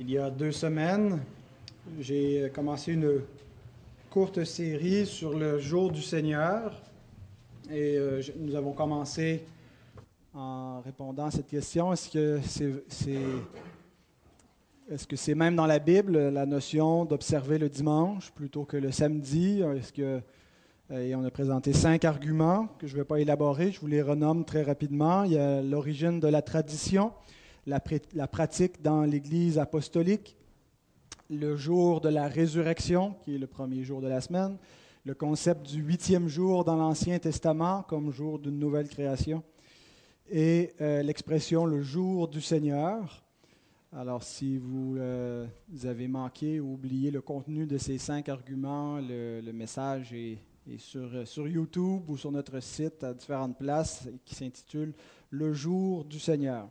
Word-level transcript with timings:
Il 0.00 0.10
y 0.10 0.18
a 0.18 0.28
deux 0.28 0.50
semaines, 0.50 1.20
j'ai 2.00 2.50
commencé 2.52 2.92
une 2.94 3.20
courte 4.10 4.42
série 4.42 5.06
sur 5.06 5.38
le 5.38 5.60
jour 5.60 5.92
du 5.92 6.02
Seigneur 6.02 6.82
et 7.70 7.96
euh, 7.96 8.20
nous 8.36 8.56
avons 8.56 8.72
commencé 8.72 9.44
en 10.34 10.80
répondant 10.80 11.26
à 11.26 11.30
cette 11.30 11.46
question 11.46 11.92
est-ce 11.92 12.10
que 12.10 12.40
c'est 12.88 13.20
est-ce 14.90 15.06
que 15.06 15.14
c'est 15.14 15.36
même 15.36 15.54
dans 15.54 15.66
la 15.66 15.78
Bible 15.78 16.28
la 16.28 16.44
notion 16.44 17.04
d'observer 17.04 17.58
le 17.58 17.68
dimanche 17.68 18.32
plutôt 18.32 18.64
que 18.64 18.76
le 18.76 18.90
samedi? 18.90 19.62
Est-ce 19.62 19.92
que 19.92 20.20
euh, 20.90 21.08
et 21.08 21.14
on 21.14 21.24
a 21.24 21.30
présenté 21.30 21.72
cinq 21.72 22.04
arguments 22.04 22.66
que 22.78 22.88
je 22.88 22.94
ne 22.94 22.98
vais 22.98 23.04
pas 23.04 23.20
élaborer, 23.20 23.70
je 23.70 23.80
vous 23.80 23.86
les 23.86 24.02
renomme 24.02 24.44
très 24.44 24.62
rapidement. 24.62 25.22
Il 25.22 25.32
y 25.32 25.38
a 25.38 25.62
l'origine 25.62 26.18
de 26.18 26.28
la 26.28 26.42
tradition, 26.42 27.12
la, 27.66 27.82
la 28.14 28.26
pratique 28.26 28.82
dans 28.82 29.02
l'Église 29.02 29.58
apostolique, 29.58 30.36
le 31.30 31.56
jour 31.56 32.00
de 32.00 32.08
la 32.08 32.28
résurrection, 32.28 33.14
qui 33.22 33.34
est 33.34 33.38
le 33.38 33.46
premier 33.46 33.82
jour 33.84 34.00
de 34.00 34.08
la 34.08 34.20
semaine, 34.20 34.58
le 35.04 35.14
concept 35.14 35.66
du 35.66 35.82
huitième 35.82 36.28
jour 36.28 36.64
dans 36.64 36.76
l'Ancien 36.76 37.18
Testament 37.18 37.82
comme 37.82 38.10
jour 38.10 38.38
d'une 38.38 38.58
nouvelle 38.58 38.88
création, 38.88 39.42
et 40.30 40.72
euh, 40.80 41.02
l'expression 41.02 41.66
le 41.66 41.82
jour 41.82 42.28
du 42.28 42.40
Seigneur. 42.40 43.22
Alors, 43.92 44.22
si 44.22 44.56
vous, 44.56 44.96
euh, 44.96 45.46
avez 45.84 46.08
manqué 46.08 46.58
ou 46.58 46.74
oublié 46.74 47.10
le 47.10 47.20
contenu 47.20 47.66
de 47.66 47.78
ces 47.78 47.98
cinq 47.98 48.28
arguments, 48.28 48.98
le, 48.98 49.52
message 49.52 50.12
est, 50.12 50.38
sur, 50.78 51.28
sur 51.28 51.46
YouTube 51.46 52.08
ou 52.08 52.16
sur 52.16 52.32
notre 52.32 52.58
site 52.60 53.04
à 53.04 53.14
différentes 53.14 53.56
places 53.56 54.08
qui 54.24 54.34
s'intitule 54.34 54.94
Le 55.30 55.52
jour 55.52 56.04
du 56.04 56.18
Seigneur. 56.18 56.68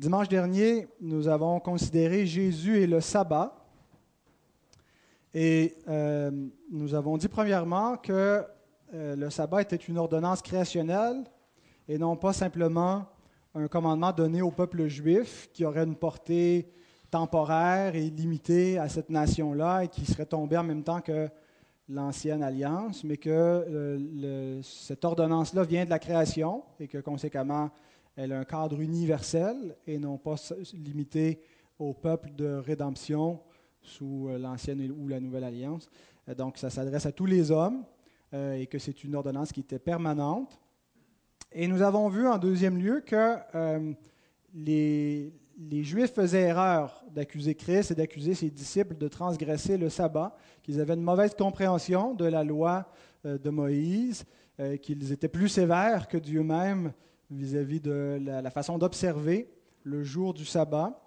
Dimanche 0.00 0.30
dernier, 0.30 0.88
nous 1.02 1.28
avons 1.28 1.60
considéré 1.60 2.24
Jésus 2.24 2.78
et 2.78 2.86
le 2.86 3.02
sabbat. 3.02 3.54
Et 5.34 5.76
euh, 5.88 6.30
nous 6.70 6.94
avons 6.94 7.18
dit 7.18 7.28
premièrement 7.28 7.98
que 7.98 8.42
euh, 8.94 9.14
le 9.14 9.28
sabbat 9.28 9.60
était 9.60 9.76
une 9.76 9.98
ordonnance 9.98 10.40
créationnelle 10.40 11.24
et 11.86 11.98
non 11.98 12.16
pas 12.16 12.32
simplement 12.32 13.04
un 13.54 13.68
commandement 13.68 14.10
donné 14.10 14.40
au 14.40 14.50
peuple 14.50 14.86
juif 14.86 15.50
qui 15.52 15.66
aurait 15.66 15.84
une 15.84 15.96
portée 15.96 16.72
temporaire 17.10 17.94
et 17.94 18.08
limitée 18.08 18.78
à 18.78 18.88
cette 18.88 19.10
nation-là 19.10 19.84
et 19.84 19.88
qui 19.88 20.06
serait 20.06 20.24
tombé 20.24 20.56
en 20.56 20.64
même 20.64 20.82
temps 20.82 21.02
que 21.02 21.28
l'ancienne 21.90 22.42
alliance, 22.42 23.04
mais 23.04 23.18
que 23.18 23.28
euh, 23.28 24.62
cette 24.62 25.04
ordonnance-là 25.04 25.62
vient 25.64 25.84
de 25.84 25.90
la 25.90 25.98
création 25.98 26.62
et 26.78 26.88
que 26.88 26.96
conséquemment, 26.96 27.68
elle 28.16 28.32
a 28.32 28.40
un 28.40 28.44
cadre 28.44 28.80
universel 28.80 29.76
et 29.86 29.98
non 29.98 30.18
pas 30.18 30.34
limité 30.74 31.40
au 31.78 31.94
peuple 31.94 32.30
de 32.36 32.46
rédemption 32.56 33.40
sous 33.82 34.28
euh, 34.28 34.38
l'ancienne 34.38 34.92
ou 34.92 35.08
la 35.08 35.20
nouvelle 35.20 35.44
alliance. 35.44 35.88
Euh, 36.28 36.34
Donc, 36.34 36.58
ça 36.58 36.70
s'adresse 36.70 37.06
à 37.06 37.12
tous 37.12 37.26
les 37.26 37.50
hommes 37.50 37.84
euh, 38.34 38.54
et 38.54 38.66
que 38.66 38.78
c'est 38.78 39.04
une 39.04 39.14
ordonnance 39.14 39.52
qui 39.52 39.60
était 39.60 39.78
permanente. 39.78 40.60
Et 41.52 41.66
nous 41.66 41.82
avons 41.82 42.08
vu 42.08 42.28
en 42.28 42.38
deuxième 42.38 42.78
lieu 42.78 43.00
que 43.00 43.34
les, 44.54 45.32
les 45.58 45.82
Juifs 45.82 46.12
faisaient 46.12 46.42
erreur 46.42 47.04
d'accuser 47.12 47.56
Christ 47.56 47.90
et 47.90 47.94
d'accuser 47.96 48.34
ses 48.34 48.50
disciples 48.50 48.96
de 48.96 49.08
transgresser 49.08 49.76
le 49.76 49.88
sabbat, 49.88 50.36
qu'ils 50.62 50.80
avaient 50.80 50.94
une 50.94 51.02
mauvaise 51.02 51.34
compréhension 51.34 52.14
de 52.14 52.24
la 52.24 52.44
loi 52.44 52.86
de 53.24 53.50
Moïse, 53.50 54.26
qu'ils 54.80 55.10
étaient 55.10 55.26
plus 55.26 55.48
sévères 55.48 56.06
que 56.06 56.18
Dieu 56.18 56.44
même 56.44 56.92
vis-à-vis 57.30 57.80
de 57.80 58.18
la, 58.20 58.50
façon 58.50 58.78
d'observer 58.78 59.48
le 59.84 60.02
jour 60.02 60.34
du 60.34 60.44
sabbat, 60.44 61.00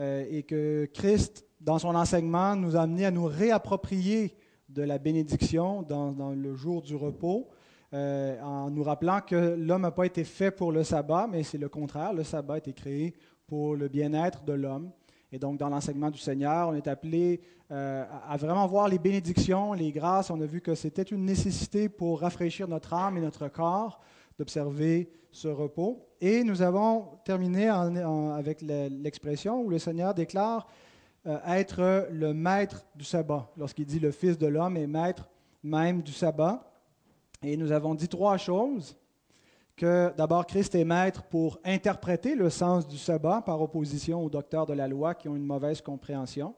euh, 0.00 0.24
et 0.30 0.42
que 0.42 0.88
Christ, 0.92 1.44
dans 1.60 1.78
son 1.78 1.94
enseignement, 1.94 2.56
nous 2.56 2.76
a 2.76 2.82
amené 2.82 3.06
à 3.06 3.10
nous 3.10 3.24
réapproprier 3.24 4.34
de 4.68 4.82
la 4.82 4.98
bénédiction 4.98 5.82
dans, 5.82 6.34
le 6.34 6.54
jour 6.54 6.82
du 6.82 6.96
repos, 6.96 7.48
euh, 7.92 8.40
en 8.40 8.70
nous 8.70 8.82
rappelant 8.82 9.20
que 9.20 9.54
l'homme 9.58 9.82
n'a 9.82 9.90
pas 9.90 10.06
été 10.06 10.24
fait 10.24 10.50
pour 10.50 10.72
le 10.72 10.82
sabbat, 10.82 11.28
mais 11.30 11.42
c'est 11.42 11.58
le 11.58 11.68
contraire. 11.68 12.14
Le 12.14 12.24
sabbat 12.24 12.54
a 12.54 12.58
été 12.58 12.72
créé 12.72 13.14
pour 13.46 13.76
le 13.76 13.88
bien-être 13.88 14.44
de 14.44 14.54
l'homme. 14.54 14.90
Et 15.30 15.38
donc, 15.38 15.58
dans 15.58 15.68
l'enseignement 15.68 16.10
du 16.10 16.18
Seigneur, 16.18 16.68
on 16.68 16.74
est 16.74 16.88
appelé 16.88 17.40
euh, 17.70 18.04
à 18.28 18.36
vraiment 18.36 18.66
voir 18.66 18.88
les 18.88 18.98
bénédictions, 18.98 19.72
les 19.72 19.92
grâces. 19.92 20.30
On 20.30 20.40
a 20.40 20.46
vu 20.46 20.60
que 20.60 20.74
c'était 20.74 21.02
une 21.02 21.24
nécessité 21.24 21.88
pour 21.88 22.20
rafraîchir 22.20 22.68
notre 22.68 22.92
âme 22.94 23.16
et 23.16 23.20
notre 23.20 23.48
corps 23.48 24.00
d'observer 24.42 25.08
ce 25.30 25.46
repos. 25.46 26.04
Et 26.20 26.42
nous 26.42 26.62
avons 26.62 27.06
terminé 27.24 27.68
avec 27.68 28.60
le- 28.60 28.88
l'expression 28.88 29.62
où 29.62 29.70
le 29.70 29.78
Seigneur 29.78 30.14
déclare 30.14 30.66
euh, 31.26 31.38
être 31.46 32.08
le 32.10 32.34
maître 32.34 32.84
du 32.96 33.04
sabbat, 33.04 33.48
lorsqu'il 33.56 33.86
dit 33.86 34.00
le 34.00 34.10
Fils 34.10 34.36
de 34.36 34.48
l'homme 34.48 34.76
est 34.76 34.88
maître 34.88 35.28
même 35.62 36.02
du 36.02 36.12
sabbat. 36.12 36.68
Et 37.44 37.56
nous 37.56 37.70
avons 37.70 37.94
dit 37.94 38.08
trois 38.08 38.36
choses. 38.36 38.96
Que 39.76 40.12
d'abord, 40.16 40.44
Christ 40.46 40.74
est 40.74 40.84
maître 40.84 41.22
pour 41.22 41.58
interpréter 41.64 42.34
le 42.34 42.50
sens 42.50 42.86
du 42.86 42.98
sabbat 42.98 43.42
par 43.42 43.62
opposition 43.62 44.22
aux 44.24 44.28
docteurs 44.28 44.66
de 44.66 44.74
la 44.74 44.86
loi 44.88 45.14
qui 45.14 45.28
ont 45.28 45.36
une 45.36 45.46
mauvaise 45.46 45.80
compréhension. 45.80 46.54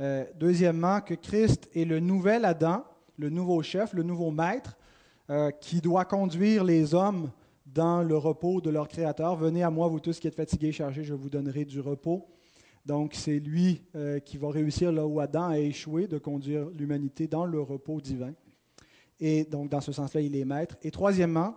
Euh, 0.00 0.24
deuxièmement, 0.36 1.00
que 1.00 1.14
Christ 1.14 1.68
est 1.74 1.84
le 1.84 2.00
nouvel 2.00 2.44
Adam, 2.44 2.84
le 3.18 3.28
nouveau 3.28 3.62
chef, 3.62 3.92
le 3.92 4.02
nouveau 4.02 4.30
maître, 4.30 4.76
euh, 5.28 5.50
qui 5.50 5.80
doit 5.80 6.04
conduire 6.04 6.62
les 6.62 6.94
hommes 6.94 7.30
dans 7.66 8.02
le 8.02 8.16
repos 8.16 8.60
de 8.60 8.70
leur 8.70 8.86
Créateur. 8.86 9.34
Venez 9.34 9.62
à 9.62 9.70
moi, 9.70 9.88
vous 9.88 9.98
tous 9.98 10.20
qui 10.20 10.28
êtes 10.28 10.36
fatigués 10.36 10.68
et 10.68 10.72
chargés, 10.72 11.02
je 11.02 11.14
vous 11.14 11.28
donnerai 11.28 11.64
du 11.64 11.80
repos. 11.80 12.28
Donc, 12.84 13.14
c'est 13.14 13.40
lui 13.40 13.82
euh, 13.96 14.20
qui 14.20 14.38
va 14.38 14.50
réussir 14.50 14.92
là 14.92 15.04
où 15.04 15.18
Adam 15.18 15.48
a 15.48 15.58
échoué, 15.58 16.06
de 16.06 16.18
conduire 16.18 16.68
l'humanité 16.70 17.26
dans 17.26 17.44
le 17.44 17.60
repos 17.60 18.00
divin. 18.00 18.32
Et 19.18 19.44
donc, 19.44 19.68
dans 19.68 19.80
ce 19.80 19.90
sens-là, 19.90 20.20
il 20.20 20.36
est 20.36 20.44
maître. 20.44 20.76
Et 20.82 20.92
troisièmement, 20.92 21.56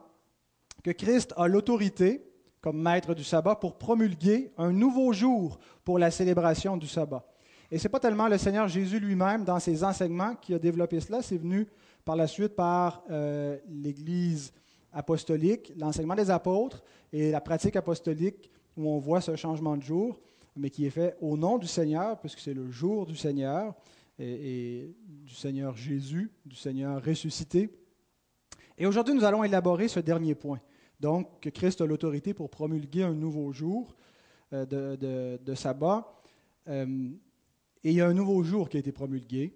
que 0.84 0.90
Christ 0.90 1.34
a 1.38 1.47
l'autorité, 1.47 2.25
comme 2.62 2.81
maître 2.81 3.13
du 3.13 3.24
sabbat, 3.24 3.56
pour 3.56 3.78
promulguer 3.78 4.51
un 4.57 4.72
nouveau 4.72 5.13
jour 5.13 5.59
pour 5.84 6.00
la 6.00 6.09
célébration 6.09 6.78
du 6.78 6.88
sabbat. 6.88 7.24
Et 7.72 7.78
ce 7.78 7.84
n'est 7.84 7.91
pas 7.91 8.00
tellement 8.00 8.28
le 8.28 8.40
Seigneur 8.40 8.68
Jésus 8.68 9.00
lui-même, 9.00 9.44
dans 9.44 9.59
ses 9.59 9.84
enseignements, 9.84 10.36
qui 10.36 10.56
a 10.56 10.59
développé 10.59 11.00
cela, 11.00 11.22
c'est 11.22 11.38
venu 11.38 11.68
par 12.09 12.16
la 12.16 12.25
suite 12.25 12.56
par 12.56 13.03
euh, 13.12 13.59
l'Église 13.68 14.52
apostolique, 14.92 15.72
l'enseignement 15.78 16.16
des 16.16 16.31
apôtres 16.31 16.84
et 17.14 17.30
la 17.30 17.40
pratique 17.40 17.75
apostolique, 17.75 18.50
où 18.75 18.90
on 18.90 18.97
voit 18.97 19.22
ce 19.22 19.36
changement 19.36 19.78
de 19.78 19.84
jour, 19.84 20.19
mais 20.56 20.72
qui 20.72 20.88
est 20.88 20.90
fait 20.90 21.16
au 21.22 21.38
nom 21.38 21.59
du 21.59 21.68
Seigneur, 21.68 22.19
puisque 22.19 22.40
c'est 22.40 22.56
le 22.56 22.72
jour 22.72 23.06
du 23.06 23.16
Seigneur 23.16 23.75
et, 24.18 24.96
du 25.08 25.36
Seigneur 25.36 25.78
Jésus, 25.78 26.31
du 26.48 26.56
Seigneur 26.56 27.00
ressuscité. 27.06 27.69
Et 28.80 28.88
aujourd'hui, 28.88 29.14
nous 29.14 29.24
allons 29.24 29.44
élaborer 29.44 29.88
ce 29.88 30.00
dernier 30.00 30.34
point. 30.34 30.62
Donc, 31.00 31.40
que 31.42 31.50
Christ 31.50 31.80
a 31.80 31.86
l'autorité 31.86 32.34
pour 32.34 32.50
promulguer 32.50 33.03
un 33.03 33.14
nouveau 33.14 33.52
jour 33.52 33.96
euh, 34.53 34.66
de 34.66 35.53
sabbat. 35.53 36.12
Euh, 36.69 37.12
et 37.84 37.92
il 37.92 37.96
y 37.98 38.02
a 38.02 38.08
un 38.08 38.16
nouveau 38.16 38.42
jour 38.42 38.68
qui 38.68 38.78
a 38.78 38.80
été 38.80 38.92
promulgué, 38.92 39.53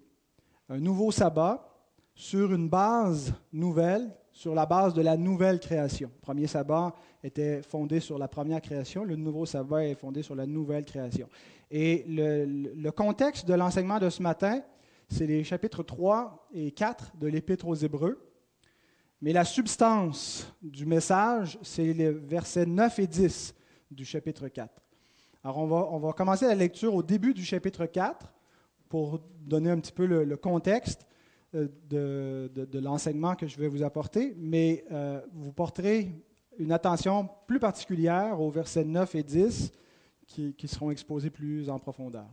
un 0.68 0.78
nouveau 0.78 1.10
sabbat 1.10 1.73
sur 2.14 2.52
une 2.52 2.68
base 2.68 3.32
nouvelle, 3.52 4.10
sur 4.32 4.54
la 4.54 4.66
base 4.66 4.94
de 4.94 5.02
la 5.02 5.16
nouvelle 5.16 5.60
création. 5.60 6.10
Le 6.14 6.20
premier 6.20 6.46
sabbat 6.46 6.94
était 7.22 7.62
fondé 7.62 8.00
sur 8.00 8.18
la 8.18 8.28
première 8.28 8.60
création, 8.60 9.04
le 9.04 9.16
nouveau 9.16 9.46
sabbat 9.46 9.84
est 9.84 9.94
fondé 9.94 10.22
sur 10.22 10.34
la 10.34 10.46
nouvelle 10.46 10.84
création. 10.84 11.28
Et 11.70 12.04
le, 12.06 12.90
contexte 12.90 13.46
de 13.46 13.54
l'enseignement 13.54 13.98
de 13.98 14.10
ce 14.10 14.22
matin, 14.22 14.60
c'est 15.08 15.26
les 15.26 15.44
chapitres 15.44 15.82
3 15.82 16.48
et 16.52 16.70
4 16.70 17.16
de 17.16 17.26
l'Épître 17.26 17.66
aux 17.66 17.74
Hébreux. 17.74 18.18
Mais 19.20 19.32
la 19.32 19.44
substance 19.44 20.52
du 20.62 20.86
message, 20.86 21.58
c'est 21.62 21.92
les 21.92 22.10
versets 22.10 22.66
9 22.66 22.98
et 22.98 23.06
10 23.06 23.54
du 23.90 24.04
chapitre 24.04 24.48
4. 24.48 24.82
Alors, 25.42 25.58
on 25.58 25.66
va, 25.66 25.88
on 25.90 25.98
va 25.98 26.12
commencer 26.12 26.46
la 26.46 26.54
lecture 26.54 26.94
au 26.94 27.02
début 27.02 27.34
du 27.34 27.44
chapitre 27.44 27.86
4 27.86 28.32
pour 28.88 29.20
donner 29.40 29.70
un 29.70 29.78
petit 29.80 29.92
peu 29.92 30.06
le, 30.06 30.36
contexte 30.36 31.06
de, 31.54 32.50
de- 32.54 32.64
de 32.64 32.78
l'enseignement 32.78 33.34
que 33.34 33.46
je 33.46 33.56
vais 33.58 33.68
vous 33.68 33.82
apporter, 33.82 34.34
mais 34.38 34.84
euh, 34.92 35.20
vous 35.32 35.52
porterez 35.52 36.10
une 36.58 36.72
attention 36.72 37.28
plus 37.46 37.58
particulière 37.60 38.40
aux 38.40 38.50
versets 38.50 38.84
9 38.84 39.14
et 39.14 39.22
10 39.22 39.72
qui, 40.26 40.54
qui 40.54 40.68
seront 40.68 40.90
exposés 40.90 41.30
plus 41.30 41.68
en 41.70 41.78
profondeur. 41.78 42.26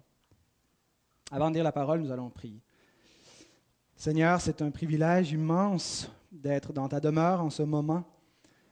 Avant 1.32 1.50
de 1.50 1.56
lire 1.56 1.64
la 1.64 1.72
parole, 1.72 2.02
nous 2.02 2.12
allons 2.12 2.30
prier. 2.30 2.60
Seigneur, 3.96 4.42
c'est 4.42 4.62
un 4.62 4.72
privilège 4.72 5.32
immense 5.32 6.10
d'être 6.32 6.74
dans 6.74 6.88
ta 6.88 7.00
demeure 7.00 7.42
en 7.42 7.50
ce 7.50 7.64
moment, 7.64 8.04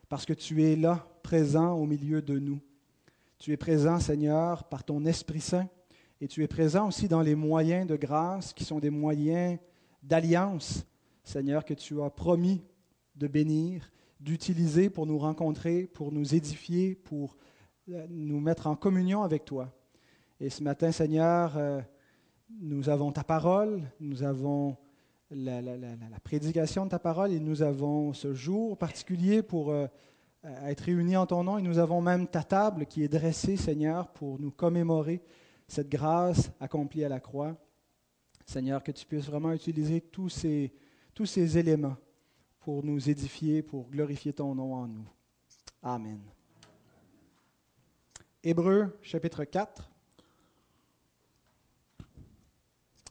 parce 0.08 0.26
que 0.26 0.34
tu 0.34 0.64
es 0.64 0.76
là, 0.76 1.06
présent 1.24 1.74
au 1.74 1.86
milieu 1.86 2.22
de 2.22 2.40
nous. 2.40 2.60
Tu 3.38 3.52
es 3.54 3.58
présent, 3.58 4.00
Seigneur, 4.00 4.64
par 4.64 4.84
ton 4.84 5.06
Esprit 5.06 5.42
Saint, 5.42 5.68
et 6.22 6.28
tu 6.28 6.44
es 6.44 6.48
présent 6.48 6.88
aussi 6.88 7.08
dans 7.08 7.22
les 7.22 7.36
moyens 7.36 7.88
de 7.88 7.96
grâce 7.96 8.54
qui 8.54 8.66
sont 8.66 8.80
des 8.80 8.90
moyens 8.90 9.58
d'alliance, 10.04 10.86
Seigneur, 11.24 11.66
que 11.66 11.74
tu 11.74 12.02
as 12.02 12.10
promis 12.10 12.62
de 13.16 13.28
bénir, 13.28 13.92
d'utiliser 14.20 14.90
pour 14.90 15.06
nous 15.06 15.18
rencontrer, 15.18 15.86
pour 15.86 16.12
nous 16.12 16.36
édifier, 16.36 16.96
pour 16.96 17.38
euh, 17.90 18.06
nous 18.10 18.40
mettre 18.40 18.68
en 18.68 18.76
communion 18.76 19.24
avec 19.24 19.46
toi. 19.46 19.74
Et 20.40 20.50
ce 20.50 20.64
matin, 20.64 20.92
Seigneur, 20.92 21.58
euh, 21.58 21.82
nous 22.62 22.90
avons 22.90 23.12
ta 23.12 23.24
parole, 23.24 23.82
nous 24.00 24.24
avons 24.24 24.78
la, 25.32 25.62
prédication 26.24 26.86
de 26.86 26.90
ta 26.90 27.00
parole 27.00 27.32
et 27.32 27.40
nous 27.40 27.62
avons 27.62 28.14
ce 28.14 28.34
jour 28.34 28.78
particulier 28.78 29.44
pour 29.44 29.72
euh, 29.72 29.88
être 30.44 30.82
réunis 30.82 31.18
en 31.18 31.26
ton 31.26 31.44
nom 31.44 31.58
et 31.58 31.62
nous 31.62 31.78
avons 31.78 32.02
même 32.02 32.28
ta 32.28 32.44
table 32.44 32.86
qui 32.86 33.04
est 33.04 33.08
dressée, 33.08 33.58
Seigneur, 33.58 34.08
pour 34.10 34.40
nous 34.40 34.52
commémorer 34.52 35.22
cette 35.68 35.90
grâce 35.90 36.52
accomplie 36.60 37.04
à 37.04 37.10
la 37.10 37.20
croix. 37.20 37.56
Seigneur, 38.50 38.82
que 38.82 38.92
tu 38.92 39.06
puisses 39.06 39.28
vraiment 39.28 39.52
utiliser 39.54 40.02
tous 40.02 40.30
ces, 40.30 40.74
tous 41.14 41.28
ces 41.28 41.60
éléments 41.60 41.98
pour 42.62 42.84
nous 42.84 43.08
édifier, 43.08 43.62
pour 43.62 43.88
glorifier 43.88 44.34
ton 44.34 44.56
nom 44.56 44.74
en 44.74 44.88
nous. 44.88 45.08
Amen. 45.84 46.20
Hébreu 48.44 48.98
chapitre 49.04 49.44
4. 49.44 49.92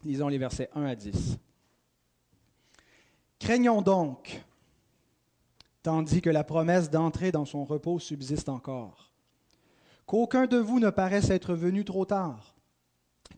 Lisons 0.03 0.27
les 0.27 0.39
versets 0.39 0.71
1 0.75 0.85
à 0.85 0.97
10. 0.97 1.39
Craignons 3.39 3.81
donc, 3.81 4.43
tandis 5.85 6.21
que 6.21 6.31
la 6.31 6.43
promesse 6.43 6.91
d'entrer 6.91 7.31
dans 7.31 7.45
son 7.45 7.65
repos 7.65 8.01
subsiste 8.01 8.49
encore, 8.49 9.13
qu'aucun 10.05 10.49
de 10.49 10.57
vous 10.57 10.81
ne 10.81 10.91
paraisse 10.91 11.31
être 11.31 11.55
venu 11.55 11.85
trop 11.85 12.05
tard, 12.05 12.58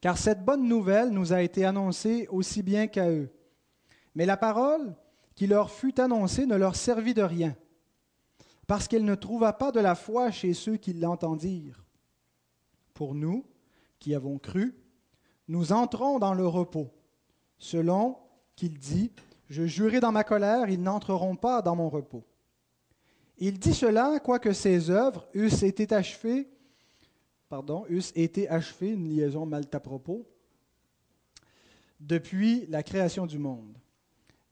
car 0.00 0.16
cette 0.16 0.44
bonne 0.44 0.66
nouvelle 0.66 1.10
nous 1.10 1.32
a 1.32 1.42
été 1.42 1.64
annoncée 1.64 2.26
aussi 2.30 2.62
bien 2.62 2.86
qu'à 2.86 3.10
eux. 3.10 3.30
Mais 4.14 4.26
la 4.26 4.36
parole 4.36 4.94
qui 5.34 5.46
leur 5.46 5.70
fut 5.70 6.00
annoncée 6.00 6.46
ne 6.46 6.56
leur 6.56 6.76
servit 6.76 7.14
de 7.14 7.22
rien, 7.22 7.56
parce 8.66 8.88
qu'elle 8.88 9.04
ne 9.04 9.14
trouva 9.14 9.52
pas 9.52 9.72
de 9.72 9.80
la 9.80 9.94
foi 9.94 10.30
chez 10.30 10.54
ceux 10.54 10.76
qui 10.76 10.92
l'entendirent. 10.92 11.84
Pour 12.94 13.14
nous, 13.14 13.44
qui 13.98 14.14
avons 14.14 14.38
cru, 14.38 14.74
nous 15.48 15.72
entrons 15.72 16.18
dans 16.18 16.34
le 16.34 16.46
repos, 16.46 16.90
selon 17.58 18.18
qu'il 18.56 18.78
dit, 18.78 19.12
Je 19.48 19.66
jurai 19.66 20.00
dans 20.00 20.12
ma 20.12 20.24
colère, 20.24 20.68
ils 20.68 20.82
n'entreront 20.82 21.36
pas 21.36 21.62
dans 21.62 21.74
mon 21.74 21.88
repos. 21.88 22.24
Il 23.38 23.58
dit 23.58 23.74
cela, 23.74 24.20
quoique 24.20 24.52
ses 24.52 24.90
œuvres 24.90 25.26
eussent 25.34 25.62
été 25.62 25.92
achevées, 25.94 26.48
pardon, 27.50 27.84
eussent 27.90 28.12
été 28.14 28.48
achevées, 28.48 28.92
une 28.92 29.08
liaison 29.08 29.44
mal 29.44 29.64
à 29.72 29.80
propos, 29.80 30.26
depuis 31.98 32.64
la 32.68 32.82
création 32.82 33.26
du 33.26 33.38
monde. 33.38 33.76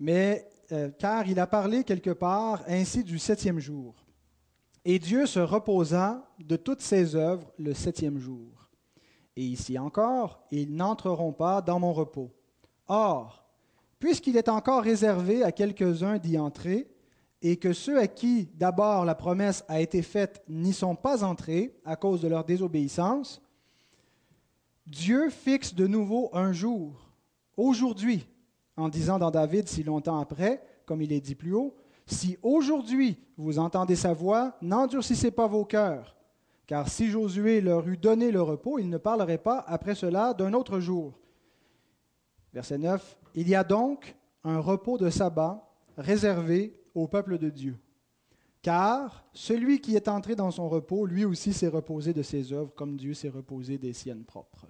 Mais 0.01 0.51
euh, 0.73 0.91
car 0.91 1.27
il 1.27 1.39
a 1.41 1.47
parlé 1.47 1.85
quelque 1.85 2.11
part 2.11 2.63
ainsi 2.67 3.05
du 3.05 3.19
septième 3.19 3.61
jour. 3.61 3.95
Et 4.85 4.99
Dieu 4.99 5.27
se 5.27 5.39
reposa 5.39 6.29
de 6.41 6.57
toutes 6.57 6.83
ses 6.83 7.15
œuvres 7.15 7.51
le 7.57 7.73
septième 7.73 8.19
jour. 8.19 8.69
Et 9.37 9.45
ici 9.45 9.79
encore, 9.79 10.43
ils 10.51 10.75
n'entreront 10.75 11.33
pas 11.33 11.63
dans 11.63 11.79
mon 11.79 11.93
repos. 11.93 12.33
Or, 12.89 13.47
puisqu'il 14.01 14.37
est 14.37 14.49
encore 14.49 14.83
réservé 14.83 15.45
à 15.45 15.53
quelques-uns 15.53 16.19
d'y 16.19 16.37
entrer, 16.37 16.91
et 17.43 17.57
que 17.57 17.73
ceux 17.73 17.99
à 17.99 18.09
qui 18.09 18.49
d'abord 18.55 19.05
la 19.05 19.15
promesse 19.15 19.65
a 19.69 19.81
été 19.81 20.03
faite 20.03 20.43
n'y 20.49 20.73
sont 20.73 20.97
pas 20.97 21.23
entrés 21.25 21.75
à 21.85 21.97
cause 21.97 22.21
de 22.21 22.29
leur 22.29 22.45
désobéissance, 22.45 23.41
Dieu 24.87 25.31
fixe 25.31 25.75
de 25.75 25.87
nouveau 25.87 26.31
un 26.33 26.53
jour, 26.53 27.13
aujourd'hui, 27.57 28.27
en 28.77 28.89
disant 28.89 29.19
dans 29.19 29.31
David 29.31 29.69
si 29.69 29.83
longtemps 29.83 30.19
après, 30.19 30.63
comme 30.87 31.03
il 31.03 31.13
est 31.13 31.21
dit 31.21 31.35
plus 31.35 31.55
haut, 31.55 31.77
Si 32.07 32.39
aujourd'hui 32.43 33.19
vous 33.37 33.59
entendez 33.59 33.97
sa 33.97 34.15
voix, 34.15 34.57
n'endurcissez 34.63 35.31
pas 35.31 35.47
vos 35.47 35.67
cœurs, 35.67 36.17
car 36.67 36.89
si 36.89 37.09
Josué 37.09 37.61
leur 37.61 37.87
eût 37.87 37.99
donné 37.99 38.31
le 38.33 38.41
repos, 38.41 38.79
il 38.79 38.89
ne 38.89 38.97
parlerait 38.97 39.39
pas 39.39 39.63
après 39.67 39.95
cela 39.95 40.33
d'un 40.33 40.55
autre 40.55 40.81
jour. 40.81 41.19
Verset 42.55 42.79
9. 42.79 43.19
Il 43.35 43.49
y 43.49 43.55
a 43.55 43.63
donc 43.63 44.17
un 44.43 44.59
repos 44.59 44.97
de 44.97 45.11
sabbat 45.11 45.69
réservé 45.99 46.81
au 47.03 47.09
peuple 47.09 47.39
de 47.39 47.51
Dieu. 47.51 47.79
Car 48.63 49.25
celui 49.33 49.81
qui 49.81 49.97
est 49.97 50.09
entré 50.09 50.35
dans 50.35 50.51
son 50.51 50.69
repos, 50.69 51.07
lui 51.07 51.25
aussi 51.25 51.53
s'est 51.53 51.69
reposé 51.69 52.13
de 52.13 52.23
ses 52.23 52.53
œuvres, 52.53 52.75
comme 52.75 52.97
Dieu 52.97 53.15
s'est 53.15 53.29
reposé 53.29 53.79
des 53.79 53.93
siennes 53.93 54.25
propres. 54.25 54.67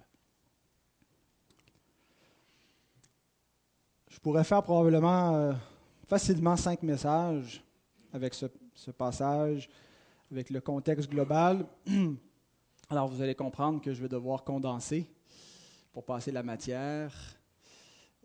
Je 4.09 4.19
pourrais 4.19 4.43
faire 4.43 4.63
probablement 4.63 5.35
euh, 5.35 5.53
facilement 6.07 6.55
cinq 6.55 6.83
messages 6.83 7.63
avec 8.11 8.33
ce 8.33 8.91
passage 8.91 9.69
avec 10.31 10.49
le 10.49 10.61
contexte 10.61 11.09
global. 11.09 11.65
Alors 12.89 13.07
vous 13.07 13.21
allez 13.21 13.35
comprendre 13.35 13.81
que 13.81 13.93
je 13.93 14.01
vais 14.01 14.09
devoir 14.09 14.43
condenser 14.43 15.09
pour 15.91 16.05
passer 16.05 16.31
la 16.31 16.43
matière 16.43 17.13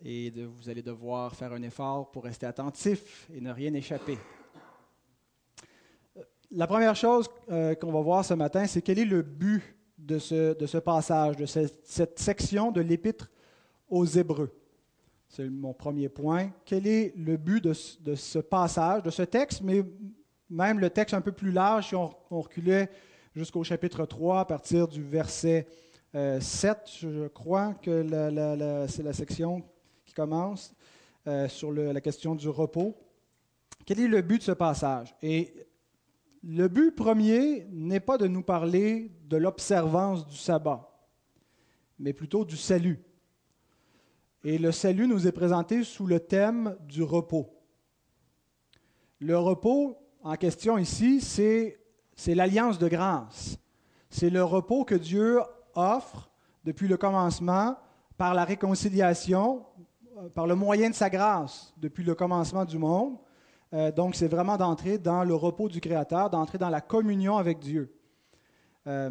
et 0.03 0.31
vous 0.31 0.69
allez 0.69 0.81
devoir 0.81 1.35
faire 1.35 1.53
un 1.53 1.61
effort 1.61 2.11
pour 2.11 2.23
rester 2.23 2.45
attentif 2.45 3.29
et 3.33 3.41
ne 3.41 3.51
rien 3.51 3.73
échapper. 3.73 4.17
Euh, 6.17 6.21
la 6.51 6.67
première 6.67 6.95
chose 6.95 7.27
euh, 7.51 7.75
qu'on 7.75 7.91
va 7.91 8.01
voir 8.01 8.25
ce 8.25 8.33
matin, 8.33 8.65
c'est 8.67 8.81
quel 8.81 8.99
est 8.99 9.05
le 9.05 9.21
but 9.21 9.61
de 9.97 10.19
ce, 10.19 10.53
de 10.57 10.79
passage, 10.79 11.37
de 11.37 11.45
cette, 11.45 12.19
section 12.19 12.71
de 12.71 12.81
l'Épître 12.81 13.31
aux 13.89 14.05
Hébreux. 14.05 14.51
C'est 15.27 15.49
mon 15.49 15.73
premier 15.73 16.09
point. 16.09 16.51
Quel 16.65 16.87
est 16.87 17.13
le 17.17 17.37
but 17.37 17.63
de, 17.63 17.73
de, 18.01 18.15
ce 18.15 18.39
passage, 18.39 19.03
de 19.03 19.09
ce 19.09 19.23
texte, 19.23 19.61
mais 19.63 19.83
même 20.49 20.79
le 20.79 20.89
texte 20.89 21.13
un 21.13 21.21
peu 21.21 21.31
plus 21.31 21.51
large, 21.51 21.87
si 21.87 21.95
on, 21.95 22.13
reculait 22.29 22.89
jusqu'au 23.33 23.63
chapitre 23.63 24.05
3, 24.05 24.41
à 24.41 24.45
partir 24.45 24.87
du 24.87 25.01
verset 25.01 25.67
7, 26.13 26.15
euh, 26.15 26.39
je 27.01 27.27
crois 27.27 27.73
que 27.75 28.05
c'est 28.87 29.03
la 29.03 29.13
section 29.13 29.63
commence 30.15 30.73
euh, 31.27 31.47
sur 31.47 31.71
la 31.71 32.01
question 32.01 32.33
du 32.33 32.49
repos. 32.49 32.95
Quel 33.85 33.99
est 33.99 34.07
le 34.07 34.21
but 34.21 34.39
de 34.39 34.43
ce 34.43 34.51
passage? 34.53 35.15
Et 35.21 35.53
le 36.43 36.67
but 36.67 36.91
premier 36.91 37.67
n'est 37.71 37.99
pas 37.99 38.17
de 38.17 38.27
nous 38.27 38.43
parler 38.43 39.11
de 39.25 39.37
l'observance 39.37 40.25
du 40.25 40.37
sabbat, 40.37 40.89
mais 41.99 42.13
plutôt 42.13 42.45
du 42.45 42.55
salut. 42.55 43.03
Et 44.43 44.57
le 44.57 44.71
salut 44.71 45.07
nous 45.07 45.27
est 45.27 45.31
présenté 45.31 45.83
sous 45.83 46.05
le 46.05 46.19
thème 46.19 46.77
du 46.87 47.03
repos. 47.03 47.51
Le 49.19 49.37
repos, 49.37 49.97
en 50.23 50.35
question 50.35 50.77
ici, 50.77 51.19
c'est, 51.19 51.79
l'alliance 52.27 52.77
de 52.77 52.87
grâce. 52.87 53.57
C'est 54.09 54.29
le 54.29 54.43
repos 54.43 54.85
que 54.85 54.95
Dieu 54.95 55.39
offre 55.73 56.29
depuis 56.63 56.87
le 56.87 56.97
commencement 56.97 57.75
par 58.17 58.33
la 58.33 58.45
réconciliation, 58.45 59.65
par 60.33 60.47
le 60.47 60.55
moyen 60.55 60.89
de 60.89 60.95
sa 60.95 61.09
grâce 61.09 61.73
depuis 61.77 62.03
le 62.03 62.15
commencement 62.15 62.65
du 62.65 62.77
monde. 62.77 63.17
Euh, 63.73 63.91
donc, 63.91 64.15
c'est 64.15 64.27
vraiment 64.27 64.57
d'entrer 64.57 64.97
dans 64.97 65.23
le 65.23 65.35
repos 65.35 65.67
du 65.67 65.81
Créateur, 65.81 66.29
d'entrer 66.29 66.57
dans 66.57 66.69
la 66.69 66.81
communion 66.81 67.37
avec 67.37 67.59
Dieu. 67.59 67.93
Euh, 68.87 69.09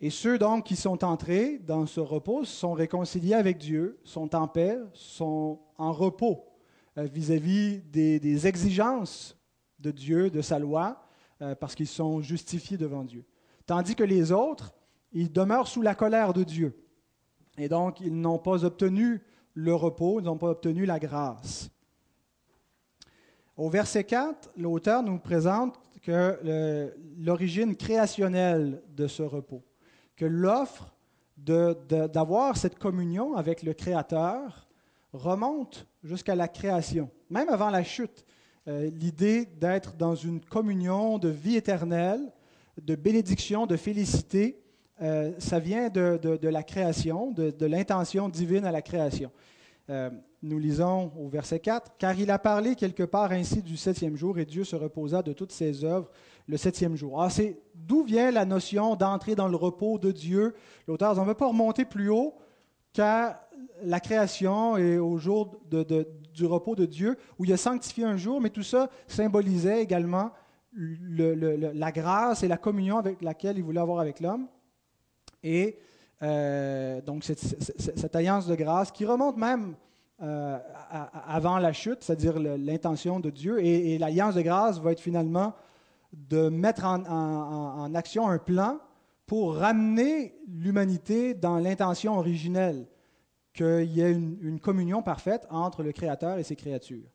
et 0.00 0.10
ceux 0.10 0.38
donc 0.38 0.64
qui 0.64 0.76
sont 0.76 1.04
entrés 1.04 1.58
dans 1.58 1.86
ce 1.86 2.00
repos 2.00 2.44
sont 2.44 2.72
réconciliés 2.72 3.34
avec 3.34 3.58
Dieu, 3.58 4.00
sont 4.04 4.34
en 4.34 4.48
paix, 4.48 4.78
sont 4.92 5.60
en 5.78 5.92
repos 5.92 6.44
vis-à-vis 6.96 7.82
des, 7.82 8.46
exigences 8.46 9.36
de 9.80 9.90
Dieu, 9.90 10.30
de 10.30 10.40
sa 10.42 10.58
loi, 10.58 11.04
euh, 11.42 11.54
parce 11.54 11.74
qu'ils 11.74 11.88
sont 11.88 12.20
justifiés 12.20 12.76
devant 12.76 13.04
Dieu. 13.04 13.24
Tandis 13.66 13.94
que 13.94 14.04
les 14.04 14.30
autres, 14.30 14.74
ils 15.12 15.32
demeurent 15.32 15.68
sous 15.68 15.82
la 15.82 15.94
colère 15.94 16.32
de 16.32 16.44
Dieu. 16.44 16.76
Et 17.58 17.68
donc, 17.68 18.00
ils 18.00 18.14
n'ont 18.14 18.38
pas 18.38 18.64
obtenu 18.64 19.22
le 19.54 19.74
repos, 19.74 20.20
ils 20.20 20.24
n'ont 20.24 20.36
pas 20.36 20.50
obtenu 20.50 20.84
la 20.84 20.98
grâce. 20.98 21.70
Au 23.56 23.70
verset 23.70 24.04
4, 24.04 24.50
l'auteur 24.56 25.02
nous 25.02 25.18
présente 25.18 25.80
que 26.02 26.92
l'origine 27.18 27.76
créationnelle 27.76 28.82
de 28.94 29.06
ce 29.06 29.22
repos, 29.22 29.62
que 30.16 30.24
l'offre 30.24 30.92
d'avoir 31.36 32.56
cette 32.56 32.78
communion 32.78 33.36
avec 33.36 33.62
le 33.62 33.72
Créateur 33.72 34.66
remonte 35.12 35.86
jusqu'à 36.02 36.34
la 36.34 36.48
création, 36.48 37.10
même 37.30 37.48
avant 37.48 37.70
la 37.70 37.84
chute. 37.84 38.24
Euh, 38.66 38.90
l'idée 38.90 39.44
d'être 39.44 39.94
dans 39.94 40.14
une 40.14 40.40
communion 40.40 41.18
de 41.18 41.28
vie 41.28 41.56
éternelle, 41.56 42.32
de 42.80 42.94
bénédiction, 42.94 43.66
de 43.66 43.76
félicité, 43.76 44.63
euh, 45.02 45.32
ça 45.38 45.58
vient 45.58 45.88
de, 45.88 46.48
la 46.48 46.62
création, 46.62 47.32
de, 47.32 47.66
l'intention 47.66 48.28
divine 48.28 48.64
à 48.64 48.72
la 48.72 48.82
création. 48.82 49.30
Euh, 49.90 50.10
nous 50.42 50.58
lisons 50.58 51.12
au 51.18 51.28
verset 51.28 51.58
4, 51.58 51.92
Car 51.98 52.18
il 52.18 52.30
a 52.30 52.38
parlé 52.38 52.74
quelque 52.74 53.02
part 53.02 53.32
ainsi 53.32 53.62
du 53.62 53.76
septième 53.76 54.16
jour, 54.16 54.38
et 54.38 54.44
Dieu 54.44 54.64
se 54.64 54.76
reposa 54.76 55.22
de 55.22 55.32
toutes 55.32 55.52
ses 55.52 55.84
œuvres 55.84 56.10
le 56.46 56.56
septième 56.56 56.96
jour. 56.96 57.20
Alors, 57.20 57.32
c'est 57.32 57.58
d'où 57.74 58.04
vient 58.04 58.30
la 58.30 58.44
notion 58.44 58.94
d'entrer 58.94 59.34
dans 59.34 59.48
le 59.48 59.56
repos 59.56 59.98
de 59.98 60.12
Dieu? 60.12 60.54
L'auteur 60.86 61.18
on 61.18 61.22
ne 61.22 61.26
veut 61.26 61.34
pas 61.34 61.48
remonter 61.48 61.84
plus 61.84 62.10
haut 62.10 62.34
qu'à 62.92 63.48
la 63.82 64.00
création 64.00 64.76
et 64.76 64.98
au 64.98 65.18
jour 65.18 65.60
du 65.70 66.46
repos 66.46 66.76
de 66.76 66.86
Dieu, 66.86 67.16
où 67.38 67.44
il 67.44 67.52
a 67.52 67.56
sanctifié 67.56 68.04
un 68.04 68.16
jour, 68.16 68.40
mais 68.40 68.50
tout 68.50 68.62
ça 68.62 68.90
symbolisait 69.08 69.82
également 69.82 70.30
la 70.76 71.92
grâce 71.92 72.42
et 72.42 72.48
la 72.48 72.56
communion 72.56 72.98
avec 72.98 73.22
laquelle 73.22 73.58
il 73.58 73.64
voulait 73.64 73.80
avoir 73.80 74.00
avec 74.00 74.20
l'homme. 74.20 74.46
Et 75.44 75.78
Euh, 76.24 77.00
donc, 77.02 77.24
cette 77.24 78.16
alliance 78.16 78.46
de 78.46 78.54
grâce 78.54 78.90
qui 78.90 79.04
remonte 79.04 79.36
même 79.36 79.76
euh, 80.22 80.58
avant 81.26 81.58
la 81.58 81.72
chute, 81.72 82.02
c'est-à-dire 82.02 82.38
l'intention 82.38 83.20
de 83.20 83.30
Dieu. 83.30 83.64
Et, 83.64 83.98
l'alliance 83.98 84.34
de 84.34 84.42
grâce 84.42 84.78
va 84.78 84.92
être 84.92 85.00
finalement 85.00 85.54
de 86.12 86.48
mettre 86.48 86.84
en, 86.84 87.94
action 87.94 88.28
un 88.28 88.38
plan 88.38 88.78
pour 89.26 89.56
ramener 89.56 90.34
l'humanité 90.48 91.34
dans 91.34 91.58
l'intention 91.58 92.18
originelle, 92.18 92.86
qu'il 93.52 93.90
y 93.90 94.00
ait 94.00 94.12
une 94.12 94.60
communion 94.60 95.02
parfaite 95.02 95.46
entre 95.50 95.82
le 95.82 95.92
Créateur 95.92 96.38
et 96.38 96.42
ses 96.42 96.56
créatures. 96.56 97.08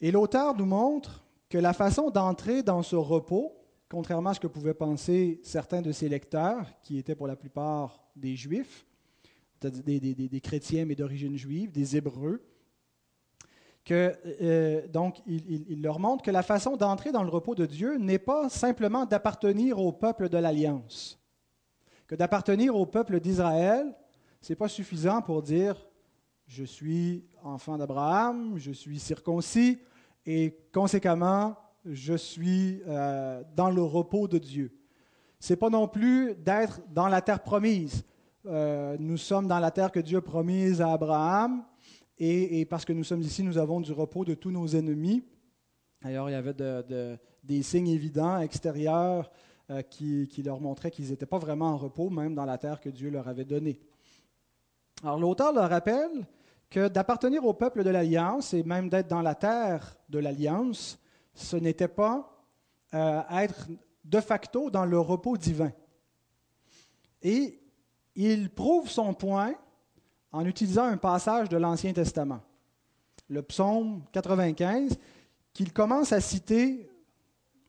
Et 0.00 0.10
l'auteur 0.10 0.54
nous 0.56 0.66
montre 0.66 1.24
que 1.48 1.58
la 1.58 1.72
façon 1.72 2.10
d'entrer 2.10 2.62
dans 2.62 2.82
ce 2.82 2.96
repos, 2.96 3.63
contrairement 3.88 4.30
à 4.30 4.34
ce 4.34 4.40
que 4.40 4.46
pouvaient 4.46 4.74
penser 4.74 5.40
certains 5.42 5.82
de 5.82 5.92
ses 5.92 6.08
lecteurs, 6.08 6.66
qui 6.82 6.98
étaient 6.98 7.14
pour 7.14 7.26
la 7.26 7.36
plupart 7.36 8.02
des 8.16 8.36
juifs, 8.36 8.86
des, 9.60 10.00
des, 10.00 10.40
chrétiens 10.40 10.84
mais 10.84 10.94
d'origine 10.94 11.36
juive, 11.36 11.72
des 11.72 11.96
hébreux, 11.96 12.42
que, 13.84 14.14
euh, 14.40 14.86
donc 14.88 15.20
il, 15.26 15.82
leur 15.82 16.00
montre 16.00 16.24
que 16.24 16.30
la 16.30 16.42
façon 16.42 16.76
d'entrer 16.76 17.12
dans 17.12 17.22
le 17.22 17.28
repos 17.28 17.54
de 17.54 17.66
Dieu 17.66 17.98
n'est 17.98 18.18
pas 18.18 18.48
simplement 18.48 19.04
d'appartenir 19.04 19.78
au 19.78 19.92
peuple 19.92 20.28
de 20.28 20.38
l'Alliance, 20.38 21.20
que 22.06 22.14
d'appartenir 22.14 22.76
au 22.76 22.86
peuple 22.86 23.20
d'Israël, 23.20 23.94
ce 24.40 24.52
n'est 24.52 24.56
pas 24.56 24.68
suffisant 24.68 25.20
pour 25.22 25.42
dire 25.42 25.76
je 26.46 26.64
suis 26.64 27.24
enfant 27.42 27.78
d'Abraham, 27.78 28.58
je 28.58 28.72
suis 28.72 28.98
circoncis, 28.98 29.78
et 30.26 30.56
conséquemment, 30.72 31.56
je 31.84 32.14
suis 32.14 32.82
euh, 32.86 33.42
dans 33.56 33.70
le 33.70 33.82
repos 33.82 34.28
de 34.28 34.38
Dieu. 34.38 34.72
Ce 35.40 35.52
n'est 35.52 35.56
pas 35.56 35.70
non 35.70 35.88
plus 35.88 36.34
d'être 36.34 36.80
dans 36.92 37.08
la 37.08 37.20
terre 37.20 37.42
promise. 37.42 38.04
Euh, 38.46 38.96
nous 38.98 39.16
sommes 39.16 39.46
dans 39.46 39.58
la 39.58 39.70
terre 39.70 39.92
que 39.92 40.00
Dieu 40.00 40.18
a 40.18 40.22
promise 40.22 40.80
à 40.80 40.92
Abraham, 40.92 41.64
et, 42.18 42.64
parce 42.66 42.84
que 42.84 42.92
nous 42.92 43.02
sommes 43.02 43.22
ici, 43.22 43.42
nous 43.42 43.58
avons 43.58 43.80
du 43.80 43.92
repos 43.92 44.24
de 44.24 44.34
tous 44.34 44.52
nos 44.52 44.68
ennemis. 44.68 45.24
D'ailleurs, 46.00 46.30
il 46.30 46.32
y 46.32 46.36
avait 46.36 46.54
des 47.42 47.62
signes 47.62 47.88
évidents 47.88 48.38
extérieurs 48.38 49.30
euh, 49.70 49.82
qui, 49.82 50.28
qui, 50.28 50.42
leur 50.42 50.60
montraient 50.60 50.90
qu'ils 50.90 51.10
n'étaient 51.10 51.26
pas 51.26 51.38
vraiment 51.38 51.70
en 51.70 51.76
repos, 51.76 52.10
même 52.10 52.34
dans 52.34 52.44
la 52.44 52.56
terre 52.56 52.80
que 52.80 52.88
Dieu 52.88 53.10
leur 53.10 53.26
avait 53.28 53.44
donnée. 53.44 53.80
Alors 55.02 55.18
l'auteur 55.18 55.52
leur 55.52 55.68
rappelle 55.68 56.26
que 56.70 56.88
d'appartenir 56.88 57.44
au 57.44 57.52
peuple 57.52 57.82
de 57.82 57.90
l'Alliance 57.90 58.54
et 58.54 58.62
même 58.62 58.88
d'être 58.88 59.08
dans 59.08 59.22
la 59.22 59.34
terre 59.34 59.96
de 60.08 60.18
l'Alliance, 60.18 60.98
ce 61.34 61.56
n'était 61.56 61.88
pas 61.88 62.30
euh, 62.94 63.22
être 63.30 63.68
de 64.04 64.20
facto 64.20 64.70
dans 64.70 64.84
le 64.84 64.98
repos 64.98 65.36
divin. 65.36 65.72
Et 67.22 67.60
il 68.14 68.50
prouve 68.50 68.88
son 68.88 69.14
point 69.14 69.54
en 70.30 70.44
utilisant 70.44 70.84
un 70.84 70.96
passage 70.96 71.48
de 71.48 71.56
l'Ancien 71.56 71.92
Testament, 71.92 72.40
le 73.28 73.42
psaume 73.42 74.02
95, 74.12 74.98
qu'il 75.52 75.72
commence 75.72 76.12
à 76.12 76.20
citer 76.20 76.90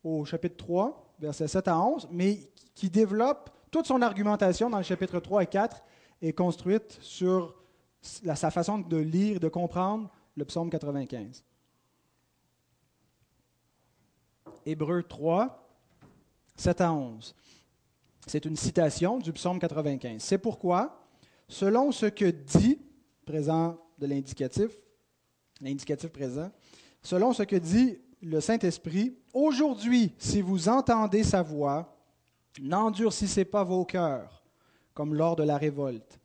au 0.03 0.25
chapitre 0.25 0.57
3, 0.57 1.15
versets 1.19 1.47
7 1.47 1.67
à 1.67 1.79
11, 1.79 2.09
mais 2.11 2.39
qui 2.73 2.89
développe 2.89 3.49
toute 3.71 3.87
son 3.87 4.01
argumentation 4.01 4.69
dans 4.69 4.77
le 4.77 4.83
chapitre 4.83 5.19
3 5.19 5.43
et 5.43 5.47
4 5.47 5.83
est 6.21 6.33
construite 6.33 6.97
sur 7.01 7.55
sa 8.01 8.51
façon 8.51 8.79
de 8.79 8.97
lire, 8.97 9.39
de 9.39 9.47
comprendre 9.47 10.09
le 10.35 10.45
psaume 10.45 10.69
95. 10.69 11.43
Hébreu 14.65 15.03
3, 15.03 15.69
7 16.55 16.81
à 16.81 16.93
11. 16.93 17.35
C'est 18.27 18.45
une 18.45 18.55
citation 18.55 19.19
du 19.19 19.31
psaume 19.33 19.59
95. 19.59 20.21
C'est 20.21 20.37
pourquoi, 20.37 21.05
selon 21.47 21.91
ce 21.91 22.07
que 22.07 22.25
dit, 22.25 22.79
présent 23.25 23.77
de 23.99 24.07
l'indicatif, 24.07 24.71
l'indicatif 25.61 26.09
présent, 26.11 26.51
selon 27.01 27.33
ce 27.33 27.43
que 27.43 27.55
dit 27.55 27.99
le 28.21 28.41
Saint-Esprit, 28.41 29.15
aujourd'hui, 29.33 30.13
si 30.17 30.41
vous 30.41 30.67
entendez 30.69 31.23
sa 31.23 31.43
voix, 31.43 31.95
n'endurcissez 32.59 33.45
pas 33.45 33.63
vos 33.63 33.85
cœurs, 33.85 34.43
comme 34.93 35.13
lors 35.13 35.35
de 35.35 35.43
la 35.43 35.57
révolte 35.57 36.19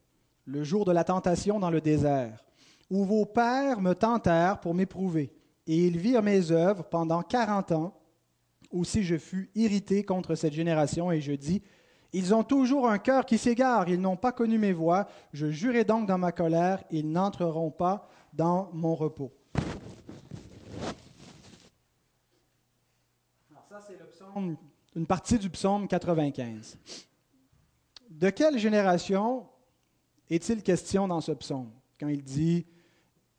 le 0.50 0.64
jour 0.64 0.84
de 0.84 0.92
la 0.92 1.04
tentation 1.04 1.58
dans 1.60 1.70
le 1.70 1.80
désert, 1.80 2.44
où 2.90 3.04
vos 3.04 3.24
pères 3.24 3.80
me 3.80 3.94
tentèrent 3.94 4.58
pour 4.60 4.74
m'éprouver, 4.74 5.32
et 5.66 5.86
ils 5.86 5.98
virent 5.98 6.22
mes 6.22 6.50
œuvres 6.50 6.84
pendant 6.84 7.22
quarante 7.22 7.72
ans. 7.72 7.96
Aussi 8.70 9.02
je 9.02 9.18
fus 9.18 9.50
irrité 9.54 10.04
contre 10.04 10.34
cette 10.34 10.52
génération, 10.52 11.10
et 11.10 11.20
je 11.20 11.32
dis, 11.32 11.62
Ils 12.12 12.34
ont 12.34 12.44
toujours 12.44 12.88
un 12.88 12.98
cœur 12.98 13.26
qui 13.26 13.38
s'égare, 13.38 13.88
ils 13.88 14.00
n'ont 14.00 14.16
pas 14.16 14.32
connu 14.32 14.58
mes 14.58 14.72
voies, 14.72 15.06
je 15.32 15.50
jurai 15.50 15.84
donc 15.84 16.06
dans 16.06 16.18
ma 16.18 16.32
colère, 16.32 16.82
ils 16.90 17.10
n'entreront 17.10 17.70
pas 17.70 18.08
dans 18.32 18.70
mon 18.72 18.94
repos. 18.94 19.32
Alors 23.50 23.64
ça, 23.68 23.80
c'est 23.86 23.98
une 24.96 25.06
partie 25.06 25.38
du 25.38 25.50
psaume 25.50 25.86
95. 25.86 26.78
De 28.10 28.30
quelle 28.30 28.58
génération 28.58 29.46
est-il 30.28 30.62
question 30.62 31.06
dans 31.06 31.20
ce 31.20 31.32
psaume? 31.32 31.70
Quand 31.98 32.08
il 32.08 32.22
dit 32.22 32.66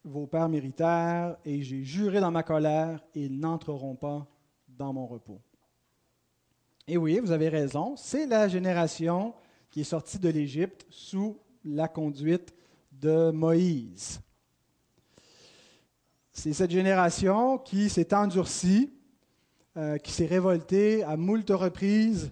Vos 0.03 0.25
pères 0.25 0.50
méritèrent 0.50 1.38
et 1.45 1.61
j'ai 1.61 1.83
juré 1.83 2.19
dans 2.19 2.31
ma 2.31 2.41
colère, 2.41 3.03
ils 3.13 3.39
n'entreront 3.39 3.95
pas 3.95 4.27
dans 4.81 4.93
mon 4.93 5.05
repos. 5.05 5.39
Et 6.88 6.97
oui, 6.97 7.19
vous 7.19 7.29
avez 7.29 7.50
raison, 7.50 7.95
c'est 7.95 8.25
la 8.25 8.47
génération 8.47 9.35
qui 9.69 9.81
est 9.81 9.83
sortie 9.83 10.17
de 10.17 10.27
l'Égypte 10.27 10.88
sous 10.89 11.38
la 11.63 11.88
conduite 11.88 12.51
de 12.91 13.29
Moïse. 13.29 14.19
C'est 16.31 16.53
cette 16.53 16.71
génération 16.71 17.59
qui 17.59 17.91
s'est 17.91 18.11
endurcie, 18.11 18.91
euh, 19.77 20.00
qui 20.00 20.11
s'est 20.11 20.25
révoltée 20.25 21.03
à 21.03 21.15
moult 21.15 21.47
reprises 21.51 22.31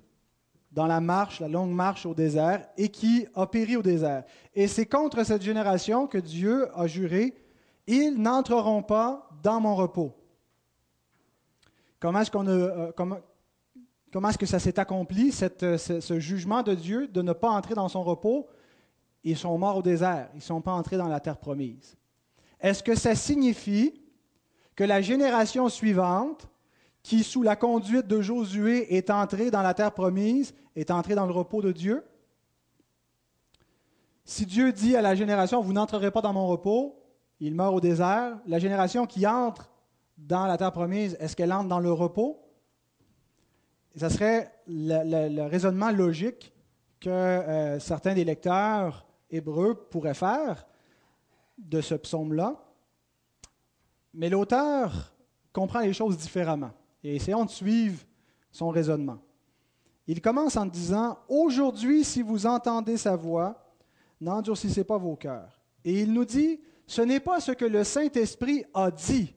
dans 0.72 0.88
la 0.88 1.01
marche, 1.01 1.41
la 1.41 1.50
longue 1.50 1.72
marche 1.72 2.08
au 2.08 2.15
désert, 2.15 2.68
et 2.77 2.89
qui 2.89 3.27
a 3.36 3.46
péri 3.46 3.75
au 3.75 3.84
désert. 3.84 4.24
Et 4.56 4.68
c'est 4.68 4.88
contre 4.88 5.24
cette 5.24 5.44
génération 5.44 6.08
que 6.08 6.18
Dieu 6.18 6.68
a 6.75 6.88
juré, 6.88 7.36
ils 7.86 8.15
n'entreront 8.15 8.82
pas 8.82 9.29
dans 9.44 9.62
mon 9.62 9.75
repos. 9.75 10.19
Comment 12.00 12.22
est-ce, 12.22 12.32
qu'on 12.32 12.48
euh, 12.48 12.91
comment, 12.96 13.18
comment 14.12 14.29
est-ce 14.29 14.38
que 14.38 14.46
ça 14.46 14.60
s'est 14.60 14.79
accompli, 14.79 15.32
cette, 15.32 15.77
ce, 15.77 16.00
ce, 16.00 16.20
jugement 16.20 16.63
de 16.63 16.74
Dieu 16.74 17.08
de 17.08 17.22
ne 17.22 17.34
pas 17.34 17.50
entrer 17.50 17.75
dans 17.75 17.89
son 17.89 18.03
repos? 18.03 18.48
Ils 19.24 19.38
sont 19.38 19.58
morts 19.58 19.77
au 19.77 19.82
désert, 19.82 20.29
ils 20.34 20.38
ne 20.38 20.41
sont 20.41 20.62
pas 20.62 20.72
entrés 20.72 20.98
dans 20.98 21.10
la 21.10 21.20
terre 21.20 21.38
promise. 21.38 21.98
Est-ce 22.62 22.84
que 22.84 22.96
ça 22.96 23.15
signifie 23.15 24.01
que 24.75 24.84
la 24.86 25.01
génération 25.01 25.68
suivante 25.68 26.48
qui, 27.03 27.24
sous 27.24 27.44
la 27.44 27.58
conduite 27.58 28.08
de 28.08 28.22
Josué, 28.22 28.96
est 28.96 29.10
entré 29.10 29.51
dans 29.51 29.62
la 29.62 29.74
terre 29.74 29.91
promise, 29.91 30.53
est 30.75 30.91
entré 30.91 31.15
dans 31.15 31.25
le 31.25 31.34
repos 31.34 31.62
de 31.62 31.74
Dieu? 31.74 32.03
Si 34.24 34.46
Dieu 34.46 34.72
dit 34.72 34.96
à 34.96 35.01
la 35.01 35.15
génération, 35.15 35.62
vous 35.62 35.74
n'entrerez 35.74 36.12
pas 36.12 36.22
dans 36.22 36.34
mon 36.34 36.48
repos, 36.48 36.96
il 37.41 37.56
meurt 37.56 37.74
au 37.74 37.82
désert, 37.82 38.38
la 38.46 38.60
génération 38.60 39.06
qui 39.06 39.25
entre 39.25 39.69
dans 40.28 40.46
la 40.46 40.58
terre 40.58 40.72
promise, 40.72 41.16
est-ce 41.20 41.36
qu'elle 41.36 41.54
entre 41.54 41.70
dans 41.70 41.80
le 41.80 41.92
repos? 41.92 42.40
Ce 43.96 44.10
serait 44.10 44.52
le, 44.68 45.48
raisonnement 45.48 45.92
logique 45.92 46.54
que 47.00 47.10
euh, 47.10 47.80
certains 47.80 48.14
des 48.14 48.26
lecteurs 48.26 49.06
hébreux 49.30 49.88
pourraient 49.90 50.14
faire 50.14 50.66
de 51.58 51.82
ce 51.82 51.96
psaume-là. 51.96 52.56
Mais 54.14 54.30
l'auteur 54.30 55.14
comprend 55.52 55.80
les 55.80 55.94
choses 55.94 56.18
différemment. 56.18 56.72
Et 57.04 57.16
essayons 57.16 57.46
de 57.46 57.50
suivre 57.50 58.04
son 58.52 58.70
raisonnement. 58.70 59.20
Il 60.08 60.22
commence 60.22 60.58
en 60.58 60.66
disant, 60.66 61.20
Aujourd'hui, 61.28 62.04
si 62.04 62.22
vous 62.22 62.46
entendez 62.46 62.98
sa 62.98 63.16
voix, 63.16 63.74
n'endurcissez 64.20 64.84
pas 64.84 64.98
vos 64.98 65.16
cœurs. 65.16 65.62
Et 65.86 66.02
il 66.02 66.14
nous 66.14 66.26
dit, 66.26 66.60
ce 66.88 67.02
n'est 67.02 67.20
pas 67.20 67.40
ce 67.40 67.52
que 67.52 67.66
le 67.66 67.84
Saint-Esprit 67.84 68.66
a 68.74 68.92
dit, 68.92 69.34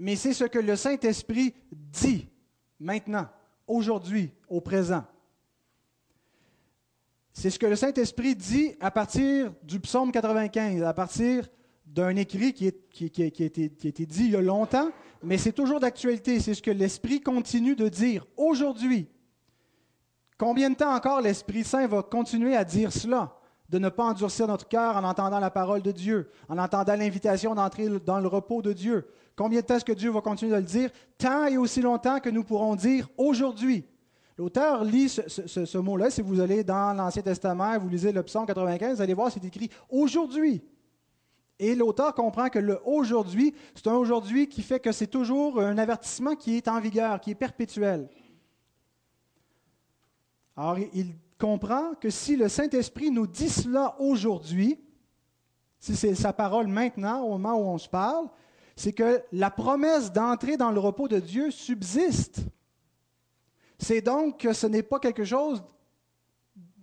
mais 0.00 0.16
c'est 0.16 0.32
ce 0.32 0.44
que 0.44 0.58
le 0.58 0.76
Saint-Esprit 0.76 1.54
dit 1.70 2.26
maintenant, 2.80 3.28
aujourd'hui, 3.66 4.32
au 4.48 4.62
présent. 4.62 5.04
C'est 7.34 7.50
ce 7.50 7.58
que 7.58 7.66
le 7.66 7.76
Saint-Esprit 7.76 8.34
dit 8.34 8.72
à 8.80 8.90
partir 8.90 9.52
du 9.62 9.78
psaume 9.78 10.10
95, 10.10 10.82
à 10.82 10.94
partir 10.94 11.46
d'un 11.84 12.16
écrit 12.16 12.54
qui, 12.54 12.64
a 12.64 13.24
été, 13.26 14.06
dit 14.06 14.24
il 14.24 14.30
y 14.30 14.36
a 14.36 14.40
longtemps, 14.40 14.90
mais 15.22 15.36
c'est 15.36 15.52
toujours 15.52 15.80
d'actualité. 15.80 16.40
C'est 16.40 16.54
ce 16.54 16.62
que 16.62 16.70
l'Esprit 16.70 17.20
continue 17.20 17.76
de 17.76 17.90
dire 17.90 18.26
aujourd'hui. 18.38 19.06
Combien 20.38 20.70
de 20.70 20.76
temps 20.76 20.94
encore 20.94 21.20
l'Esprit 21.20 21.62
Saint 21.62 21.86
va 21.86 22.02
continuer 22.02 22.56
à 22.56 22.64
dire 22.64 22.90
cela 22.90 23.36
de 23.68 23.78
ne 23.78 23.90
pas 23.90 24.04
endurcir 24.04 24.48
notre 24.48 24.66
cœur 24.66 24.96
en 24.96 25.04
entendant 25.04 25.40
la 25.40 25.50
parole 25.50 25.82
de 25.82 25.92
Dieu, 25.92 26.30
en 26.48 26.56
entendant 26.56 26.96
l'invitation 26.96 27.54
d'entrer 27.54 27.88
dans 28.00 28.18
le 28.18 28.28
repos 28.28 28.62
de 28.62 28.72
Dieu. 28.72 29.06
Combien 29.36 29.60
de 29.60 29.66
temps 29.66 29.76
est-ce 29.76 29.84
que 29.84 29.92
Dieu 29.92 30.10
va 30.10 30.20
continuer 30.20 30.52
de 30.52 30.56
le 30.56 30.62
dire? 30.62 30.90
Tant 31.16 31.46
et 31.46 31.56
aussi 31.56 31.80
longtemps 31.80 32.20
que 32.20 32.28
nous 32.28 32.44
pourrons 32.44 32.74
dire 32.76 33.08
aujourd'hui. 33.16 33.84
L'auteur 34.36 34.84
lit 34.84 35.08
ce, 35.08 35.78
mot-là. 35.78 36.10
Si 36.10 36.22
vous 36.22 36.40
allez 36.40 36.64
dans 36.64 36.94
l'Ancien 36.94 37.22
Testament, 37.22 37.78
vous 37.78 37.88
lisez 37.88 38.10
le 38.10 38.22
psaume 38.22 38.46
95, 38.46 38.96
vous 38.96 39.02
allez 39.02 39.14
voir, 39.14 39.30
c'est 39.30 39.44
écrit 39.44 39.70
aujourd'hui. 39.90 40.62
Et 41.58 41.74
l'auteur 41.74 42.14
comprend 42.14 42.48
que 42.48 42.58
le 42.58 42.80
aujourd'hui, 42.86 43.54
c'est 43.74 43.86
un 43.86 43.94
aujourd'hui 43.94 44.48
qui 44.48 44.62
fait 44.62 44.80
que 44.80 44.92
c'est 44.92 45.08
toujours 45.08 45.60
un 45.60 45.76
avertissement 45.76 46.34
qui 46.34 46.56
est 46.56 46.68
en 46.68 46.80
vigueur, 46.80 47.20
qui 47.20 47.32
est 47.32 47.34
perpétuel. 47.34 48.08
Alors, 50.56 50.78
il 50.78 51.14
comprend 51.38 51.94
que 52.00 52.08
si 52.08 52.36
le 52.36 52.48
Saint-Esprit 52.48 53.10
nous 53.10 53.26
dit 53.26 53.50
cela 53.50 53.94
aujourd'hui, 53.98 54.80
si 55.78 55.96
c'est 55.96 56.14
sa 56.14 56.32
parole 56.32 56.66
maintenant, 56.66 57.22
au 57.24 57.30
moment 57.36 57.54
où 57.54 57.64
on 57.64 57.78
se 57.78 57.88
parle, 57.88 58.28
c'est 58.80 58.94
que 58.94 59.22
la 59.32 59.50
promesse 59.50 60.10
d'entrer 60.10 60.56
dans 60.56 60.70
le 60.70 60.80
repos 60.80 61.06
de 61.06 61.18
Dieu 61.18 61.50
subsiste. 61.50 62.40
C'est 63.78 64.00
donc 64.00 64.38
que 64.38 64.54
ce 64.54 64.66
n'est 64.66 64.82
pas 64.82 64.98
quelque 64.98 65.22
chose 65.22 65.62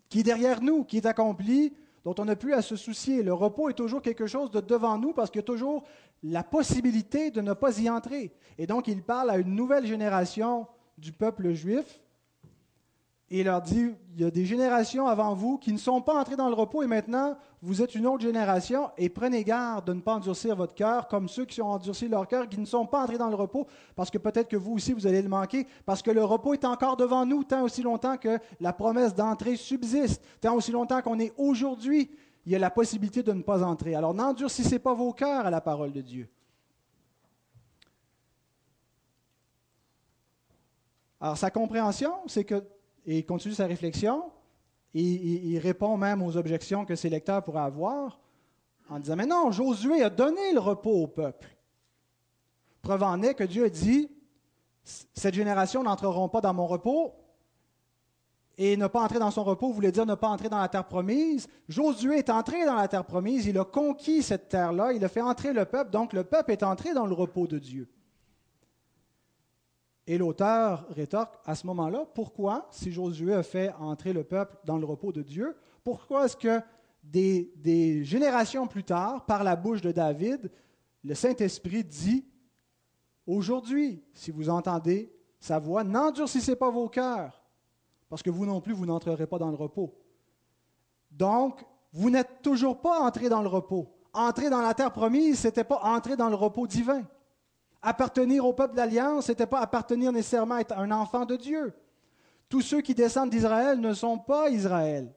qui 0.08 0.20
est 0.20 0.24
derrière 0.24 0.62
nous, 0.62 0.84
qui 0.84 0.98
est 0.98 1.08
accompli, 1.08 1.74
dont 2.06 2.14
on 2.20 2.26
n'a 2.26 2.36
plus 2.36 2.54
à 2.54 2.62
se 2.62 2.76
soucier. 2.76 3.24
Le 3.24 3.34
repos 3.34 3.70
est 3.70 3.74
toujours 3.74 4.04
quelque 4.04 4.28
chose 4.28 4.52
de 4.52 4.62
devant 4.62 5.00
nous 5.00 5.12
parce 5.12 5.32
qu'il 5.32 5.40
y 5.40 5.44
a 5.44 5.44
toujours 5.44 5.86
la 6.22 6.44
possibilité 6.44 7.32
de 7.32 7.42
ne 7.42 7.54
pas 7.54 7.80
y 7.80 7.90
entrer. 7.90 8.32
Et 8.60 8.68
donc 8.68 8.88
il 8.88 9.02
parle 9.02 9.32
à 9.32 9.40
une 9.40 9.56
nouvelle 9.56 9.88
génération 9.88 10.68
du 11.00 11.12
peuple 11.12 11.54
juif 11.54 12.00
et 13.30 13.42
il 13.42 13.46
leur 13.46 13.62
dit, 13.62 13.94
il 14.16 14.22
y 14.22 14.24
a 14.24 14.32
des 14.32 14.46
générations 14.46 15.06
avant 15.08 15.34
vous 15.34 15.58
qui 15.58 15.74
ne 15.74 15.78
sont 15.78 16.02
pas 16.02 16.18
entrées 16.18 16.38
dans 16.38 16.48
le 16.48 16.56
repos 16.56 16.82
et 16.82 16.88
maintenant 16.88 17.36
vous 17.62 17.82
êtes 17.82 17.94
une 17.94 18.08
autre 18.08 18.22
génération 18.22 18.90
et 18.98 19.10
prenez 19.10 19.44
garde 19.44 19.86
de 19.86 19.94
ne 19.94 20.00
pas 20.00 20.16
endurcir 20.16 20.56
votre 20.56 20.74
cœur 20.74 21.10
comme 21.10 21.28
ceux 21.28 21.44
qui 21.44 21.62
ont 21.62 21.72
endurci 21.72 22.08
leur 22.08 22.26
cœur, 22.26 22.48
qui 22.48 22.58
ne 22.58 22.66
sont 22.66 22.86
pas 22.86 23.04
entrés 23.04 23.18
dans 23.18 23.28
le 23.28 23.36
repos, 23.36 23.68
parce 23.98 24.10
que 24.10 24.18
peut-être 24.18 24.48
que 24.48 24.56
vous 24.56 24.74
aussi 24.74 24.94
vous 24.94 25.08
allez 25.08 25.22
le 25.22 25.28
manquer, 25.28 25.68
parce 25.86 26.02
que 26.02 26.12
le 26.12 26.24
repos 26.24 26.54
est 26.54 26.64
encore 26.64 26.96
devant 26.96 27.26
nous 27.26 27.44
tant 27.44 27.64
aussi 27.64 27.82
longtemps 27.82 28.16
que 28.16 28.40
la 28.62 28.72
promesse 28.72 29.14
d'entrée 29.14 29.58
subsiste, 29.58 30.24
tant 30.40 30.56
aussi 30.56 30.72
longtemps 30.72 31.02
qu'on 31.02 31.20
est 31.20 31.34
aujourd'hui, 31.38 32.10
il 32.46 32.54
y 32.54 32.56
a 32.56 32.60
la 32.60 32.72
possibilité 32.72 33.24
de 33.24 33.34
ne 33.34 33.42
pas 33.42 33.62
entrer. 33.62 33.94
Alors 33.94 34.14
n'endurcissez 34.14 34.80
pas 34.80 34.94
vos 34.94 35.12
cœurs 35.12 35.46
à 35.46 35.52
la 35.52 35.60
parole 35.60 35.92
de 35.92 36.00
Dieu. 36.00 36.30
Alors 41.20 41.38
sa 41.38 41.52
compréhension, 41.52 42.14
c'est 42.28 42.46
que 42.46 42.64
et 43.08 43.20
il 43.20 43.26
continue 43.26 43.56
sa 43.56 43.66
réflexion. 43.66 44.26
Et 44.94 45.02
il, 45.02 45.60
répond 45.60 45.96
même 45.98 46.22
aux 46.22 46.38
objections 46.38 46.86
que 46.86 46.96
ses 46.96 47.10
lecteurs 47.10 47.44
pourraient 47.44 47.62
avoir 47.62 48.20
en 48.90 49.00
disant, 49.00 49.16
mais 49.16 49.26
non, 49.26 49.52
Josué 49.52 50.02
a 50.02 50.10
donné 50.10 50.54
le 50.54 50.60
repos 50.60 51.04
au 51.04 51.08
peuple. 51.08 51.48
Preuve 52.82 53.04
en 53.04 53.22
est 53.22 53.34
que 53.34 53.44
Dieu 53.44 53.66
a 53.66 53.70
dit, 53.70 54.10
cette 54.84 55.34
génération 55.34 55.84
n'entreront 55.84 56.30
pas 56.30 56.42
dans 56.42 56.54
mon 56.54 56.68
repos. 56.68 57.14
Et 58.58 58.76
ne 58.76 58.88
pas 58.88 59.02
entrer 59.02 59.20
dans 59.20 59.30
son 59.30 59.44
repos 59.44 59.72
voulait 59.72 59.92
dire 59.92 60.06
ne 60.06 60.16
pas 60.16 60.30
entrer 60.30 60.50
dans 60.50 60.58
la 60.58 60.68
terre 60.68 60.88
promise. 60.88 61.48
Josué 61.70 62.18
est 62.18 62.30
entré 62.30 62.66
dans 62.66 62.76
la 62.76 62.88
terre 62.88 63.06
promise, 63.06 63.46
il 63.46 63.60
a 63.60 63.66
conquis 63.66 64.24
cette 64.24 64.50
terre-là, 64.50 64.94
il 64.94 65.06
a 65.06 65.10
fait 65.10 65.22
entrer 65.22 65.54
le 65.54 65.66
peuple, 65.66 65.92
donc 65.92 66.12
le 66.14 66.24
peuple 66.24 66.52
est 66.52 66.64
entré 66.64 66.94
dans 66.94 67.06
le 67.06 67.14
repos 67.14 67.46
de 67.46 67.60
Dieu. 67.60 67.88
Et 70.08 70.18
l'auteur 70.18 70.88
rétorque 70.90 71.36
à 71.46 71.54
ce 71.54 71.68
moment-là, 71.68 72.06
pourquoi, 72.16 72.68
si 72.72 72.94
Josué 72.94 73.34
a 73.34 73.44
fait 73.44 73.74
entrer 73.78 74.14
le 74.14 74.24
peuple 74.24 74.58
dans 74.64 74.78
le 74.78 74.86
repos 74.86 75.12
de 75.12 75.22
Dieu, 75.22 75.56
pourquoi 75.84 76.26
est-ce 76.26 76.38
que 76.38 76.62
des, 77.04 78.04
générations 78.06 78.68
plus 78.68 78.86
tard, 78.86 79.26
par 79.26 79.44
la 79.44 79.58
bouche 79.58 79.82
de 79.82 79.92
David, 79.92 80.50
le 81.04 81.14
Saint-Esprit 81.14 81.84
dit, 81.84 82.26
aujourd'hui, 83.26 84.02
si 84.14 84.32
vous 84.32 84.50
entendez 84.50 85.14
sa 85.40 85.60
voix, 85.60 85.84
n'endurcissez 85.84 86.56
pas 86.56 86.70
vos 86.70 86.88
cœurs, 86.88 87.44
parce 88.10 88.24
que 88.24 88.30
vous 88.30 88.46
non 88.46 88.62
plus, 88.62 88.74
vous 88.74 88.86
n'entrerez 88.86 89.28
pas 89.28 89.38
dans 89.38 89.50
le 89.50 89.58
repos. 89.58 89.94
Donc, 91.12 91.66
vous 91.92 92.10
n'êtes 92.10 92.42
toujours 92.42 92.80
pas 92.80 93.02
entré 93.02 93.28
dans 93.28 93.42
le 93.42 93.48
repos. 93.50 93.94
Entrer 94.14 94.50
dans 94.50 94.62
la 94.62 94.74
terre 94.74 94.92
promise, 94.92 95.40
ce 95.40 95.48
n'était 95.48 95.64
pas 95.64 95.82
entrer 95.84 96.16
dans 96.16 96.30
le 96.30 96.36
repos 96.36 96.66
divin. 96.66 97.04
Appartenir 97.82 98.46
au 98.46 98.54
peuple 98.54 98.76
d'alliance, 98.76 99.26
ce 99.26 99.32
n'était 99.32 99.46
pas 99.46 99.60
appartenir 99.60 100.12
nécessairement 100.12 100.56
à 100.56 100.80
un 100.82 100.92
enfant 100.92 101.26
de 101.26 101.36
Dieu. 101.36 101.74
Tous 102.50 102.62
ceux 102.62 102.82
qui 102.82 102.96
descendent 102.96 103.30
d'Israël 103.30 103.80
ne 103.80 103.94
sont 103.94 104.18
pas 104.18 104.50
Israël. 104.50 105.14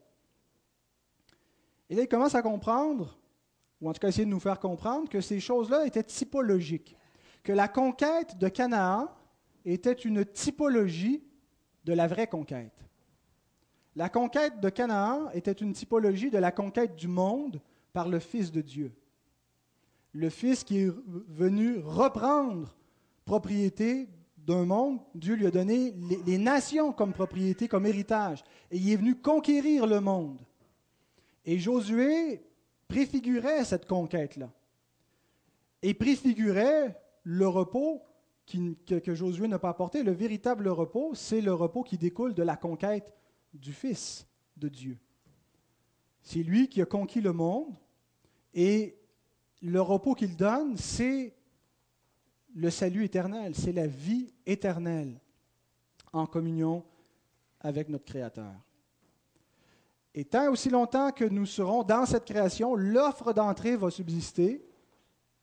Et 1.88 1.94
là, 1.94 2.02
il 2.02 2.08
commence 2.08 2.34
à 2.34 2.42
comprendre, 2.42 3.18
ou 3.80 3.88
en 3.88 3.92
tout 3.92 4.00
cas 4.00 4.08
essayer 4.08 4.24
de 4.24 4.30
nous 4.30 4.40
faire 4.40 4.60
comprendre, 4.60 5.08
que 5.08 5.20
ces 5.20 5.40
choses-là 5.40 5.86
étaient 5.86 6.02
typologiques, 6.02 6.96
que 7.42 7.52
la 7.52 7.68
conquête 7.68 8.36
de 8.38 8.48
Canaan 8.48 9.08
était 9.64 9.92
une 9.92 10.24
typologie 10.24 11.24
de 11.84 11.92
la 11.92 12.06
vraie 12.06 12.26
conquête. 12.26 12.76
La 13.96 14.08
conquête 14.08 14.60
de 14.60 14.68
Canaan 14.68 15.30
était 15.32 15.52
une 15.52 15.72
typologie 15.72 16.30
de 16.30 16.38
la 16.38 16.52
conquête 16.52 16.94
du 16.94 17.08
monde 17.08 17.60
par 17.92 18.08
le 18.08 18.20
Fils 18.20 18.52
de 18.52 18.60
Dieu 18.60 18.94
le 20.12 20.30
Fils 20.30 20.64
qui 20.64 20.78
est 20.78 20.92
venu 21.28 21.78
reprendre 21.78 22.76
propriété 23.24 24.08
d'un 24.36 24.64
monde, 24.64 25.00
Dieu 25.14 25.34
lui 25.34 25.46
a 25.46 25.50
donné 25.50 25.94
les, 26.26 26.38
nations 26.38 26.92
comme 26.92 27.12
propriété, 27.12 27.68
comme 27.68 27.86
héritage. 27.86 28.42
Et 28.70 28.78
il 28.78 28.90
est 28.90 28.96
venu 28.96 29.14
conquérir 29.14 29.86
le 29.86 30.00
monde. 30.00 30.40
Et 31.44 31.58
Josué 31.58 32.42
préfigurait 32.88 33.64
cette 33.64 33.86
conquête-là. 33.86 34.50
Et 35.82 35.94
préfigurait 35.94 36.98
le 37.22 37.46
repos 37.46 38.02
que, 38.46 38.98
que, 38.98 39.14
Josué 39.14 39.46
n'a 39.46 39.58
pas 39.58 39.68
apporté. 39.68 40.02
Le 40.02 40.12
véritable 40.12 40.68
repos, 40.68 41.14
c'est 41.14 41.40
le 41.40 41.54
repos 41.54 41.82
qui 41.82 41.98
découle 41.98 42.34
de 42.34 42.42
la 42.42 42.56
conquête 42.56 43.14
du 43.54 43.72
Fils 43.72 44.26
de 44.56 44.68
Dieu. 44.68 44.98
C'est 46.22 46.42
lui 46.42 46.68
qui 46.68 46.82
a 46.82 46.86
conquis 46.86 47.20
le 47.20 47.32
monde 47.32 47.74
et 48.52 48.99
le 49.62 49.80
repos 49.80 50.14
qu'il 50.14 50.36
donne, 50.36 50.76
c'est 50.76 51.34
le 52.54 52.70
salut 52.70 53.04
éternel, 53.04 53.54
c'est 53.54 53.72
la 53.72 53.86
vie 53.86 54.32
éternelle 54.46 55.20
en 56.12 56.26
communion 56.26 56.84
avec 57.60 57.88
notre 57.88 58.04
Créateur. 58.04 58.54
Et 60.14 60.24
tant 60.24 60.50
aussi 60.50 60.70
longtemps 60.70 61.12
que 61.12 61.24
nous 61.24 61.46
serons 61.46 61.84
dans 61.84 62.04
cette 62.04 62.24
création, 62.24 62.74
l'offre 62.74 63.32
d'entrée 63.32 63.76
va 63.76 63.90
subsister 63.90 64.66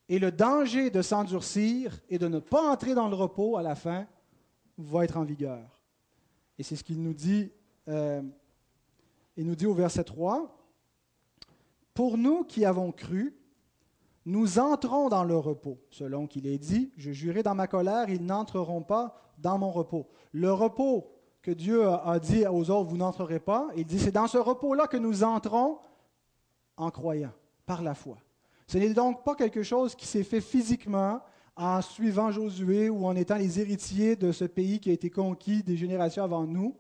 et 0.09 0.19
le 0.19 0.31
danger 0.31 0.89
de 0.89 1.01
s'endurcir 1.01 1.99
et 2.09 2.17
de 2.17 2.27
ne 2.27 2.39
pas 2.39 2.69
entrer 2.69 2.93
dans 2.93 3.07
le 3.07 3.15
repos 3.15 3.57
à 3.57 3.61
la 3.61 3.75
fin 3.75 4.07
va 4.77 5.05
être 5.05 5.17
en 5.17 5.23
vigueur. 5.23 5.81
Et 6.57 6.63
c'est 6.63 6.75
ce 6.75 6.83
qu'il 6.83 7.01
nous 7.01 7.13
dit. 7.13 7.51
Euh, 7.87 8.21
nous 9.37 9.55
dit 9.55 9.67
au 9.67 9.73
verset 9.73 10.03
3, 10.03 10.53
Pour 11.93 12.17
nous 12.17 12.43
qui 12.43 12.65
avons 12.65 12.91
cru, 12.91 13.36
nous 14.27 14.59
entrons 14.59 15.07
dans 15.07 15.23
le 15.23 15.37
repos, 15.37 15.79
selon 15.89 16.27
qu'il 16.27 16.47
est 16.47 16.57
dit, 16.57 16.91
je 16.97 17.13
jurai 17.13 17.43
dans 17.43 17.55
ma 17.55 17.65
colère, 17.65 18.09
ils 18.09 18.25
n'entreront 18.25 18.81
pas 18.81 19.15
dans 19.37 19.57
mon 19.57 19.71
repos. 19.71 20.05
Le 20.33 20.51
repos 20.51 21.09
que 21.41 21.51
Dieu 21.51 21.87
a 21.87 22.19
dit 22.19 22.45
aux 22.45 22.69
autres, 22.69 22.89
vous 22.89 22.97
n'entrerez 22.97 23.39
pas, 23.39 23.69
il 23.77 23.85
dit, 23.85 23.97
c'est 23.97 24.11
dans 24.11 24.27
ce 24.27 24.37
repos-là 24.37 24.87
que 24.87 24.97
nous 24.97 25.23
entrons 25.23 25.77
en 26.75 26.91
croyant, 26.91 27.31
par 27.65 27.81
la 27.81 27.95
foi. 27.95 28.17
Ce 28.67 28.77
n'est 28.77 28.93
donc 28.93 29.23
pas 29.23 29.33
quelque 29.33 29.63
chose 29.63 29.95
qui 29.95 30.05
s'est 30.05 30.25
fait 30.25 30.41
physiquement 30.41 31.21
en 31.55 31.81
suivant 31.81 32.29
Josué 32.29 32.89
ou 32.89 33.05
en 33.05 33.15
étant 33.15 33.37
les 33.37 33.61
héritiers 33.61 34.17
de 34.17 34.33
ce 34.33 34.43
pays 34.43 34.81
qui 34.81 34.89
a 34.89 34.93
été 34.93 35.09
conquis 35.09 35.63
des 35.63 35.77
générations 35.77 36.25
avant 36.25 36.45
nous, 36.45 36.75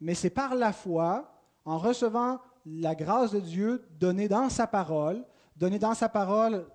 mais 0.00 0.14
c'est 0.14 0.30
par 0.30 0.56
la 0.56 0.72
foi, 0.72 1.32
en 1.64 1.78
recevant 1.78 2.40
la 2.66 2.96
grâce 2.96 3.30
de 3.30 3.38
Dieu 3.38 3.86
donnée 4.00 4.26
dans 4.26 4.48
sa 4.48 4.66
parole, 4.66 5.24
donné 5.60 5.78
dans 5.78 5.92
sa 5.92 6.08
parole, 6.08 6.66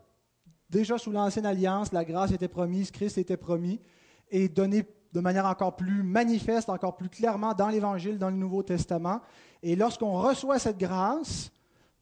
déjà 0.69 0.99
sous 0.99 1.11
l'Ancienne 1.11 1.47
Alliance, 1.47 1.91
la 1.91 2.05
grâce 2.05 2.31
était 2.31 2.47
promise, 2.47 2.91
Christ 2.91 3.17
était 3.17 3.35
promis, 3.35 3.81
et 4.29 4.47
donné 4.47 4.85
de 5.11 5.19
manière 5.19 5.47
encore 5.47 5.75
plus 5.75 6.03
manifeste, 6.03 6.69
encore 6.69 6.95
plus 6.95 7.09
clairement 7.09 7.55
dans 7.55 7.69
l'Évangile, 7.69 8.19
dans 8.19 8.29
le 8.29 8.35
Nouveau 8.35 8.61
Testament. 8.61 9.21
Et 9.63 9.75
lorsqu'on 9.75 10.13
reçoit 10.13 10.59
cette 10.59 10.77
grâce, 10.77 11.51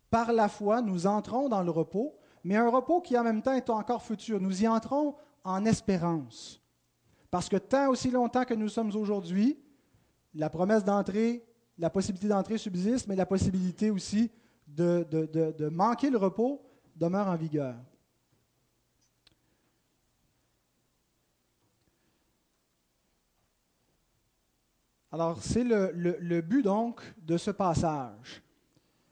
par 0.09 0.33
la 0.33 0.49
foi, 0.49 0.81
nous 0.81 1.07
entrons 1.07 1.47
dans 1.47 1.63
le 1.63 1.71
repos, 1.71 2.15
mais 2.43 2.57
un 2.57 2.69
repos 2.69 2.99
qui 2.99 3.17
en 3.17 3.23
même 3.23 3.41
temps 3.41 3.53
est 3.53 3.69
encore 3.69 4.03
futur. 4.03 4.41
Nous 4.41 4.63
y 4.63 4.67
entrons 4.67 5.15
en 5.45 5.65
espérance. 5.65 6.61
Parce 7.31 7.47
que 7.47 7.57
tant 7.57 7.89
aussi 7.89 8.11
longtemps 8.11 8.43
que 8.43 8.53
nous 8.53 8.67
sommes 8.67 8.93
aujourd'hui, 8.95 9.57
la 10.33 10.49
promesse 10.49 10.83
d'entrée, 10.83 11.45
la 11.77 11.89
possibilité 11.89 12.27
d'entrée 12.27 12.57
subsiste, 12.57 13.07
mais 13.07 13.15
la 13.15 13.25
possibilité 13.25 13.89
aussi 13.89 14.29
de, 14.67 15.07
de 15.09 15.69
manquer 15.69 16.09
le 16.09 16.17
repos 16.17 16.61
demeure 16.95 17.27
en 17.27 17.35
vigueur. 17.35 17.75
Alors, 25.13 25.43
c'est 25.43 25.63
le, 25.63 26.41
but 26.41 26.63
donc 26.63 27.01
de 27.21 27.37
ce 27.37 27.51
passage. 27.51 28.41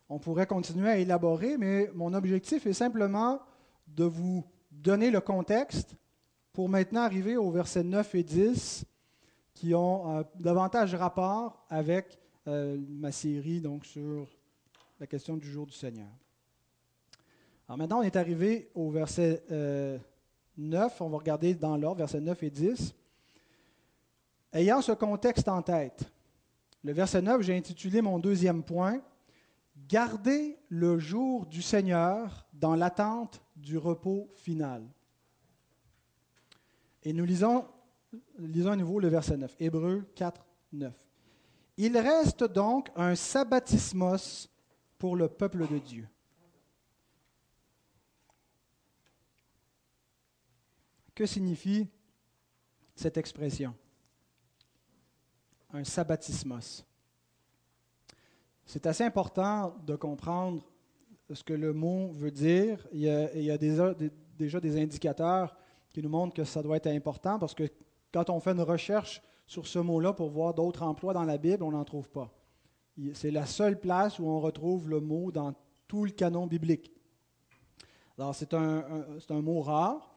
On 0.10 0.18
pourrait 0.18 0.48
continuer 0.48 0.90
à 0.90 0.98
élaborer, 0.98 1.58
mais 1.58 1.92
mon 1.94 2.16
objectif 2.16 2.66
est 2.66 2.74
simplement 2.74 3.40
de 3.88 4.06
vous 4.06 4.44
donner 4.72 5.12
le 5.12 5.22
contexte 5.22 5.96
pour 6.54 6.70
maintenant 6.70 7.02
arriver 7.02 7.38
au 7.38 7.52
verset 7.52 7.84
9 7.84 8.16
et 8.16 8.24
10 8.24 8.86
qui 9.54 9.76
ont 9.76 10.18
euh, 10.18 10.24
davantage 10.40 10.96
rapport 10.96 11.66
avec 11.70 12.18
euh, 12.48 12.80
ma 12.90 13.12
série 13.12 13.62
donc, 13.62 13.86
sur 13.86 14.28
la 15.00 15.06
question 15.06 15.38
du 15.38 15.48
jour 15.48 15.68
du 15.68 15.74
Seigneur. 15.74 16.10
Alors 17.72 17.78
maintenant, 17.78 18.00
on 18.00 18.04
est 18.04 18.18
arrivé 18.18 18.70
au 18.76 18.90
verset 18.90 19.46
9. 20.58 21.00
On 21.00 21.08
va 21.08 21.18
regarder 21.20 21.54
dans 21.54 21.78
l'ordre, 21.78 22.00
versets 22.00 22.20
9 22.20 22.44
et 22.44 22.50
10. 22.50 22.94
Ayant 24.52 24.82
ce 24.82 24.92
contexte 24.92 25.48
en 25.48 25.62
tête, 25.62 26.04
le 26.84 26.92
verset 26.92 27.22
9, 27.22 27.42
j'ai 27.44 27.56
intitulé 27.56 28.02
mon 28.02 28.20
deuxième 28.20 28.62
point 28.62 29.02
Gardez 29.88 30.58
le 30.68 31.00
jour 31.00 31.46
du 31.46 31.62
Seigneur 31.62 32.46
dans 32.52 32.76
l'attente 32.76 33.42
du 33.56 33.78
repos 33.78 34.30
final. 34.36 34.84
Et 37.04 37.14
nous 37.14 37.24
lisons, 37.24 37.64
lisons 38.38 38.72
à 38.72 38.76
nouveau 38.76 39.00
le 39.00 39.08
verset 39.08 39.38
9, 39.38 39.56
Hébreu 39.62 40.04
4, 40.16 40.46
9. 40.74 40.94
Il 41.78 41.98
reste 41.98 42.44
donc 42.44 42.90
un 42.98 43.16
sabbatismos 43.16 44.50
pour 44.98 45.16
le 45.16 45.30
peuple 45.30 45.66
de 45.70 45.78
Dieu. 45.78 46.06
Que 51.14 51.26
signifie 51.26 51.88
cette 52.96 53.18
expression? 53.18 53.74
Un 55.74 55.84
sabbatismos. 55.84 56.86
C'est 58.66 58.86
assez 58.86 59.04
important 59.04 59.76
de 59.86 59.96
comprendre 59.96 60.64
ce 61.34 61.44
que 61.44 61.54
le 61.54 61.74
mot 61.74 62.12
veut 62.12 62.32
dire. 62.32 62.88
Il 62.94 63.02
y 63.02 63.10
a, 63.10 63.58
déjà, 63.58 63.94
des 63.94 64.82
indicateurs 64.82 65.56
qui 65.92 66.02
nous 66.02 66.10
montrent 66.10 66.34
que 66.34 66.44
ça 66.44 66.62
doit 66.64 66.78
être 66.78 66.88
important 66.88 67.40
parce 67.40 67.54
que 67.54 67.70
quand 68.14 68.30
on 68.30 68.40
fait 68.40 68.52
une 68.52 68.62
recherche 68.62 69.22
sur 69.46 69.68
ce 69.68 69.80
mot-là 69.80 70.14
pour 70.14 70.30
voir 70.30 70.54
d'autres 70.54 70.84
emplois 70.84 71.14
dans 71.14 71.24
la 71.24 71.38
Bible, 71.38 71.64
on 71.64 71.72
n'en 71.72 71.84
trouve 71.84 72.10
pas. 72.10 72.32
C'est 73.14 73.32
la 73.32 73.46
seule 73.46 73.80
place 73.80 74.20
où 74.20 74.26
on 74.26 74.40
retrouve 74.40 74.90
le 74.90 75.00
mot 75.00 75.32
dans 75.32 75.54
tout 75.88 76.06
le 76.06 76.12
canon 76.12 76.48
biblique. 76.48 76.92
Alors 78.18 78.36
c'est 78.36 78.54
un, 78.54 79.42
mot 79.42 79.62
rare. 79.62 80.11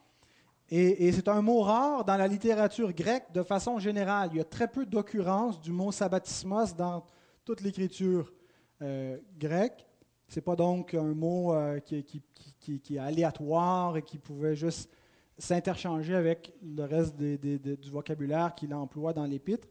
Et, 0.69 1.11
c'est 1.11 1.27
un 1.27 1.41
mot 1.41 1.61
rare 1.61 2.05
dans 2.05 2.17
la 2.17 2.27
littérature 2.27 2.91
grecque 2.91 3.31
de 3.33 3.43
façon 3.43 3.77
générale. 3.77 4.29
Il 4.33 4.37
y 4.37 4.41
a 4.41 4.45
très 4.45 4.67
peu 4.67 4.85
d'occurrences 4.85 5.61
du 5.61 5.71
mot 5.71 5.91
sabbatismos 5.91 6.75
dans 6.75 7.05
toute 7.43 7.61
l'écriture 7.61 8.33
euh, 8.81 9.17
grec. 9.37 9.85
Ce 10.27 10.37
n'est 10.37 10.41
pas 10.41 10.55
donc 10.55 10.95
un 10.95 11.13
mot 11.13 11.53
euh, 11.53 11.79
qui, 11.79 12.03
qui, 12.03 12.95
est 12.95 12.99
aléatoire 12.99 13.97
et 13.97 14.01
qui 14.01 14.17
pouvait 14.17 14.55
juste 14.55 14.89
s'interchanger 15.37 16.15
avec 16.15 16.53
le 16.63 16.83
reste 16.83 17.15
du 17.15 17.89
vocabulaire 17.91 18.55
qu'il 18.55 18.73
emploie 18.73 19.13
dans 19.13 19.25
l'épître. 19.25 19.67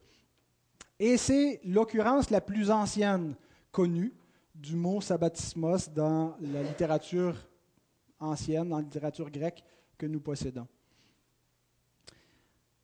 Et 1.00 1.16
c'est 1.16 1.60
l'occurrence 1.64 2.30
la 2.30 2.40
plus 2.40 2.70
ancienne 2.70 3.34
connue 3.72 4.14
du 4.54 4.76
mot 4.76 5.00
sabbatismos 5.00 5.90
dans 5.90 6.36
la 6.40 6.62
littérature 6.62 7.34
ancienne, 8.20 8.68
dans 8.68 8.76
la 8.76 8.82
littérature 8.82 9.28
grecque 9.28 9.64
que 9.98 10.06
nous 10.06 10.20
possédons. 10.20 10.68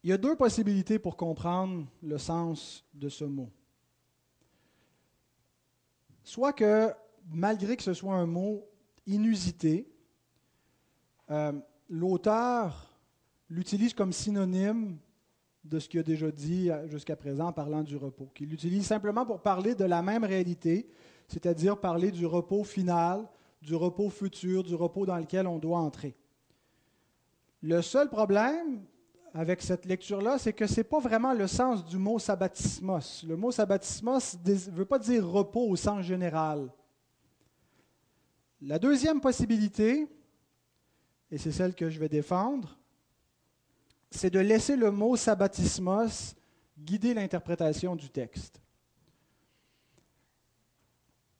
Il 0.02 0.10
y 0.10 0.12
a 0.12 0.18
deux 0.18 0.34
possibilités 0.34 0.98
pour 0.98 1.16
comprendre 1.16 1.86
le 2.02 2.16
sens 2.16 2.84
de 2.94 3.08
ce 3.08 3.24
mot. 3.24 3.50
Soit 6.24 6.52
que, 6.54 6.90
malgré 7.30 7.76
que 7.76 7.82
ce 7.82 7.92
soit 7.92 8.14
un 8.14 8.26
mot 8.26 8.66
inusité, 9.06 9.92
euh, 11.30 11.52
l'auteur 11.88 12.98
l'utilise 13.50 13.92
comme 13.92 14.12
synonyme 14.12 14.96
de 15.64 15.78
ce 15.78 15.88
qu'il 15.88 16.00
a 16.00 16.02
déjà 16.02 16.30
dit 16.30 16.70
jusqu'à 16.86 17.16
présent 17.16 17.48
en 17.48 17.52
parlant 17.52 17.82
du 17.82 17.96
repos, 17.96 18.30
qu'il 18.34 18.48
l'utilise 18.48 18.86
simplement 18.86 19.26
pour 19.26 19.42
parler 19.42 19.74
de 19.74 19.84
la 19.84 20.00
même 20.00 20.24
réalité, 20.24 20.88
c'est-à-dire 21.28 21.78
parler 21.78 22.10
du 22.10 22.24
repos 22.24 22.64
final, 22.64 23.28
du 23.60 23.74
repos 23.74 24.08
futur, 24.08 24.62
du 24.62 24.74
repos 24.74 25.04
dans 25.04 25.18
lequel 25.18 25.46
on 25.46 25.58
doit 25.58 25.78
entrer. 25.78 26.16
Le 27.62 27.82
seul 27.82 28.08
problème, 28.08 28.82
avec 29.32 29.62
cette 29.62 29.84
lecture-là, 29.84 30.38
c'est 30.38 30.52
que 30.52 30.66
ce 30.66 30.78
n'est 30.80 30.84
pas 30.84 30.98
vraiment 30.98 31.32
le 31.32 31.46
sens 31.46 31.84
du 31.84 31.98
mot 31.98 32.18
sabbatismos. 32.18 33.24
Le 33.24 33.36
mot 33.36 33.50
sabbatismos 33.50 34.38
ne 34.44 34.54
veut 34.72 34.84
pas 34.84 34.98
dire 34.98 35.26
repos 35.26 35.68
au 35.68 35.76
sens 35.76 36.04
général. 36.04 36.72
La 38.60 38.78
deuxième 38.78 39.20
possibilité, 39.20 40.08
et 41.30 41.38
c'est 41.38 41.52
celle 41.52 41.74
que 41.74 41.88
je 41.88 41.98
vais 41.98 42.08
défendre, 42.08 42.76
c'est 44.10 44.30
de 44.30 44.40
laisser 44.40 44.76
le 44.76 44.90
mot 44.90 45.16
sabbatismos 45.16 46.34
guider 46.76 47.14
l'interprétation 47.14 47.94
du 47.94 48.10
texte. 48.10 48.60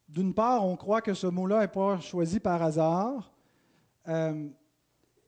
D'une 0.08 0.34
part, 0.34 0.64
on 0.64 0.76
croit 0.76 1.02
que 1.02 1.14
ce 1.14 1.26
mot-là 1.26 1.60
n'est 1.60 1.68
pas 1.68 1.98
choisi 2.00 2.40
par 2.40 2.62
hasard 2.62 3.32
euh, 4.08 4.48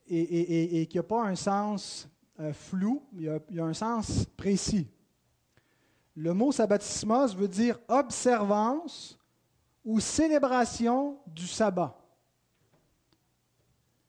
et, 0.07 0.83
et 0.83 0.87
qu'il 0.87 1.01
n'y 1.01 1.05
a 1.05 1.09
pas 1.09 1.25
un 1.25 1.37
sens 1.37 2.09
flou, 2.53 3.03
il 3.13 3.23
y, 3.51 3.61
a, 3.61 3.65
un 3.65 3.75
sens 3.75 4.27
précis. 4.37 4.89
Le 6.15 6.35
mot 6.35 6.53
sabbatismos 6.53 7.35
veut 7.35 7.49
dire 7.49 7.79
observance 7.89 9.19
ou 9.85 10.01
célébration 10.01 11.19
du 11.27 11.47
sabbat. 11.47 11.99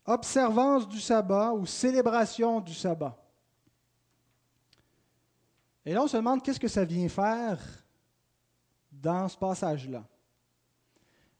Observance 0.06 0.88
du 0.88 1.00
sabbat 1.00 1.54
ou 1.54 1.66
célébration 1.66 2.60
du 2.60 2.74
sabbat. 2.74 3.18
Et 5.86 5.94
là, 5.94 6.04
on 6.04 6.08
se 6.08 6.18
demande 6.18 6.42
qu'est-ce 6.42 6.60
que 6.60 6.68
ça 6.68 6.86
vient 6.86 7.10
faire 7.10 7.60
dans 8.92 9.28
ce 9.28 9.38
passage-là. 9.38 10.04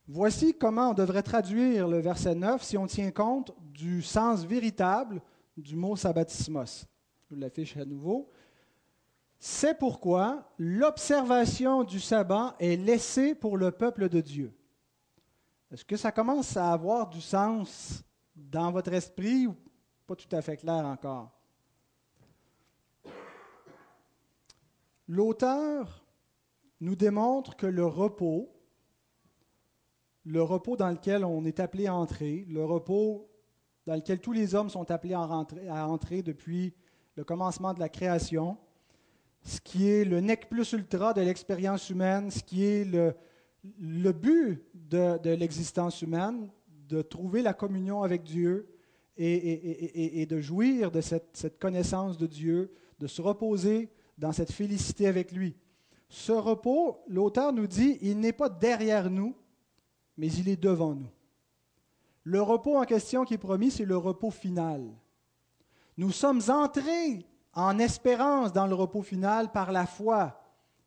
Voici 0.06 0.54
comment 0.54 0.90
on 0.90 0.94
devrait 0.94 1.22
traduire 1.22 1.88
le 1.88 1.98
verset 1.98 2.34
9 2.34 2.62
si 2.62 2.76
on 2.76 2.86
tient 2.86 3.10
compte 3.10 3.52
du 3.72 4.02
sens 4.02 4.44
véritable 4.44 5.22
du 5.56 5.76
mot 5.76 5.96
sabbatismos. 5.96 6.86
Je 7.22 7.34
vous 7.34 7.40
l'affiche 7.40 7.76
à 7.76 7.84
nouveau. 7.84 8.30
C'est 9.38 9.78
pourquoi 9.78 10.50
l'observation 10.58 11.84
du 11.84 12.00
sabbat 12.00 12.56
est 12.58 12.76
laissée 12.76 13.34
pour 13.34 13.56
le 13.56 13.70
peuple 13.70 14.08
de 14.08 14.20
Dieu. 14.20 14.54
Est-ce 15.70 15.84
que 15.84 15.96
ça 15.96 16.12
commence 16.12 16.56
à 16.56 16.72
avoir 16.72 17.08
du 17.08 17.20
sens 17.20 18.02
dans 18.34 18.70
votre 18.70 18.92
esprit 18.92 19.46
ou 19.46 19.56
pas 20.06 20.16
tout 20.16 20.34
à 20.34 20.40
fait 20.40 20.56
clair 20.56 20.84
encore? 20.86 21.30
L'auteur 25.06 26.04
nous 26.80 26.96
démontre 26.96 27.56
que 27.56 27.66
le 27.66 27.84
repos, 27.84 28.50
le 30.24 30.42
repos 30.42 30.76
dans 30.76 30.90
lequel 30.90 31.24
on 31.24 31.44
est 31.44 31.60
appelé 31.60 31.86
à 31.86 31.94
entrer, 31.94 32.46
le 32.48 32.64
repos 32.64 33.28
dans 33.86 33.94
lequel 33.94 34.20
tous 34.20 34.32
les 34.32 34.54
hommes 34.54 34.70
sont 34.70 34.90
appelés 34.90 35.14
à 35.14 35.88
entrer, 35.88 36.22
depuis 36.22 36.74
le 37.16 37.24
commencement 37.24 37.74
de 37.74 37.80
la 37.80 37.88
création, 37.88 38.56
ce 39.42 39.60
qui 39.60 39.88
est 39.88 40.04
le 40.04 40.20
nec 40.20 40.48
plus 40.48 40.72
ultra 40.72 41.12
de 41.12 41.20
l'expérience 41.20 41.90
humaine, 41.90 42.30
ce 42.30 42.42
qui 42.42 42.64
est 42.64 42.84
le, 42.84 44.12
but 44.12 44.64
de, 44.74 45.34
l'existence 45.34 46.00
humaine, 46.02 46.48
de 46.88 47.02
trouver 47.02 47.42
la 47.42 47.52
communion 47.52 48.02
avec 48.02 48.22
Dieu 48.22 48.68
et, 49.16 50.26
de 50.26 50.40
jouir 50.40 50.90
de 50.90 51.00
cette, 51.00 51.58
connaissance 51.58 52.16
de 52.16 52.26
Dieu, 52.26 52.72
de 52.98 53.06
se 53.06 53.20
reposer 53.20 53.90
dans 54.16 54.32
cette 54.32 54.52
félicité 54.52 55.06
avec 55.06 55.30
lui. 55.30 55.56
Ce 56.08 56.32
repos, 56.32 57.02
l'auteur 57.08 57.52
nous 57.52 57.66
dit, 57.66 57.98
il 58.00 58.18
n'est 58.18 58.32
pas 58.32 58.48
derrière 58.48 59.10
nous, 59.10 59.34
mais 60.16 60.28
il 60.28 60.48
est 60.48 60.60
devant 60.60 60.94
nous. 60.94 61.10
Le 62.24 62.40
repos 62.40 62.76
en 62.78 62.84
question 62.84 63.24
qui 63.24 63.34
est 63.34 63.38
promis, 63.38 63.70
c'est 63.70 63.84
le 63.84 63.98
repos 63.98 64.30
final. 64.30 64.90
Nous 65.98 66.10
sommes 66.10 66.40
entrés 66.48 67.26
en 67.52 67.78
espérance 67.78 68.52
dans 68.52 68.66
le 68.66 68.74
repos 68.74 69.02
final 69.02 69.52
par 69.52 69.70
la 69.70 69.86
foi, 69.86 70.42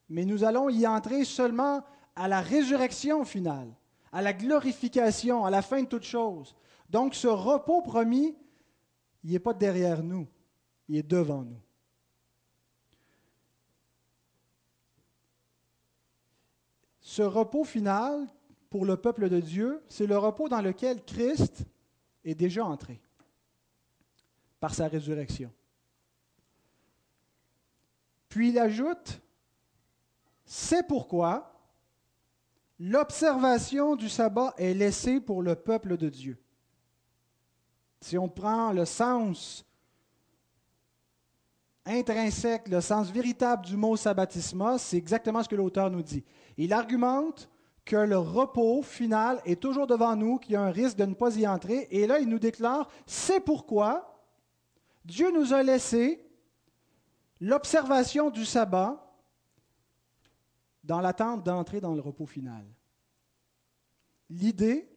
mais 0.09 0.25
nous 0.25 0.43
allons 0.43 0.69
y 0.69 0.85
entrer 0.85 1.23
seulement 1.23 1.83
à 2.15 2.27
la 2.27 2.41
résurrection 2.41 3.23
finale, 3.23 3.71
à 4.11 4.21
la 4.21 4.33
glorification, 4.33 5.45
à 5.45 5.51
la 5.51 5.61
fin 5.61 5.83
de 5.83 5.87
toute 5.87 6.03
chose. 6.03 6.55
Donc 6.89 7.13
ce 7.13 7.27
repos 7.27 7.81
promis, 7.81 8.35
il 9.23 9.31
n'est 9.31 9.39
pas 9.39 9.53
derrière 9.53 10.03
nous, 10.03 10.27
il 10.89 10.97
est 10.97 11.03
devant 11.03 11.43
nous. 11.43 11.61
Ce 16.99 17.21
repos 17.21 17.63
final 17.63 18.27
pour 18.77 18.85
le 18.85 18.95
peuple 18.95 19.27
de 19.27 19.39
Dieu, 19.39 19.81
c'est 19.89 20.05
le 20.05 20.19
repos 20.19 20.49
dans 20.49 20.61
lequel 20.61 21.03
Christ 21.03 21.65
est 22.23 22.35
déjà 22.35 22.63
entré 22.63 23.01
par 24.59 24.75
sa 24.75 24.87
résurrection. 24.87 25.51
Puis 28.29 28.49
il 28.49 28.59
ajoute, 28.59 29.19
c'est 30.45 30.85
pourquoi 30.85 31.59
l'observation 32.77 33.95
du 33.95 34.09
sabbat 34.09 34.53
est 34.59 34.75
laissée 34.75 35.19
pour 35.21 35.41
le 35.41 35.55
peuple 35.55 35.97
de 35.97 36.09
Dieu. 36.09 36.37
Si 37.99 38.15
on 38.15 38.29
prend 38.29 38.73
le 38.73 38.85
sens 38.85 39.65
intrinsèque, 41.83 42.67
le 42.67 42.81
sens 42.81 43.09
véritable 43.09 43.65
du 43.65 43.75
mot 43.75 43.95
sabbatisma, 43.95 44.77
c'est 44.77 44.97
exactement 44.97 45.41
ce 45.41 45.49
que 45.49 45.55
l'auteur 45.55 45.89
nous 45.89 46.03
dit. 46.03 46.23
Il 46.57 46.71
argumente 46.73 47.49
que 47.87 47.95
le 47.95 48.17
repos 48.17 48.83
final 48.83 49.41
est 49.45 49.61
toujours 49.61 49.87
devant 49.87 50.15
nous, 50.15 50.37
qu'il 50.37 50.51
y 50.51 50.55
a 50.57 50.61
un 50.61 50.71
risque 50.71 50.97
de 50.97 51.05
ne 51.05 51.13
pas 51.13 51.35
y 51.37 51.47
entrer. 51.47 51.87
Et 51.89 52.05
là, 52.05 52.19
il 52.19 52.27
nous 52.27 52.37
déclare, 52.37 52.89
c'est 53.07 53.39
pourquoi 53.39 54.21
Dieu 55.05 55.31
nous 55.31 55.53
a 55.53 55.63
laissé 55.63 56.23
l'observation 57.39 58.29
du 58.29 58.43
sabbat 58.43 59.01
dans 60.83 60.99
l'attente 60.99 61.43
d'entrer 61.43 61.79
dans 61.79 61.95
le 61.95 62.01
repos 62.01 62.25
final. 62.25 62.65
L'idée, 64.29 64.89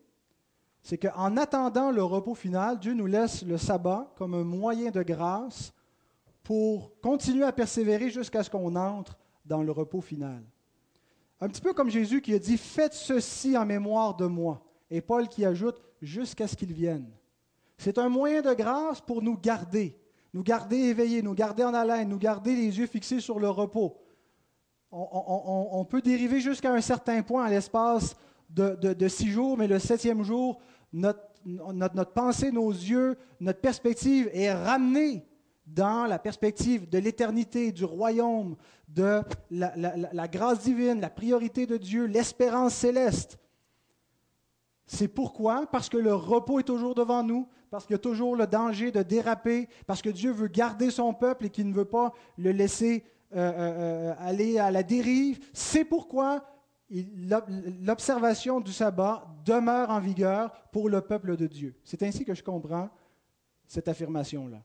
c'est 0.82 0.98
qu'en 0.98 1.36
attendant 1.36 1.92
le 1.92 2.02
repos 2.02 2.34
final, 2.34 2.80
Dieu 2.80 2.94
nous 2.94 3.06
laisse 3.06 3.42
le 3.42 3.56
sabbat 3.56 4.12
comme 4.16 4.34
un 4.34 4.44
moyen 4.44 4.90
de 4.90 5.02
grâce 5.02 5.72
pour 6.42 6.98
continuer 7.00 7.44
à 7.44 7.52
persévérer 7.52 8.10
jusqu'à 8.10 8.42
ce 8.42 8.50
qu'on 8.50 8.74
entre 8.74 9.16
dans 9.44 9.62
le 9.62 9.70
repos 9.70 10.00
final. 10.00 10.42
Un 11.40 11.48
petit 11.48 11.60
peu 11.60 11.72
comme 11.72 11.90
Jésus 11.90 12.20
qui 12.20 12.34
a 12.34 12.38
dit 12.38 12.58
Faites 12.58 12.94
ceci 12.94 13.56
en 13.56 13.64
mémoire 13.64 14.16
de 14.16 14.26
moi. 14.26 14.62
Et 14.90 15.00
Paul 15.00 15.28
qui 15.28 15.44
ajoute 15.44 15.80
Jusqu'à 16.02 16.48
ce 16.48 16.56
qu'il 16.56 16.72
vienne. 16.72 17.10
C'est 17.76 17.98
un 17.98 18.08
moyen 18.08 18.40
de 18.40 18.54
grâce 18.54 19.02
pour 19.02 19.22
nous 19.22 19.36
garder, 19.36 19.98
nous 20.32 20.42
garder 20.42 20.76
éveillés, 20.76 21.20
nous 21.22 21.34
garder 21.34 21.62
en 21.62 21.74
haleine, 21.74 22.08
nous 22.08 22.18
garder 22.18 22.54
les 22.56 22.78
yeux 22.78 22.86
fixés 22.86 23.20
sur 23.20 23.38
le 23.38 23.50
repos. 23.50 23.98
On, 24.90 25.84
peut 25.84 26.00
dériver 26.00 26.40
jusqu'à 26.40 26.72
un 26.72 26.80
certain 26.80 27.22
point 27.22 27.44
à 27.44 27.50
l'espace 27.50 28.16
de, 28.48 29.08
six 29.08 29.30
jours, 29.30 29.56
mais 29.56 29.68
le 29.68 29.78
septième 29.78 30.22
jour, 30.22 30.58
notre 30.92 32.12
pensée, 32.12 32.50
nos 32.50 32.70
yeux, 32.70 33.16
notre 33.38 33.60
perspective 33.60 34.28
est 34.32 34.52
ramenée 34.52 35.26
dans 35.74 36.06
la 36.06 36.18
perspective 36.18 36.88
de 36.88 36.98
l'éternité, 36.98 37.72
du 37.72 37.84
royaume, 37.84 38.56
de 38.88 39.22
la, 39.50 40.28
grâce 40.28 40.62
divine, 40.62 41.00
la 41.00 41.10
priorité 41.10 41.66
de 41.66 41.76
Dieu, 41.76 42.06
l'espérance 42.06 42.74
céleste. 42.74 43.38
C'est 44.86 45.08
pourquoi? 45.08 45.66
Parce 45.70 45.88
que 45.88 45.96
le 45.96 46.12
repos 46.12 46.58
est 46.58 46.64
toujours 46.64 46.94
devant 46.94 47.22
nous, 47.22 47.46
parce 47.70 47.86
qu'il 47.86 47.94
y 47.94 47.96
a 47.96 48.00
toujours 48.00 48.34
le 48.34 48.46
danger 48.46 48.90
de 48.90 49.02
déraper, 49.02 49.68
parce 49.86 50.02
que 50.02 50.10
Dieu 50.10 50.32
veut 50.32 50.48
garder 50.48 50.90
son 50.90 51.14
peuple 51.14 51.46
et 51.46 51.50
qu'il 51.50 51.68
ne 51.68 51.74
veut 51.74 51.84
pas 51.84 52.12
le 52.36 52.50
laisser 52.50 53.04
euh, 53.32 53.38
euh, 53.38 54.10
euh, 54.10 54.14
aller 54.18 54.58
à 54.58 54.72
la 54.72 54.82
dérive. 54.82 55.38
C'est 55.52 55.84
pourquoi 55.84 56.44
l'observation 56.90 58.60
du 58.60 58.72
sabbat 58.72 59.24
demeure 59.44 59.90
en 59.90 60.00
vigueur 60.00 60.50
pour 60.72 60.88
le 60.88 61.00
peuple 61.00 61.36
de 61.36 61.46
Dieu. 61.46 61.76
C'est 61.84 62.02
ainsi 62.02 62.24
que 62.24 62.34
je 62.34 62.42
comprends 62.42 62.90
cette 63.68 63.86
affirmation-là. 63.86 64.60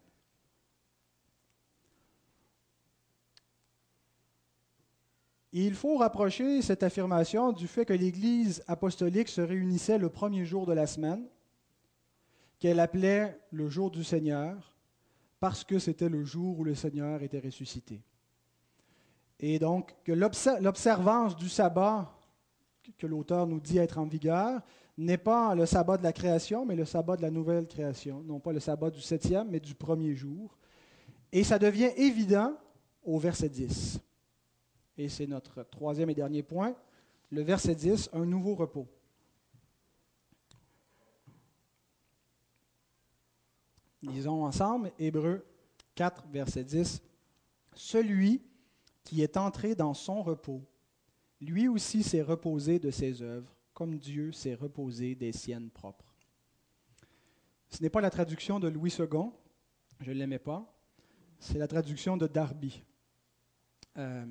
Il 5.64 5.74
faut 5.74 5.98
rapprocher 5.98 6.62
cette 6.62 6.84
affirmation 6.84 7.54
du 7.54 7.68
fait 7.68 7.86
que 7.86 7.94
l'Église 7.94 8.62
apostolique 8.68 9.30
se 9.30 9.40
réunissait 9.40 9.98
le 9.98 10.10
premier 10.10 10.44
jour 10.44 10.66
de 10.66 10.74
la 10.74 10.86
semaine, 10.86 11.26
qu'elle 12.60 12.80
appelait 12.80 13.40
le 13.52 13.70
jour 13.70 13.90
du 13.90 14.04
Seigneur, 14.04 14.76
parce 15.40 15.64
que 15.64 15.80
c'était 15.80 16.10
le 16.10 16.26
jour 16.26 16.60
où 16.60 16.64
le 16.66 16.76
Seigneur 16.76 17.24
était 17.24 17.40
ressuscité. 17.40 18.02
Et 19.40 19.60
donc, 19.60 19.96
que 20.04 20.12
l'observance 20.12 21.36
du 21.38 21.48
sabbat, 21.48 22.14
que 22.98 23.08
l'auteur 23.08 23.48
nous 23.48 23.60
dit 23.60 23.78
être 23.78 23.98
en 23.98 24.06
vigueur, 24.06 24.62
n'est 24.98 25.18
pas 25.18 25.56
le 25.56 25.66
sabbat 25.66 25.98
de 25.98 26.04
la 26.04 26.14
création, 26.14 26.66
mais 26.66 26.76
le 26.76 26.86
sabbat 26.86 27.18
de 27.18 27.22
la 27.22 27.32
nouvelle 27.32 27.68
création. 27.68 28.22
Non 28.24 28.40
pas 28.40 28.52
le 28.52 28.60
sabbat 28.60 28.90
du 28.90 29.02
septième, 29.02 29.50
mais 29.50 29.60
du 29.60 29.76
premier 29.76 30.16
jour. 30.16 30.58
Et 31.32 31.44
ça 31.44 31.60
devient 31.60 31.92
évident 31.98 32.54
au 33.04 33.20
verset 33.20 33.50
10. 33.50 34.00
Et 34.98 35.10
c'est 35.10 35.28
notre 35.28 35.64
troisième 35.64 36.10
et 36.10 36.16
dernier 36.16 36.44
point, 36.44 36.76
le 37.32 37.42
verset 37.42 37.76
10, 37.76 38.10
un 38.14 38.26
nouveau 38.26 38.56
repos. 38.56 38.88
Lisons 44.02 44.46
ensemble 44.46 44.92
Hébreu 45.00 45.46
4, 45.96 46.28
verset 46.32 46.64
10. 46.64 47.02
Celui 47.74 48.42
qui 49.04 49.22
est 49.22 49.38
entré 49.38 49.76
dans 49.76 49.94
son 49.94 50.22
repos, 50.22 50.62
lui 51.42 51.68
aussi 51.68 52.04
s'est 52.04 52.22
reposé 52.22 52.80
de 52.80 52.92
ses 52.92 53.22
œuvres, 53.22 53.56
comme 53.74 53.98
Dieu 53.98 54.32
s'est 54.32 54.56
reposé 54.56 55.16
des 55.16 55.32
siennes 55.32 55.70
propres. 55.70 56.14
Ce 57.70 57.82
n'est 57.82 57.90
pas 57.90 58.02
la 58.02 58.10
traduction 58.10 58.60
de 58.60 58.68
Louis 58.68 58.94
II, 58.98 59.08
je 60.00 60.12
ne 60.12 60.16
l'aimais 60.16 60.40
pas, 60.40 60.74
c'est 61.40 61.58
la 61.58 61.68
traduction 61.68 62.16
de 62.18 62.28
Darby. 62.28 62.84
Euh, 63.98 64.26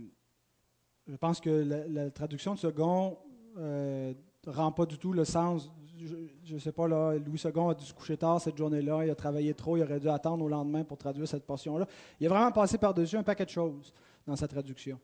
je 1.06 1.16
pense 1.16 1.40
que 1.40 1.50
la, 1.50 2.10
traduction 2.10 2.54
de 2.54 2.58
second 2.58 3.18
ne 3.56 3.60
euh, 3.60 4.14
rend 4.46 4.72
pas 4.72 4.86
du 4.86 4.98
tout 4.98 5.12
le 5.12 5.24
sens. 5.24 5.70
Je 6.44 6.54
ne 6.54 6.58
sais 6.58 6.72
pas, 6.72 6.88
là, 6.88 7.14
Louis 7.18 7.40
II 7.44 7.70
a 7.70 7.74
dû 7.74 7.84
se 7.84 7.94
coucher 7.94 8.16
tard 8.16 8.40
cette 8.40 8.56
journée-là, 8.56 9.04
il 9.04 9.10
a 9.10 9.14
travaillé 9.14 9.54
trop, 9.54 9.76
il 9.76 9.82
aurait 9.82 10.00
dû 10.00 10.08
attendre 10.08 10.44
au 10.44 10.48
lendemain 10.48 10.84
pour 10.84 10.98
traduire 10.98 11.28
cette 11.28 11.44
portion-là. 11.44 11.86
Il 12.20 12.26
a 12.26 12.30
vraiment 12.30 12.52
passé 12.52 12.78
par-dessus 12.78 13.16
un 13.16 13.22
paquet 13.22 13.44
de 13.44 13.50
choses 13.50 13.92
dans 14.26 14.36
sa 14.36 14.48
traduction. 14.48 14.98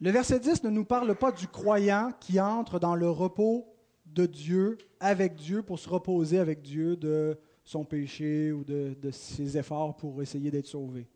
Le 0.00 0.10
verset 0.10 0.40
10 0.40 0.64
ne 0.64 0.70
nous 0.70 0.84
parle 0.84 1.14
pas 1.14 1.32
du 1.32 1.48
croyant 1.48 2.12
qui 2.20 2.38
entre 2.38 2.78
dans 2.78 2.94
le 2.94 3.08
repos 3.08 3.74
de 4.04 4.26
Dieu, 4.26 4.76
avec 5.00 5.34
Dieu, 5.34 5.62
pour 5.62 5.78
se 5.78 5.88
reposer 5.88 6.38
avec 6.38 6.60
Dieu 6.60 6.96
de 6.96 7.38
son 7.64 7.84
péché 7.84 8.52
ou 8.52 8.62
de, 8.62 9.10
ses 9.10 9.56
efforts 9.56 9.96
pour 9.96 10.22
essayer 10.22 10.50
d'être 10.50 10.66
sauvé. 10.66 11.08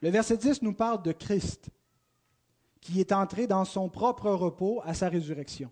Le 0.00 0.10
verset 0.10 0.36
10 0.36 0.62
nous 0.62 0.74
parle 0.74 1.02
de 1.02 1.12
Christ, 1.12 1.68
qui 2.80 3.00
est 3.00 3.12
entré 3.12 3.46
dans 3.46 3.64
son 3.64 3.88
propre 3.88 4.30
repos 4.30 4.80
à 4.84 4.94
sa 4.94 5.08
résurrection. 5.08 5.70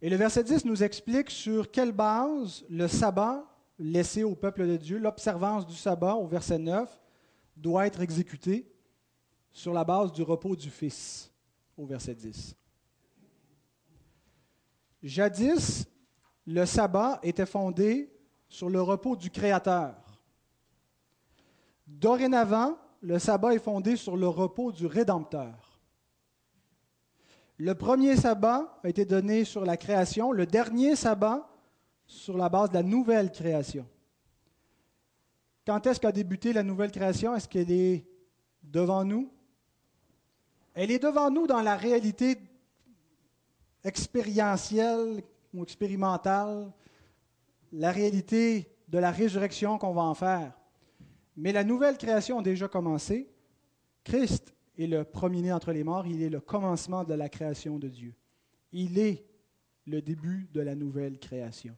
Et 0.00 0.08
le 0.08 0.16
verset 0.16 0.42
10 0.42 0.64
nous 0.64 0.82
explique 0.82 1.30
sur 1.30 1.70
quelle 1.70 1.92
base 1.92 2.64
le 2.70 2.88
sabbat 2.88 3.44
laissé 3.78 4.24
au 4.24 4.34
peuple 4.34 4.66
de 4.66 4.76
Dieu, 4.76 4.98
l'observance 4.98 5.66
du 5.66 5.74
sabbat 5.74 6.14
au 6.14 6.26
verset 6.26 6.58
9, 6.58 7.00
doit 7.56 7.86
être 7.86 8.00
exécuté 8.00 8.70
sur 9.52 9.72
la 9.72 9.84
base 9.84 10.12
du 10.12 10.22
repos 10.22 10.56
du 10.56 10.70
Fils 10.70 11.30
au 11.76 11.84
verset 11.84 12.14
10. 12.14 12.56
Jadis, 15.02 15.86
le 16.46 16.66
sabbat 16.66 17.20
était 17.22 17.46
fondé 17.46 18.12
sur 18.48 18.68
le 18.68 18.80
repos 18.80 19.16
du 19.16 19.30
Créateur. 19.30 19.94
Dorénavant, 21.86 22.76
le 23.00 23.18
sabbat 23.18 23.54
est 23.54 23.58
fondé 23.58 23.96
sur 23.96 24.16
le 24.16 24.28
repos 24.28 24.72
du 24.72 24.86
Rédempteur. 24.86 25.80
Le 27.56 27.74
premier 27.74 28.16
sabbat 28.16 28.78
a 28.82 28.88
été 28.88 29.04
donné 29.04 29.44
sur 29.44 29.64
la 29.64 29.76
création, 29.76 30.32
le 30.32 30.46
dernier 30.46 30.96
sabbat 30.96 31.46
sur 32.06 32.36
la 32.36 32.48
base 32.48 32.70
de 32.70 32.74
la 32.74 32.82
nouvelle 32.82 33.30
création. 33.30 33.86
Quand 35.66 35.86
est-ce 35.86 36.00
qu'a 36.00 36.10
débuté 36.10 36.52
la 36.52 36.62
nouvelle 36.62 36.90
création? 36.90 37.36
Est-ce 37.36 37.48
qu'elle 37.48 37.70
est 37.70 38.06
devant 38.62 39.04
nous? 39.04 39.30
Elle 40.74 40.90
est 40.90 40.98
devant 40.98 41.30
nous 41.30 41.46
dans 41.46 41.60
la 41.60 41.76
réalité 41.76 42.38
expérientielle 43.84 45.22
ou 45.52 45.62
expérimentale, 45.62 46.72
la 47.72 47.92
réalité 47.92 48.76
de 48.88 48.98
la 48.98 49.10
résurrection 49.10 49.78
qu'on 49.78 49.92
va 49.92 50.02
en 50.02 50.14
faire. 50.14 50.52
Mais 51.36 51.52
la 51.52 51.64
nouvelle 51.64 51.96
création 51.96 52.40
a 52.40 52.42
déjà 52.42 52.68
commencé. 52.68 53.30
Christ 54.04 54.54
est 54.78 54.86
le 54.86 55.04
premier-né 55.04 55.52
entre 55.52 55.72
les 55.72 55.84
morts, 55.84 56.06
il 56.06 56.22
est 56.22 56.30
le 56.30 56.40
commencement 56.40 57.04
de 57.04 57.14
la 57.14 57.28
création 57.28 57.78
de 57.78 57.88
Dieu. 57.88 58.14
Il 58.72 58.98
est 58.98 59.24
le 59.86 60.02
début 60.02 60.48
de 60.52 60.60
la 60.60 60.74
nouvelle 60.74 61.18
création. 61.18 61.76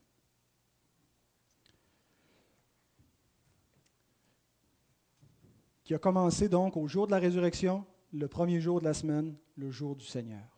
Qui 5.85 5.95
a 5.95 5.99
commencé 5.99 6.49
donc 6.49 6.77
au 6.77 6.87
jour 6.87 7.07
de 7.07 7.13
la 7.13 7.19
résurrection, 7.19 7.85
le 8.13 8.29
premier 8.29 8.61
jour 8.61 8.81
de 8.81 8.85
la 8.85 8.95
semaine, 8.95 9.35
le 9.57 9.71
jour 9.71 9.97
du 9.97 10.05
Seigneur. 10.05 10.52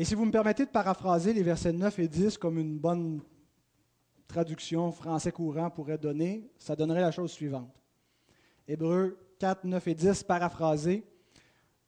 Et 0.00 0.04
si 0.06 0.14
vous 0.14 0.24
me 0.24 0.30
permettez 0.30 0.64
de 0.64 0.70
paraphraser 0.70 1.34
les 1.34 1.42
versets 1.42 1.74
9 1.74 1.98
et 1.98 2.08
10 2.08 2.38
comme 2.38 2.58
une 2.58 2.78
bonne 2.78 3.20
traduction 4.28 4.90
français 4.92 5.30
courant 5.30 5.68
pourrait 5.68 5.98
donner, 5.98 6.50
ça 6.58 6.74
donnerait 6.74 7.02
la 7.02 7.10
chose 7.10 7.30
suivante. 7.30 7.78
Hébreux 8.66 9.18
4, 9.40 9.64
9 9.64 9.88
et 9.88 9.94
10, 9.94 10.22
paraphrasé. 10.22 11.04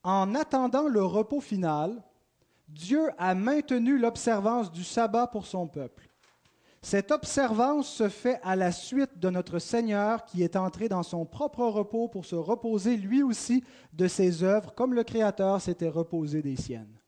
En 0.02 0.34
attendant 0.34 0.88
le 0.88 1.02
repos 1.02 1.40
final, 1.40 2.02
Dieu 2.68 3.08
a 3.16 3.34
maintenu 3.34 3.96
l'observance 3.96 4.70
du 4.70 4.84
sabbat 4.84 5.28
pour 5.28 5.46
son 5.46 5.66
peuple. 5.66 6.10
Cette 6.82 7.12
observance 7.12 7.88
se 7.88 8.10
fait 8.10 8.40
à 8.42 8.56
la 8.56 8.72
suite 8.72 9.20
de 9.20 9.30
notre 9.30 9.58
Seigneur 9.58 10.26
qui 10.26 10.42
est 10.42 10.56
entré 10.56 10.90
dans 10.90 11.02
son 11.02 11.24
propre 11.24 11.64
repos 11.64 12.08
pour 12.08 12.26
se 12.26 12.36
reposer 12.36 12.98
lui 12.98 13.22
aussi 13.22 13.64
de 13.94 14.06
ses 14.06 14.42
œuvres 14.42 14.74
comme 14.74 14.92
le 14.92 15.02
Créateur 15.02 15.62
s'était 15.62 15.88
reposé 15.88 16.42
des 16.42 16.56
siennes. 16.56 16.98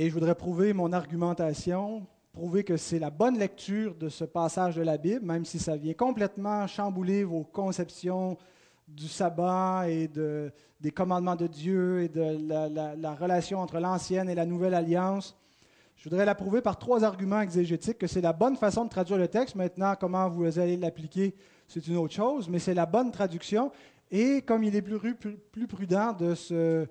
Et 0.00 0.08
je 0.08 0.14
voudrais 0.14 0.36
prouver 0.36 0.72
mon 0.74 0.92
argumentation, 0.92 2.06
prouver 2.30 2.62
que 2.62 2.76
c'est 2.76 3.00
la 3.00 3.10
bonne 3.10 3.36
lecture 3.36 3.96
de 3.96 4.08
ce 4.08 4.22
passage 4.22 4.76
de 4.76 4.82
la 4.82 4.96
Bible, 4.96 5.26
même 5.26 5.44
si 5.44 5.58
ça 5.58 5.76
vient 5.76 5.92
complètement 5.92 6.68
chambouler 6.68 7.24
vos 7.24 7.42
conceptions 7.42 8.38
du 8.86 9.08
sabbat 9.08 9.88
et 9.88 10.06
de, 10.06 10.52
des 10.80 10.92
commandements 10.92 11.34
de 11.34 11.48
Dieu 11.48 12.02
et 12.02 12.08
de 12.08 12.38
la, 12.46 12.94
la 12.94 13.14
relation 13.16 13.58
entre 13.58 13.80
l'ancienne 13.80 14.30
et 14.30 14.36
la 14.36 14.46
nouvelle 14.46 14.74
alliance. 14.74 15.36
Je 15.96 16.08
voudrais 16.08 16.24
la 16.24 16.36
prouver 16.36 16.60
par 16.60 16.78
trois 16.78 17.02
arguments 17.02 17.40
exégétiques, 17.40 17.98
que 17.98 18.06
c'est 18.06 18.20
la 18.20 18.32
bonne 18.32 18.54
façon 18.54 18.84
de 18.84 18.90
traduire 18.90 19.18
le 19.18 19.26
texte. 19.26 19.56
Maintenant, 19.56 19.94
comment 19.98 20.28
vous 20.28 20.60
allez 20.60 20.76
l'appliquer, 20.76 21.34
c'est 21.66 21.84
une 21.88 21.96
autre 21.96 22.14
chose, 22.14 22.48
mais 22.48 22.60
c'est 22.60 22.72
la 22.72 22.86
bonne 22.86 23.10
traduction. 23.10 23.72
Et 24.12 24.42
comme 24.42 24.62
il 24.62 24.76
est 24.76 24.82
plus 24.82 25.66
prudent 25.66 26.12
de 26.12 26.36
se, 26.36 26.86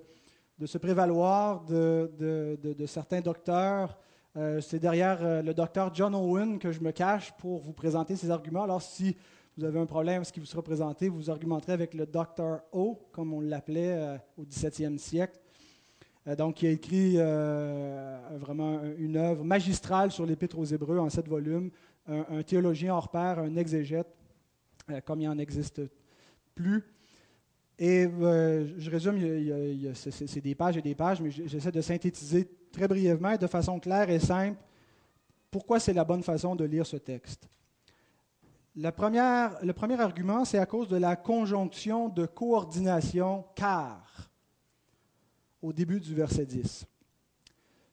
de 0.58 0.66
se 0.66 0.78
prévaloir 0.78 1.64
de, 1.64 2.86
certains 2.86 3.20
docteurs, 3.20 3.96
euh, 4.36 4.60
c'est 4.60 4.78
derrière 4.78 5.18
euh, 5.22 5.42
le 5.42 5.54
docteur 5.54 5.94
John 5.94 6.14
Owen 6.14 6.58
que 6.58 6.72
je 6.72 6.80
me 6.80 6.90
cache 6.90 7.32
pour 7.38 7.60
vous 7.60 7.72
présenter 7.72 8.16
ces 8.16 8.30
arguments. 8.30 8.64
Alors, 8.64 8.82
si 8.82 9.16
vous 9.56 9.64
avez 9.64 9.78
un 9.78 9.86
problème, 9.86 10.24
ce 10.24 10.32
qui 10.32 10.40
vous 10.40 10.46
sera 10.46 10.62
présenté, 10.62 11.08
vous 11.08 11.30
argumenterez 11.30 11.72
avec 11.72 11.94
le 11.94 12.06
docteur 12.06 12.60
O, 12.72 13.08
comme 13.12 13.32
on 13.32 13.40
l'appelait 13.40 13.96
euh, 13.96 14.16
au 14.36 14.44
XVIIe 14.44 14.98
siècle. 14.98 15.38
donc, 16.36 16.56
qui 16.56 16.66
a 16.66 16.70
écrit 16.70 17.16
vraiment 17.16 18.80
une 18.98 19.16
œuvre 19.16 19.44
magistrale 19.44 20.10
sur 20.10 20.26
l'Épître 20.26 20.58
aux 20.58 20.64
Hébreux 20.64 20.98
en 20.98 21.08
sept 21.08 21.26
volumes, 21.26 21.70
un, 22.06 22.26
un 22.30 22.42
théologien 22.42 22.94
hors 22.94 23.08
pair, 23.08 23.38
un 23.38 23.56
exégète, 23.56 24.14
comme 25.06 25.22
il 25.22 25.28
en 25.28 25.38
existe 25.38 25.80
plus. 26.54 26.84
Et 27.78 28.06
euh, 28.06 28.66
je 28.76 28.90
résume, 28.90 29.94
c'est 29.94 30.40
des 30.40 30.54
pages 30.54 30.76
et 30.76 30.82
des 30.82 30.94
pages, 30.94 31.20
mais 31.20 31.30
j'essaie 31.30 31.70
de 31.70 31.80
synthétiser 31.80 32.48
très 32.72 32.88
brièvement 32.88 33.30
et 33.30 33.38
de 33.38 33.46
façon 33.46 33.78
claire 33.78 34.10
et 34.10 34.18
simple 34.18 34.58
pourquoi 35.50 35.80
c'est 35.80 35.92
la 35.92 36.04
bonne 36.04 36.22
façon 36.22 36.56
de 36.56 36.64
lire 36.64 36.86
ce 36.86 36.96
texte. 36.96 37.48
Le 38.76 38.90
premier 38.90 40.00
argument, 40.00 40.44
c'est 40.44 40.58
à 40.58 40.66
cause 40.66 40.88
de 40.88 40.96
la 40.96 41.16
conjonction 41.16 42.08
de 42.08 42.26
coordination 42.26 43.44
car 43.54 44.30
au 45.60 45.72
début 45.72 46.00
du 46.00 46.14
verset 46.14 46.46
10. 46.46 46.86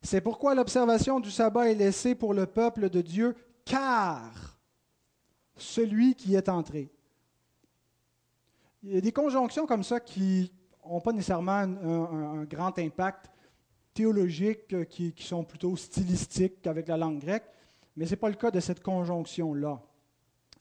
C'est 0.02 0.22
pourquoi 0.22 0.54
l'observation 0.54 1.20
du 1.20 1.32
sabbat 1.32 1.72
est 1.72 1.76
laissée 1.76 2.14
pour 2.14 2.34
le 2.34 2.46
peuple 2.46 2.90
de 2.90 3.02
Dieu 3.02 3.36
car 3.64 4.60
celui 5.56 6.14
qui 6.14 6.36
est 6.36 6.50
entré. 6.50 6.92
Il 8.88 8.94
y 8.94 8.98
a 9.00 9.02
des 9.02 9.12
conjonctions 9.12 9.66
comme 9.66 9.82
ça 9.82 10.00
qui 10.00 10.52
n'ont 10.88 11.02
pas 11.02 11.12
nécessairement 11.12 11.54
un, 11.54 12.44
grand 12.44 12.78
impact 12.78 13.32
théologique, 13.96 14.74
euh, 14.74 14.84
qui, 14.84 15.12
sont 15.18 15.44
plutôt 15.44 15.76
stylistiques 15.76 16.68
avec 16.68 16.88
la 16.88 16.96
langue 16.96 17.18
grecque, 17.18 17.46
mais 17.96 18.06
ce 18.06 18.12
n'est 18.12 18.18
pas 18.18 18.30
le 18.30 18.36
cas 18.36 18.52
de 18.52 18.60
cette 18.60 18.84
conjonction-là. 18.84 19.82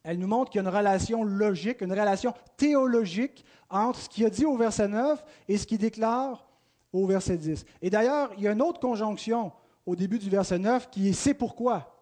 Elle 0.03 0.17
nous 0.17 0.27
montre 0.27 0.49
qu'il 0.49 0.59
y 0.59 0.65
a 0.65 0.67
une 0.67 0.75
relation 0.75 1.23
logique, 1.23 1.81
une 1.81 1.91
relation 1.91 2.33
théologique 2.57 3.45
entre 3.69 3.99
ce 3.99 4.09
qu'il 4.09 4.25
a 4.25 4.31
dit 4.31 4.45
au 4.45 4.57
verset 4.57 4.87
9 4.87 5.23
et 5.47 5.59
ce 5.59 5.67
qu'il 5.67 5.77
déclare 5.77 6.47
au 6.93 7.05
verset 7.05 7.37
10. 7.37 7.63
Et 7.83 7.91
d'ailleurs, 7.91 8.31
il 8.37 8.43
y 8.43 8.47
a 8.47 8.53
une 8.53 8.61
autre 8.61 8.79
conjonction 8.79 9.51
au 9.85 9.95
début 9.95 10.17
du 10.17 10.31
verset 10.31 10.57
9 10.57 10.89
qui 10.89 11.09
est 11.09 11.13
c'est 11.13 11.35
pourquoi 11.35 11.94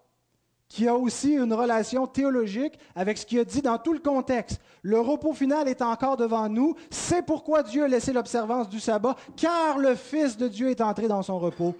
qui 0.67 0.87
a 0.87 0.95
aussi 0.95 1.33
une 1.33 1.53
relation 1.53 2.07
théologique 2.07 2.79
avec 2.95 3.17
ce 3.17 3.25
qu'il 3.25 3.39
a 3.39 3.45
dit 3.45 3.61
dans 3.61 3.77
tout 3.77 3.93
le 3.93 3.99
contexte. 3.99 4.59
Le 4.81 4.99
repos 4.99 5.33
final 5.33 5.67
est 5.67 5.81
encore 5.81 6.17
devant 6.17 6.49
nous. 6.49 6.75
C'est 6.89 7.23
pourquoi 7.23 7.61
Dieu 7.63 7.83
a 7.83 7.87
laissé 7.87 8.11
l'observance 8.11 8.69
du 8.69 8.79
sabbat, 8.79 9.15
car 9.35 9.77
le 9.77 9.95
Fils 9.95 10.35
de 10.35 10.47
Dieu 10.47 10.69
est 10.69 10.81
entré 10.81 11.07
dans 11.07 11.21
son 11.21 11.37
repos. 11.37 11.75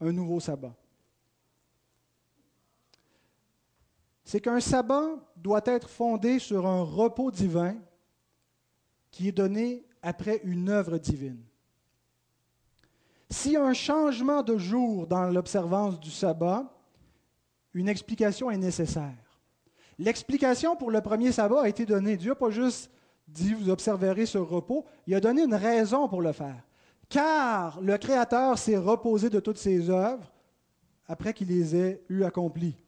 Un 0.00 0.12
nouveau 0.12 0.40
sabbat. 0.40 0.74
C'est 4.24 4.40
qu'un 4.40 4.60
sabbat 4.60 5.10
doit 5.36 5.62
être 5.66 5.88
fondé 5.88 6.38
sur 6.38 6.66
un 6.66 6.82
repos 6.82 7.30
divin 7.30 7.76
qui 9.10 9.28
est 9.28 9.32
donné 9.32 9.84
après 10.02 10.40
une 10.42 10.70
œuvre 10.70 10.98
divine. 10.98 11.44
A 13.30 13.60
un 13.60 13.74
changement 13.74 14.42
de 14.42 14.56
jour 14.58 15.06
dans 15.06 15.24
l'observance 15.24 16.00
du 16.00 16.10
sabbat, 16.10 16.71
une 17.74 17.88
explication 17.88 18.50
est 18.50 18.58
nécessaire. 18.58 19.38
L'explication 19.98 20.76
pour 20.76 20.90
le 20.90 21.00
premier 21.00 21.32
sabbat 21.32 21.62
a 21.62 21.68
été 21.68 21.86
donnée. 21.86 22.16
Dieu 22.16 22.30
n'a 22.30 22.36
pas 22.36 22.50
juste 22.50 22.90
dit, 23.28 23.54
vous 23.54 23.70
observerez 23.70 24.26
ce 24.26 24.38
repos, 24.38 24.84
il 25.06 25.14
a 25.14 25.20
donné 25.20 25.42
une 25.42 25.54
raison 25.54 26.08
pour 26.08 26.22
le 26.22 26.32
faire. 26.32 26.62
Car 27.08 27.80
le 27.80 27.98
Créateur 27.98 28.58
s'est 28.58 28.76
reposé 28.76 29.30
de 29.30 29.40
toutes 29.40 29.58
ses 29.58 29.90
œuvres 29.90 30.32
après 31.06 31.34
qu'il 31.34 31.48
les 31.48 31.76
ait 31.76 32.02
eues 32.08 32.24
accomplies. 32.24 32.81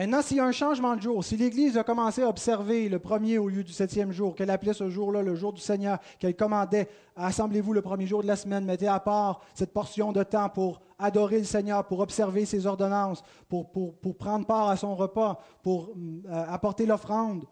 Maintenant, 0.00 0.22
s'il 0.22 0.38
y 0.38 0.40
a 0.40 0.46
un 0.46 0.50
changement 0.50 0.96
de 0.96 1.02
jour, 1.02 1.22
si 1.22 1.36
l'Église 1.36 1.76
a 1.76 1.84
commencé 1.84 2.22
à 2.22 2.28
observer 2.30 2.88
le 2.88 2.98
premier 2.98 3.36
au 3.36 3.50
lieu 3.50 3.62
du 3.62 3.70
septième 3.74 4.12
jour, 4.12 4.34
qu'elle 4.34 4.48
appelait 4.48 4.72
ce 4.72 4.88
jour-là 4.88 5.20
le 5.20 5.34
jour 5.34 5.52
du 5.52 5.60
Seigneur, 5.60 5.98
qu'elle 6.18 6.34
commandait, 6.34 6.88
assemblez-vous 7.16 7.74
le 7.74 7.82
premier 7.82 8.06
jour 8.06 8.22
de 8.22 8.26
la 8.26 8.36
semaine, 8.36 8.64
mettez 8.64 8.88
à 8.88 8.98
part 8.98 9.42
cette 9.52 9.74
portion 9.74 10.10
de 10.12 10.22
temps 10.22 10.48
pour 10.48 10.80
adorer 10.98 11.36
le 11.36 11.44
Seigneur, 11.44 11.86
pour 11.86 12.00
observer 12.00 12.46
ses 12.46 12.64
ordonnances, 12.64 13.22
pour, 13.46 13.70
pour, 13.70 14.16
prendre 14.16 14.46
part 14.46 14.70
à 14.70 14.78
son 14.78 14.96
repas, 14.96 15.38
pour 15.62 15.90
euh, 15.90 16.44
apporter 16.48 16.86
l'offrande, 16.86 17.44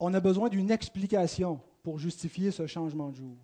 on 0.00 0.12
a 0.12 0.18
besoin 0.18 0.48
d'une 0.48 0.72
explication 0.72 1.60
pour 1.84 2.00
justifier 2.00 2.50
ce 2.50 2.66
changement 2.66 3.10
de 3.10 3.14
jour. 3.14 3.36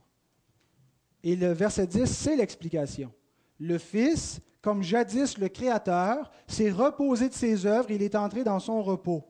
Et 1.23 1.37
le 1.37 1.53
verset 1.53 1.87
10, 1.87 2.07
c'est 2.07 2.35
l'explication. 2.35 3.13
Le 3.61 3.79
Fils 3.79 4.41
comme 4.63 4.83
jadis 4.83 5.37
le 5.39 5.49
Créateur, 5.49 6.31
s'est 6.47 6.71
reposé 6.71 7.29
de 7.29 7.35
ses 7.35 7.67
œuvres, 7.67 7.91
il 7.91 8.03
est 8.03 8.15
entré 8.15 8.45
dans 8.45 8.61
son 8.61 8.81
repos. 8.83 9.25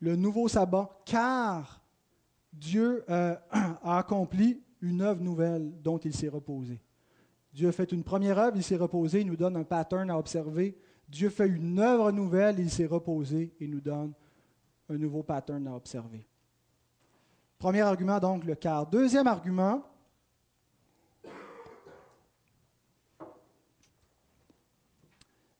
Le 0.00 0.16
nouveau 0.16 0.48
sabbat, 0.48 0.90
car 1.06 1.80
Dieu 2.52 3.04
euh, 3.08 3.36
a 3.50 3.98
accompli 3.98 4.60
une 4.80 5.00
œuvre 5.00 5.22
nouvelle 5.22 5.72
dont 5.80 5.98
il 5.98 6.14
s'est 6.14 6.28
reposé. 6.28 6.82
Dieu 7.52 7.68
a 7.68 7.72
fait 7.72 7.92
une 7.92 8.02
première 8.02 8.38
œuvre, 8.38 8.56
il 8.56 8.64
s'est 8.64 8.76
reposé, 8.76 9.20
il 9.20 9.28
nous 9.28 9.36
donne 9.36 9.56
un 9.56 9.62
pattern 9.62 10.10
à 10.10 10.18
observer. 10.18 10.76
Dieu 11.08 11.30
fait 11.30 11.46
une 11.46 11.78
œuvre 11.78 12.10
nouvelle, 12.10 12.58
il 12.58 12.70
s'est 12.70 12.86
reposé 12.86 13.54
et 13.60 13.68
nous 13.68 13.80
donne 13.80 14.12
un 14.88 14.98
nouveau 14.98 15.22
pattern 15.22 15.66
à 15.68 15.76
observer. 15.76 16.26
Premier 17.58 17.82
argument, 17.82 18.18
donc, 18.18 18.44
le 18.44 18.56
car. 18.56 18.86
Deuxième 18.86 19.28
argument, 19.28 19.82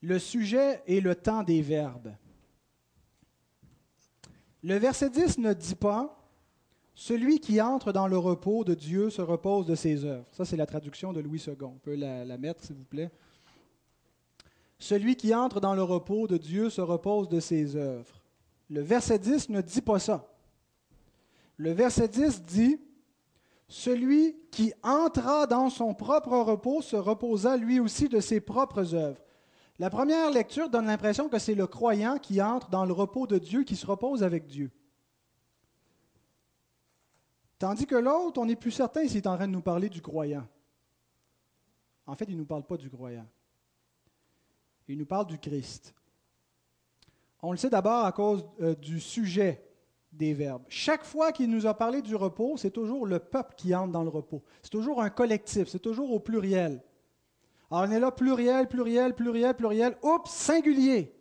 le 0.05 0.19
sujet 0.19 0.83
et 0.87 1.01
le 1.01 1.15
temps 1.15 1.43
des 1.43 1.63
verbes. 1.63 2.15
Le 4.63 4.77
verset 4.77 5.09
10 5.09 5.39
ne 5.39 5.55
dit 5.55 5.75
pas 5.75 6.31
Celui 6.95 7.41
qui 7.41 7.61
entre 7.61 7.91
dans 7.91 8.07
le 8.07 8.19
repos 8.19 8.65
de 8.65 8.75
Dieu 8.75 9.09
se 9.09 9.23
repose 9.23 9.65
de 9.65 9.75
ses 9.75 10.05
œuvres. 10.05 10.29
Ça, 10.33 10.45
c'est 10.45 10.59
la 10.59 10.67
traduction 10.67 11.15
de 11.15 11.21
Louis 11.21 11.43
II. 11.47 11.57
On 11.63 11.79
peut 11.79 11.95
la, 11.95 12.25
la 12.25 12.37
mettre, 12.37 12.63
s'il 12.63 12.77
vous 12.77 12.85
plaît. 12.85 13.11
Celui 14.79 15.17
qui 15.17 15.35
entre 15.35 15.59
dans 15.61 15.75
le 15.75 15.83
repos 15.83 16.27
de 16.27 16.37
Dieu 16.37 16.69
se 16.69 16.83
repose 16.83 17.31
de 17.31 17.41
ses 17.41 17.75
œuvres. 17.75 18.21
Le 18.69 18.83
verset 18.83 19.19
10 19.19 19.49
ne 19.49 19.63
dit 19.63 19.81
pas 19.81 19.99
ça. 19.99 20.29
Le 21.57 21.73
verset 21.73 22.09
10 22.09 22.43
dit 22.43 22.79
Celui 23.69 24.37
qui 24.51 24.75
entra 24.83 25.47
dans 25.47 25.71
son 25.71 25.95
propre 25.95 26.37
repos 26.37 26.83
se 26.83 26.97
reposa 26.97 27.57
lui 27.57 27.81
aussi 27.81 28.11
de 28.11 28.21
ses 28.21 28.41
propres 28.41 28.95
œuvres. 28.95 29.24
La 29.79 29.91
première 29.91 30.31
lecture 30.31 30.69
donne 30.69 30.87
l'impression 30.87 31.29
que 31.29 31.39
c'est 31.39 31.55
le 31.55 31.67
croyant 31.67 32.19
qui 32.19 32.41
entre 32.41 32.71
dans 32.71 32.85
le 32.85 32.93
repos 32.93 33.27
de 33.27 33.39
Dieu, 33.39 33.65
qui 33.65 33.75
se 33.75 33.87
repose 33.87 34.23
avec 34.23 34.47
Dieu. 34.47 34.71
Tandis 37.59 37.87
que 37.87 37.95
l'autre, 37.95 38.41
on 38.41 38.47
n'est 38.47 38.57
plus 38.57 38.71
certain 38.71 39.07
s'il 39.07 39.19
est 39.19 39.27
en 39.27 39.37
train 39.37 39.49
de 39.49 39.53
nous 39.53 39.63
parler 39.63 39.89
du 39.89 40.01
croyant. 40.01 40.47
En 42.07 42.15
fait, 42.15 42.27
il 42.27 42.35
ne 42.35 42.41
nous 42.41 42.47
parle 42.47 42.65
pas 42.65 42.77
du 42.77 42.91
croyant. 42.91 43.27
Il 44.87 44.99
nous 44.99 45.07
parle 45.07 45.27
du 45.27 45.39
Christ. 45.39 45.95
On 47.43 47.51
le 47.51 47.57
sait 47.57 47.71
d'abord 47.71 48.05
à 48.05 48.13
cause 48.13 48.45
euh, 48.61 48.75
du 48.75 49.01
sujet 49.01 49.65
des 50.13 50.35
verbes. 50.35 50.65
Chaque 50.69 51.05
fois 51.05 51.33
qu'il 51.33 51.51
nous 51.51 51.67
a 51.67 51.75
parlé 51.75 52.01
du 52.01 52.15
repos, 52.15 52.57
c'est 52.57 52.71
toujours 52.71 53.07
le 53.07 53.19
peuple 53.19 53.55
qui 53.57 53.75
entre 53.75 53.93
dans 53.93 54.03
le 54.03 54.09
repos. 54.09 54.43
C'est 54.63 54.71
toujours 54.71 55.03
un 55.03 55.11
collectif, 55.11 55.69
c'est 55.69 55.81
toujours 55.81 56.13
au 56.13 56.21
pluriel. 56.21 56.83
Alors 57.71 57.85
on 57.89 57.91
est 57.91 58.01
là, 58.01 58.11
pluriel, 58.11 58.69
pluriel, 58.69 59.15
pluriel, 59.15 59.55
pluriel. 59.55 59.97
Oups, 60.03 60.31
singulier. 60.31 61.15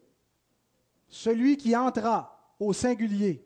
Celui 1.07 1.57
qui 1.57 1.75
entra 1.75 2.55
au 2.59 2.73
singulier. 2.73 3.45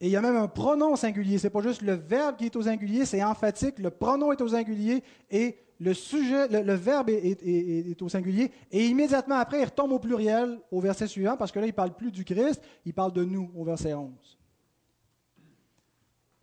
Et 0.00 0.06
il 0.06 0.10
y 0.10 0.16
a 0.16 0.20
même 0.20 0.36
un 0.36 0.48
pronom 0.48 0.96
singulier. 0.96 1.38
Ce 1.38 1.46
n'est 1.46 1.50
pas 1.50 1.62
juste 1.62 1.82
le 1.82 1.94
verbe 1.94 2.36
qui 2.36 2.46
est 2.46 2.56
au 2.56 2.62
singulier, 2.62 3.06
c'est 3.06 3.22
emphatique. 3.22 3.78
Le 3.78 3.90
pronom 3.90 4.32
est 4.32 4.40
au 4.40 4.48
singulier 4.48 5.04
et 5.30 5.58
le 5.78 5.94
sujet, 5.94 6.48
le, 6.48 6.74
verbe 6.74 7.10
est, 7.10 8.02
au 8.02 8.08
singulier. 8.08 8.50
Et 8.70 8.86
immédiatement 8.86 9.36
après, 9.36 9.60
il 9.60 9.64
retombe 9.64 9.92
au 9.92 9.98
pluriel 9.98 10.60
au 10.70 10.80
verset 10.80 11.06
suivant 11.06 11.36
parce 11.36 11.52
que 11.52 11.58
là, 11.58 11.66
il 11.66 11.70
ne 11.70 11.74
parle 11.74 11.94
plus 11.94 12.12
du 12.12 12.24
Christ, 12.24 12.62
il 12.84 12.94
parle 12.94 13.12
de 13.12 13.24
nous 13.24 13.50
au 13.54 13.64
verset 13.64 13.94
11. 13.94 14.10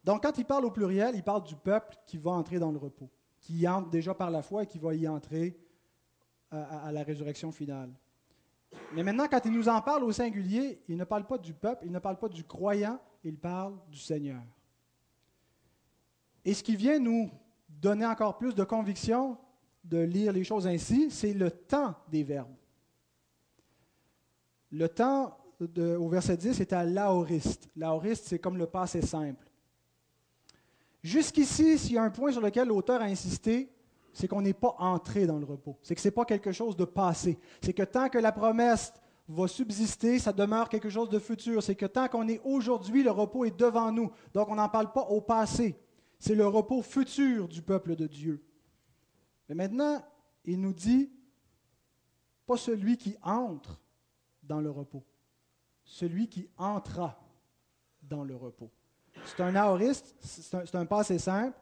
Donc, 0.04 0.24
quand 0.24 0.38
il 0.38 0.46
parle 0.46 0.66
au 0.66 0.72
pluriel, 0.72 1.16
il 1.16 1.24
parle 1.24 1.44
du 1.44 1.56
peuple 1.56 1.98
qui 2.06 2.18
va 2.18 2.32
entrer 2.32 2.60
dans 2.60 2.72
le 2.72 2.78
repos. 2.78 3.10
Qui 3.40 3.68
entre 3.68 3.90
déjà 3.90 4.14
par 4.14 4.32
la 4.32 4.42
foi 4.42 4.64
et 4.64 4.68
qui 4.68 4.80
va 4.80 4.94
y 4.94 5.08
entrer 5.08 5.58
à, 6.52 6.92
la 6.92 7.04
résurrection 7.04 7.52
finale. 7.52 7.92
Mais 8.94 9.04
maintenant, 9.04 9.28
quand 9.30 9.42
il 9.46 9.52
nous 9.52 9.70
en 9.70 9.82
parle 9.82 10.04
au 10.04 10.12
singulier, 10.12 10.82
il 10.88 10.98
ne 10.98 11.04
parle 11.04 11.26
pas 11.26 11.38
du 11.38 11.54
peuple, 11.54 11.86
il 11.86 11.92
ne 11.92 12.00
parle 12.00 12.18
pas 12.18 12.30
du 12.30 12.44
croyant, 12.44 13.00
il 13.24 13.38
parle 13.38 13.76
du 13.90 14.00
Seigneur. 14.00 14.42
Et 16.46 16.54
ce 16.54 16.64
qui 16.64 16.76
vient 16.76 17.00
nous 17.00 17.30
donner 17.68 18.06
encore 18.06 18.38
plus 18.38 18.56
de 18.56 18.64
conviction 18.64 19.38
de 19.84 20.00
lire 20.00 20.34
les 20.34 20.44
choses 20.44 20.68
ainsi, 20.68 21.10
c'est 21.10 21.34
le 21.34 21.52
temps 21.52 21.96
des 22.10 22.24
verbes. 22.24 22.56
Le 24.72 24.88
temps 24.88 25.38
au 25.60 26.10
verset 26.10 26.38
10 26.38 26.62
est 26.62 26.74
à 26.74 26.84
l'aoriste. 26.84 27.70
L'aoriste, 27.76 28.26
c'est 28.28 28.40
comme 28.40 28.58
le 28.58 28.68
passé 28.68 29.02
simple. 29.02 29.49
Jusqu'ici, 31.02 31.78
s'il 31.78 31.94
y 31.94 31.98
a 31.98 32.04
un 32.04 32.10
point 32.10 32.32
sur 32.32 32.42
lequel 32.42 32.68
l'auteur 32.68 33.02
a 33.02 33.06
insisté, 33.06 33.72
c'est 34.12 34.28
qu'on 34.28 34.42
n'est 34.42 34.54
pas 34.54 34.76
entré 34.80 35.26
dans 35.26 35.40
le 35.40 35.46
repos. 35.46 35.78
C'est 35.82 35.96
que 35.96 36.02
ce 36.02 36.08
n'est 36.08 36.14
pas 36.14 36.26
quelque 36.26 36.52
chose 36.52 36.76
de 36.76 36.86
passé. 36.86 37.40
C'est 37.62 37.74
que 37.74 37.84
tant 37.84 38.10
que 38.10 38.18
la 38.18 38.32
promesse 38.32 38.94
va 39.28 39.48
subsister, 39.48 40.20
ça 40.20 40.34
demeure 40.34 40.68
quelque 40.68 40.90
chose 40.90 41.10
de 41.10 41.20
futur. 41.20 41.64
C'est 41.64 41.76
que 41.76 41.86
tant 41.86 42.08
qu'on 42.08 42.28
est 42.28 42.42
aujourd'hui, 42.44 43.04
le 43.04 43.12
repos 43.12 43.46
est 43.46 43.58
devant 43.58 43.92
nous. 43.92 44.12
Donc 44.34 44.50
on 44.50 44.56
n'en 44.56 44.70
parle 44.70 44.92
pas 44.92 45.04
au 45.04 45.22
passé. 45.22 45.80
C'est 46.18 46.36
le 46.36 46.48
repos 46.48 46.82
futur 46.82 47.48
du 47.48 47.62
peuple 47.62 47.96
de 47.96 48.08
Dieu. 48.08 48.44
Mais 49.48 49.56
maintenant, 49.56 50.04
il 50.44 50.60
nous 50.60 50.74
dit, 50.74 51.12
pas 52.46 52.58
celui 52.58 52.98
qui 52.98 53.16
entre 53.22 53.80
dans 54.44 54.60
le 54.60 54.72
repos, 54.72 55.06
celui 55.84 56.28
qui 56.28 56.50
entra 56.58 57.20
dans 58.02 58.24
le 58.24 58.36
repos. 58.36 58.72
C'est 59.26 59.44
un 59.44 59.56
aoriste, 59.56 60.16
c'est 60.22 60.76
un, 60.76 60.86
passé 60.86 61.20
simple. 61.20 61.58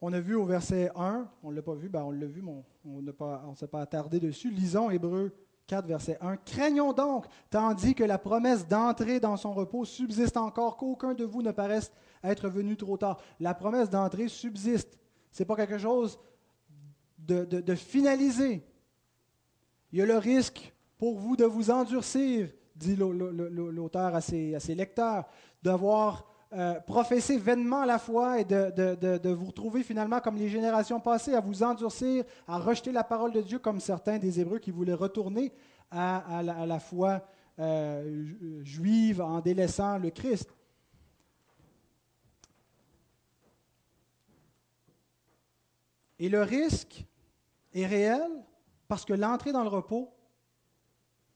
On 0.00 0.12
a 0.12 0.20
vu 0.20 0.34
au 0.34 0.44
verset 0.44 0.90
1, 0.94 1.28
on 1.42 1.50
ne 1.50 1.56
l'a 1.56 1.62
pas 1.62 1.74
vu, 1.74 1.88
ben 1.88 2.02
on 2.02 2.10
l'a 2.10 2.26
vu, 2.26 2.44
on 2.84 3.02
ne 3.02 3.54
s'est 3.54 3.66
pas 3.66 3.80
attardé 3.80 4.20
dessus. 4.20 4.50
Lisons 4.50 4.90
Hébreu 4.90 5.32
4, 5.66 5.86
verset 5.86 6.18
1. 6.20 6.36
Craignons 6.38 6.92
donc, 6.92 7.26
tandis 7.50 7.94
que 7.94 8.04
la 8.04 8.18
promesse 8.18 8.66
d'entrer 8.68 9.20
dans 9.20 9.36
son 9.36 9.52
repos 9.52 9.84
subsiste 9.84 10.36
encore, 10.36 10.76
qu'aucun 10.76 11.14
de 11.14 11.24
vous 11.24 11.42
ne 11.42 11.50
paraisse 11.50 11.92
être 12.22 12.48
venu 12.48 12.76
trop 12.76 12.96
tard. 12.96 13.20
La 13.40 13.54
promesse 13.54 13.90
d'entrer 13.90 14.28
subsiste. 14.28 14.98
Ce 15.32 15.42
n'est 15.42 15.46
pas 15.46 15.56
quelque 15.56 15.78
chose 15.78 16.18
de, 17.18 17.44
de, 17.44 17.74
finalisé. 17.74 18.64
Il 19.92 19.98
y 19.98 20.02
a 20.02 20.06
le 20.06 20.18
risque 20.18 20.72
pour 20.98 21.18
vous 21.18 21.36
de 21.36 21.44
vous 21.44 21.70
endurcir, 21.70 22.50
dit 22.76 22.96
l'auteur 22.96 24.14
à 24.14 24.20
ses, 24.20 24.74
lecteurs, 24.74 25.24
d'avoir 25.62 26.24
euh, 26.52 26.78
professer 26.80 27.38
vainement 27.38 27.84
la 27.84 27.98
foi 27.98 28.40
et 28.40 28.44
de, 28.44 29.32
vous 29.32 29.46
retrouver 29.46 29.82
finalement 29.82 30.20
comme 30.20 30.36
les 30.36 30.48
générations 30.48 31.00
passées, 31.00 31.34
à 31.34 31.40
vous 31.40 31.62
endurcir, 31.62 32.24
à 32.46 32.58
rejeter 32.58 32.92
la 32.92 33.04
parole 33.04 33.32
de 33.32 33.40
Dieu 33.40 33.58
comme 33.58 33.80
certains 33.80 34.18
des 34.18 34.40
Hébreux 34.40 34.58
qui 34.58 34.70
voulaient 34.70 34.94
retourner 34.94 35.52
à, 35.90 36.42
la, 36.42 36.78
foi 36.78 37.22
euh, 37.58 38.62
juive 38.62 39.20
en 39.20 39.40
délaissant 39.40 39.98
le 39.98 40.10
Christ. 40.10 40.50
Et 46.18 46.28
le 46.28 46.42
risque 46.42 47.04
est 47.74 47.86
réel 47.86 48.30
parce 48.88 49.04
que 49.04 49.12
l'entrée 49.12 49.52
dans 49.52 49.62
le 49.62 49.68
repos 49.68 50.15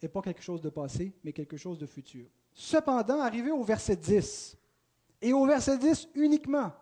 n'est 0.03 0.09
pas 0.09 0.23
quelque 0.23 0.43
chose 0.43 0.61
de 0.61 0.71
passé, 0.71 1.15
mais 1.25 1.33
quelque 1.33 1.57
chose 1.57 1.79
de 1.79 1.87
futur. 1.87 2.27
Cependant, 2.53 3.21
arrivé 3.21 3.51
au 3.51 3.63
verset 3.63 3.97
10, 3.97 4.57
et 5.23 5.33
au 5.33 5.47
verset 5.47 5.79
10 5.79 6.09
uniquement, 6.15 6.73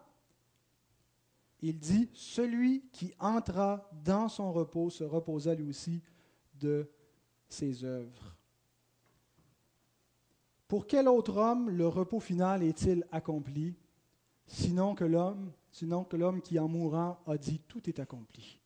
il 1.60 1.78
dit, 1.78 2.08
Celui 2.12 2.82
qui 2.92 3.12
entra 3.18 3.90
dans 4.04 4.28
son 4.28 4.52
repos 4.52 4.90
se 4.90 5.04
reposa 5.04 5.54
lui 5.54 5.68
aussi 5.68 6.00
de 6.54 6.88
ses 7.48 7.84
œuvres. 7.84 8.36
Pour 10.68 10.86
quel 10.86 11.08
autre 11.08 11.36
homme 11.36 11.70
le 11.70 11.88
repos 11.88 12.20
final 12.20 12.62
est-il 12.62 13.06
accompli, 13.10 13.74
sinon 14.46 14.94
que 14.94 15.04
l'homme, 15.04 15.50
sinon 15.70 16.04
que 16.04 16.16
l'homme 16.16 16.42
qui 16.42 16.58
en 16.58 16.68
mourant 16.68 17.18
a 17.26 17.38
dit 17.38 17.60
tout 17.66 17.88
est 17.88 17.98
accompli? 17.98 18.60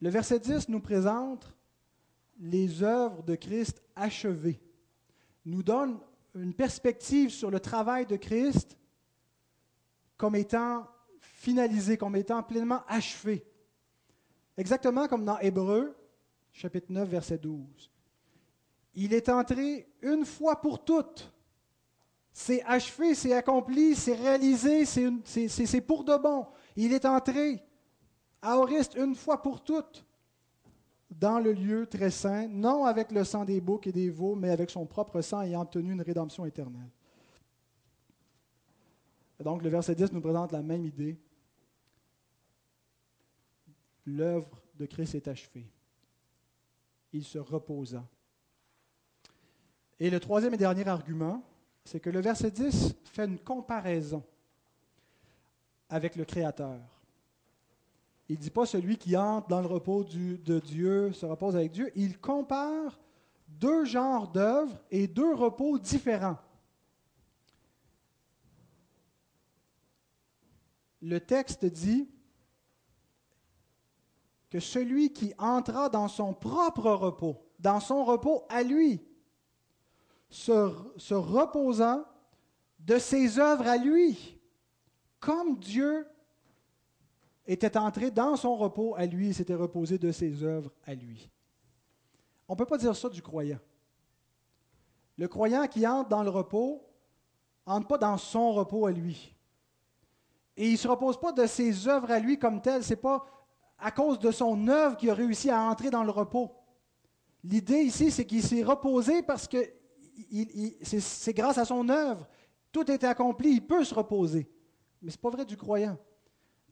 Le 0.00 0.10
verset 0.10 0.38
10 0.38 0.68
nous 0.68 0.80
présente 0.80 1.54
les 2.38 2.82
œuvres 2.82 3.22
de 3.22 3.34
Christ 3.34 3.82
achevées, 3.94 4.60
nous 5.44 5.62
donne 5.62 5.98
une 6.34 6.54
perspective 6.54 7.30
sur 7.30 7.50
le 7.50 7.60
travail 7.60 8.06
de 8.06 8.16
Christ 8.16 8.76
comme 10.16 10.36
étant 10.36 10.86
finalisé, 11.20 11.96
comme 11.96 12.16
étant 12.16 12.42
pleinement 12.42 12.82
achevé. 12.88 13.44
Exactement 14.56 15.08
comme 15.08 15.24
dans 15.24 15.38
Hébreu, 15.38 15.96
chapitre 16.52 16.86
9, 16.90 17.08
verset 17.08 17.38
12. 17.38 17.90
Il 18.94 19.12
est 19.12 19.28
entré 19.28 19.88
une 20.02 20.24
fois 20.24 20.60
pour 20.60 20.84
toutes. 20.84 21.32
C'est 22.32 22.62
achevé, 22.64 23.14
c'est 23.14 23.32
accompli, 23.32 23.94
c'est 23.94 24.14
réalisé, 24.14 24.84
c'est 24.84 25.80
pour 25.80 26.04
de 26.04 26.16
bon. 26.16 26.46
Il 26.76 26.92
est 26.92 27.04
entré 27.04 27.64
à 28.42 28.58
Oriste 28.58 28.94
une 28.96 29.14
fois 29.14 29.40
pour 29.40 29.62
toutes 29.62 30.03
dans 31.10 31.38
le 31.38 31.52
lieu 31.52 31.86
très 31.86 32.10
saint, 32.10 32.48
non 32.48 32.84
avec 32.84 33.12
le 33.12 33.24
sang 33.24 33.44
des 33.44 33.60
boucs 33.60 33.86
et 33.86 33.92
des 33.92 34.10
veaux, 34.10 34.34
mais 34.34 34.50
avec 34.50 34.70
son 34.70 34.86
propre 34.86 35.20
sang 35.20 35.42
ayant 35.42 35.62
obtenu 35.62 35.92
une 35.92 36.02
rédemption 36.02 36.44
éternelle. 36.44 36.90
donc 39.40 39.62
le 39.62 39.68
verset 39.68 39.94
10 39.94 40.12
nous 40.12 40.20
présente 40.20 40.52
la 40.52 40.62
même 40.62 40.84
idée. 40.84 41.18
L'œuvre 44.06 44.62
de 44.74 44.86
Christ 44.86 45.14
est 45.14 45.28
achevée. 45.28 45.66
Il 47.12 47.24
se 47.24 47.38
reposa. 47.38 48.04
Et 50.00 50.10
le 50.10 50.18
troisième 50.20 50.54
et 50.54 50.58
dernier 50.58 50.86
argument, 50.88 51.42
c'est 51.84 52.00
que 52.00 52.10
le 52.10 52.20
verset 52.20 52.50
10 52.50 52.94
fait 53.04 53.26
une 53.26 53.38
comparaison 53.38 54.22
avec 55.88 56.16
le 56.16 56.24
Créateur. 56.24 56.80
Il 58.28 58.36
ne 58.36 58.40
dit 58.40 58.50
pas 58.50 58.64
celui 58.64 58.96
qui 58.96 59.16
entre 59.16 59.48
dans 59.48 59.60
le 59.60 59.66
repos 59.66 60.04
de 60.04 60.58
Dieu 60.60 61.12
se 61.12 61.26
repose 61.26 61.56
avec 61.56 61.72
Dieu. 61.72 61.92
Il 61.94 62.18
compare 62.18 62.98
deux 63.48 63.84
genres 63.84 64.28
d'œuvres 64.28 64.76
et 64.90 65.06
deux 65.06 65.34
repos 65.34 65.78
différents. 65.78 66.38
Le 71.02 71.20
texte 71.20 71.66
dit 71.66 72.08
que 74.48 74.58
celui 74.58 75.12
qui 75.12 75.34
entra 75.36 75.90
dans 75.90 76.08
son 76.08 76.32
propre 76.32 76.90
repos, 76.92 77.44
dans 77.58 77.80
son 77.80 78.04
repos 78.04 78.44
à 78.48 78.62
lui, 78.62 79.02
se, 80.30 80.72
se 80.96 81.14
reposant 81.14 82.04
de 82.78 82.98
ses 82.98 83.38
œuvres 83.38 83.66
à 83.66 83.76
lui, 83.76 84.38
comme 85.20 85.58
Dieu 85.58 86.06
était 87.46 87.76
entré 87.76 88.10
dans 88.10 88.36
son 88.36 88.56
repos 88.56 88.94
à 88.96 89.06
lui 89.06 89.28
et 89.28 89.32
s'était 89.32 89.54
reposé 89.54 89.98
de 89.98 90.12
ses 90.12 90.42
œuvres 90.42 90.72
à 90.84 90.94
lui. 90.94 91.30
On 92.48 92.54
ne 92.54 92.58
peut 92.58 92.66
pas 92.66 92.78
dire 92.78 92.96
ça 92.96 93.08
du 93.08 93.22
croyant. 93.22 93.58
Le 95.16 95.28
croyant 95.28 95.66
qui 95.66 95.86
entre 95.86 96.08
dans 96.08 96.22
le 96.22 96.30
repos, 96.30 96.82
entre 97.66 97.86
pas 97.86 97.98
dans 97.98 98.16
son 98.18 98.52
repos 98.52 98.86
à 98.86 98.92
lui. 98.92 99.34
Et 100.56 100.68
il 100.68 100.72
ne 100.72 100.78
se 100.78 100.88
repose 100.88 101.18
pas 101.18 101.32
de 101.32 101.46
ses 101.46 101.88
œuvres 101.88 102.10
à 102.10 102.18
lui 102.18 102.38
comme 102.38 102.60
telles. 102.60 102.84
Ce 102.84 102.90
n'est 102.90 103.00
pas 103.00 103.24
à 103.78 103.90
cause 103.90 104.18
de 104.18 104.30
son 104.30 104.68
œuvre 104.68 104.96
qu'il 104.96 105.10
a 105.10 105.14
réussi 105.14 105.50
à 105.50 105.60
entrer 105.62 105.90
dans 105.90 106.04
le 106.04 106.10
repos. 106.10 106.50
L'idée 107.42 107.82
ici, 107.82 108.10
c'est 108.10 108.24
qu'il 108.24 108.42
s'est 108.42 108.62
reposé 108.62 109.22
parce 109.22 109.46
que 109.46 109.58
c'est 110.82 111.34
grâce 111.34 111.58
à 111.58 111.64
son 111.64 111.88
œuvre. 111.88 112.26
Tout 112.72 112.90
est 112.90 113.04
accompli, 113.04 113.52
il 113.52 113.66
peut 113.66 113.84
se 113.84 113.94
reposer. 113.94 114.50
Mais 115.02 115.10
ce 115.10 115.16
n'est 115.16 115.20
pas 115.20 115.30
vrai 115.30 115.44
du 115.44 115.56
croyant. 115.56 115.98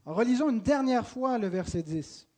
Relisons 0.04 0.50
une 0.50 0.62
dernière 0.62 1.06
fois 1.06 1.38
le 1.38 1.46
verset 1.46 1.82
10. 1.82 2.28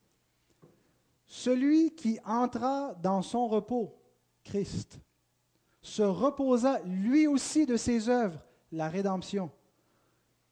Celui 1.27 1.95
qui 1.95 2.19
entra 2.25 2.95
dans 3.03 3.23
son 3.23 3.49
repos, 3.49 3.99
Christ, 4.43 5.01
se 5.81 6.03
reposa 6.03 6.81
lui 6.85 7.27
aussi 7.27 7.67
de 7.67 7.77
ses 7.77 8.09
œuvres, 8.09 8.41
la 8.73 8.89
rédemption. 8.89 9.51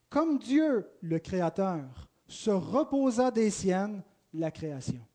Comme 0.08 0.38
Dieu, 0.38 0.90
le 1.00 1.18
Créateur, 1.18 2.08
se 2.26 2.50
reposa 2.50 3.30
des 3.30 3.50
siennes, 3.50 4.02
la 4.32 4.50
création. 4.50 5.06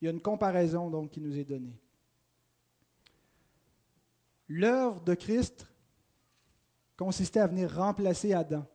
Il 0.00 0.04
y 0.04 0.08
a 0.08 0.10
une 0.10 0.20
comparaison 0.20 0.90
donc 0.90 1.10
qui 1.10 1.20
nous 1.20 1.38
est 1.38 1.44
donnée. 1.44 1.80
L'œuvre 4.48 5.00
de 5.00 5.14
Christ 5.14 5.66
consistait 6.96 7.40
à 7.40 7.46
venir 7.46 7.74
remplacer 7.74 8.34
Adam 8.34 8.66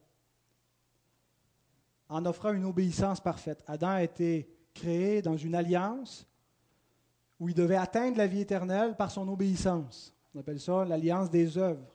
en 2.09 2.25
offrant 2.25 2.51
une 2.53 2.65
obéissance 2.65 3.21
parfaite. 3.21 3.63
Adam 3.67 3.89
a 3.89 4.03
été 4.03 4.49
créé 4.73 5.21
dans 5.21 5.37
une 5.37 5.55
alliance 5.55 6.27
où 7.39 7.47
il 7.47 7.55
devait 7.55 7.75
atteindre 7.75 8.17
la 8.17 8.27
vie 8.27 8.41
éternelle 8.41 8.95
par 8.97 9.11
son 9.11 9.27
obéissance. 9.27 10.13
On 10.33 10.39
appelle 10.39 10.59
ça 10.59 10.83
l'alliance 10.83 11.29
des 11.29 11.57
œuvres. 11.57 11.93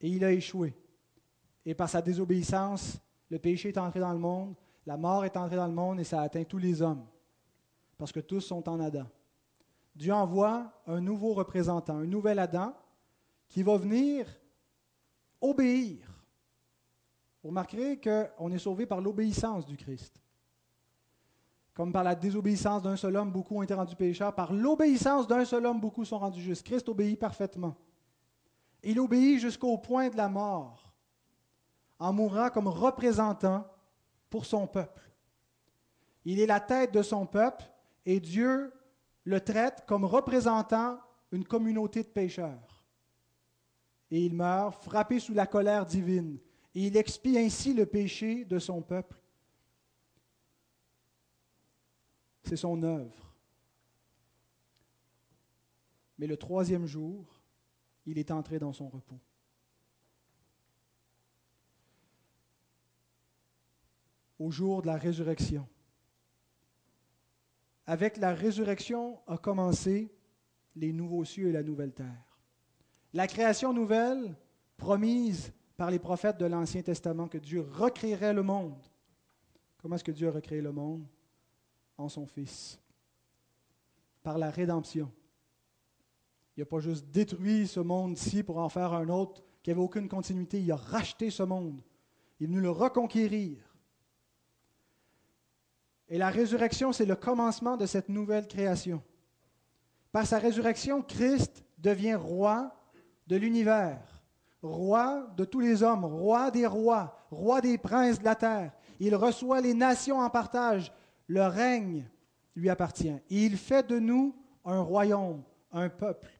Et 0.00 0.08
il 0.08 0.24
a 0.24 0.30
échoué. 0.30 0.74
Et 1.64 1.74
par 1.74 1.88
sa 1.88 2.02
désobéissance, 2.02 2.98
le 3.30 3.38
péché 3.38 3.70
est 3.70 3.78
entré 3.78 4.00
dans 4.00 4.12
le 4.12 4.18
monde, 4.18 4.54
la 4.86 4.96
mort 4.96 5.24
est 5.24 5.36
entrée 5.36 5.56
dans 5.56 5.66
le 5.66 5.72
monde 5.72 5.98
et 6.00 6.04
ça 6.04 6.20
a 6.20 6.24
atteint 6.24 6.44
tous 6.44 6.58
les 6.58 6.82
hommes, 6.82 7.04
parce 7.96 8.12
que 8.12 8.20
tous 8.20 8.42
sont 8.42 8.68
en 8.68 8.80
Adam. 8.80 9.06
Dieu 9.96 10.12
envoie 10.12 10.72
un 10.86 11.00
nouveau 11.00 11.32
représentant, 11.32 11.96
un 11.96 12.06
nouvel 12.06 12.38
Adam, 12.38 12.74
qui 13.48 13.62
va 13.62 13.78
venir 13.78 14.26
obéir. 15.40 16.13
Vous 17.44 17.50
remarquerez 17.50 18.00
qu'on 18.00 18.50
est 18.52 18.58
sauvé 18.58 18.86
par 18.86 19.02
l'obéissance 19.02 19.66
du 19.66 19.76
Christ. 19.76 20.18
Comme 21.74 21.92
par 21.92 22.02
la 22.02 22.14
désobéissance 22.14 22.82
d'un 22.82 22.96
seul 22.96 23.16
homme, 23.16 23.30
beaucoup 23.30 23.58
ont 23.58 23.62
été 23.62 23.74
rendus 23.74 23.96
pécheurs. 23.96 24.34
Par 24.34 24.50
l'obéissance 24.50 25.26
d'un 25.26 25.44
seul 25.44 25.66
homme, 25.66 25.78
beaucoup 25.78 26.06
sont 26.06 26.18
rendus 26.18 26.40
justes. 26.40 26.64
Christ 26.64 26.88
obéit 26.88 27.20
parfaitement. 27.20 27.76
Il 28.82 28.98
obéit 28.98 29.40
jusqu'au 29.40 29.76
point 29.76 30.08
de 30.08 30.16
la 30.16 30.30
mort, 30.30 30.90
en 31.98 32.14
mourant 32.14 32.48
comme 32.48 32.68
représentant 32.68 33.66
pour 34.30 34.46
son 34.46 34.66
peuple. 34.66 35.02
Il 36.24 36.40
est 36.40 36.46
la 36.46 36.60
tête 36.60 36.94
de 36.94 37.02
son 37.02 37.26
peuple 37.26 37.64
et 38.06 38.20
Dieu 38.20 38.72
le 39.24 39.38
traite 39.42 39.84
comme 39.86 40.06
représentant 40.06 40.98
une 41.30 41.44
communauté 41.44 42.04
de 42.04 42.08
pécheurs. 42.08 42.82
Et 44.10 44.24
il 44.24 44.34
meurt 44.34 44.82
frappé 44.82 45.20
sous 45.20 45.34
la 45.34 45.46
colère 45.46 45.84
divine. 45.84 46.38
Et 46.74 46.86
il 46.86 46.96
expie 46.96 47.38
ainsi 47.38 47.72
le 47.72 47.86
péché 47.86 48.44
de 48.44 48.58
son 48.58 48.82
peuple. 48.82 49.16
C'est 52.42 52.56
son 52.56 52.82
œuvre. 52.82 53.34
Mais 56.18 56.26
le 56.26 56.36
troisième 56.36 56.86
jour, 56.86 57.40
il 58.06 58.18
est 58.18 58.30
entré 58.30 58.58
dans 58.58 58.72
son 58.72 58.88
repos. 58.88 59.20
Au 64.38 64.50
jour 64.50 64.82
de 64.82 64.88
la 64.88 64.96
résurrection. 64.96 65.66
Avec 67.86 68.16
la 68.16 68.34
résurrection 68.34 69.20
a 69.26 69.38
commencé 69.38 70.12
les 70.76 70.92
nouveaux 70.92 71.24
cieux 71.24 71.48
et 71.48 71.52
la 71.52 71.62
nouvelle 71.62 71.92
terre. 71.92 72.38
La 73.12 73.26
création 73.26 73.72
nouvelle, 73.72 74.34
promise 74.76 75.52
par 75.76 75.90
les 75.90 75.98
prophètes 75.98 76.38
de 76.38 76.46
l'Ancien 76.46 76.82
Testament, 76.82 77.28
que 77.28 77.38
Dieu 77.38 77.60
recréerait 77.60 78.32
le 78.32 78.42
monde. 78.42 78.82
Comment 79.78 79.96
est-ce 79.96 80.04
que 80.04 80.12
Dieu 80.12 80.28
a 80.28 80.32
recréé 80.32 80.60
le 80.60 80.72
monde? 80.72 81.06
En 81.98 82.08
son 82.08 82.26
Fils. 82.26 82.80
Par 84.22 84.38
la 84.38 84.50
rédemption. 84.50 85.10
Il 86.56 86.60
n'a 86.60 86.66
pas 86.66 86.80
juste 86.80 87.06
détruit 87.06 87.66
ce 87.66 87.80
monde-ci 87.80 88.42
pour 88.42 88.58
en 88.58 88.68
faire 88.68 88.92
un 88.92 89.08
autre 89.08 89.42
qui 89.62 89.70
n'avait 89.70 89.82
aucune 89.82 90.08
continuité. 90.08 90.60
Il 90.60 90.70
a 90.70 90.76
racheté 90.76 91.30
ce 91.30 91.42
monde. 91.42 91.82
Il 92.38 92.44
est 92.44 92.46
venu 92.46 92.60
le 92.60 92.70
reconquérir. 92.70 93.58
Et 96.08 96.18
la 96.18 96.30
résurrection, 96.30 96.92
c'est 96.92 97.06
le 97.06 97.16
commencement 97.16 97.76
de 97.76 97.86
cette 97.86 98.08
nouvelle 98.08 98.46
création. 98.46 99.02
Par 100.12 100.26
sa 100.26 100.38
résurrection, 100.38 101.02
Christ 101.02 101.64
devient 101.78 102.14
roi 102.14 102.72
de 103.26 103.36
l'univers, 103.36 104.13
roi 104.64 105.28
de 105.36 105.44
tous 105.44 105.60
les 105.60 105.82
hommes, 105.82 106.04
roi 106.04 106.50
des 106.50 106.66
rois, 106.66 107.16
roi 107.30 107.60
des 107.60 107.78
princes 107.78 108.18
de 108.18 108.24
la 108.24 108.34
terre. 108.34 108.72
Il 108.98 109.14
reçoit 109.14 109.60
les 109.60 109.74
nations 109.74 110.20
en 110.20 110.30
partage. 110.30 110.92
Le 111.26 111.42
règne 111.42 112.08
lui 112.56 112.70
appartient. 112.70 113.14
Et 113.30 113.44
il 113.44 113.56
fait 113.56 113.86
de 113.86 113.98
nous 113.98 114.34
un 114.64 114.80
royaume, 114.80 115.42
un 115.72 115.88
peuple, 115.88 116.30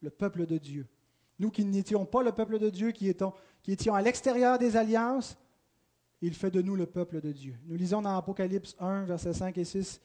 le 0.00 0.10
peuple 0.10 0.46
de 0.46 0.58
Dieu. 0.58 0.86
Nous 1.38 1.50
qui 1.50 1.64
n'étions 1.64 2.06
pas 2.06 2.22
le 2.22 2.32
peuple 2.32 2.58
de 2.58 2.70
Dieu, 2.70 2.92
qui 2.92 3.08
étions, 3.08 3.94
à 3.94 4.02
l'extérieur 4.02 4.58
des 4.58 4.76
alliances, 4.76 5.36
il 6.20 6.32
fait 6.32 6.50
de 6.50 6.62
nous 6.62 6.76
le 6.76 6.86
peuple 6.86 7.20
de 7.20 7.32
Dieu. 7.32 7.56
Nous 7.66 7.76
lisons 7.76 8.00
dans 8.00 8.16
Apocalypse 8.16 8.76
1, 8.78 9.04
versets 9.04 9.34
5 9.34 9.58
et 9.58 9.64
6, 9.64 10.00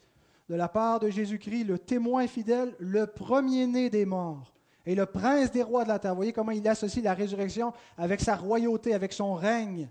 de 0.50 0.56
la 0.56 0.68
part 0.68 1.00
de 1.00 1.10
Jésus-Christ, 1.10 1.64
le 1.64 1.78
témoin 1.78 2.28
fidèle, 2.28 2.76
le 2.80 3.06
premier-né 3.06 3.90
des 3.90 4.06
morts 4.06 4.54
et 4.86 4.96
le 4.96 5.06
prince 5.06 5.52
des 5.52 5.64
rois 5.64 5.84
de 5.84 5.90
la 5.90 6.00
terre. 6.00 6.12
Vous 6.12 6.18
voyez 6.18 6.34
comment 6.34 6.52
il 6.52 6.68
associe 6.68 7.04
la 7.04 7.14
résurrection 7.14 7.74
avec 7.98 8.22
sa 8.22 8.36
royauté, 8.36 8.94
avec 8.94 9.14
son 9.14 9.34
règne. 9.34 9.90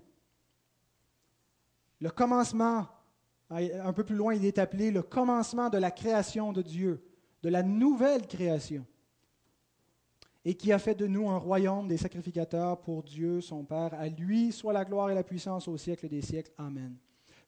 Le 1.99 2.09
commencement, 2.09 2.87
un 3.49 3.93
peu 3.93 4.03
plus 4.03 4.15
loin, 4.15 4.33
il 4.33 4.45
est 4.45 4.57
appelé 4.59 4.91
le 4.91 5.03
commencement 5.03 5.69
de 5.69 5.77
la 5.77 5.91
création 5.91 6.53
de 6.53 6.61
Dieu, 6.61 7.03
de 7.43 7.49
la 7.49 7.63
nouvelle 7.63 8.27
création 8.27 8.85
et 10.45 10.55
qui 10.55 10.71
a 10.71 10.79
fait 10.79 10.95
de 10.95 11.07
nous 11.07 11.29
un 11.29 11.37
royaume 11.37 11.87
des 11.87 11.97
sacrificateurs 11.97 12.79
pour 12.79 13.03
Dieu, 13.03 13.41
son 13.41 13.63
Père. 13.63 13.93
À 13.93 14.07
lui 14.07 14.51
soit 14.51 14.73
la 14.73 14.85
gloire 14.85 15.11
et 15.11 15.15
la 15.15 15.23
puissance 15.23 15.67
au 15.67 15.77
siècle 15.77 16.07
des 16.07 16.21
siècles. 16.21 16.51
Amen. 16.57 16.95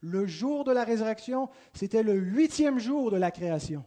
Le 0.02 0.26
jour 0.26 0.64
de 0.64 0.72
la 0.72 0.84
résurrection, 0.84 1.50
c'était 1.74 2.04
le 2.04 2.14
huitième 2.14 2.80
jour 2.80 3.12
de 3.12 3.18
la 3.18 3.32
création. 3.32 3.86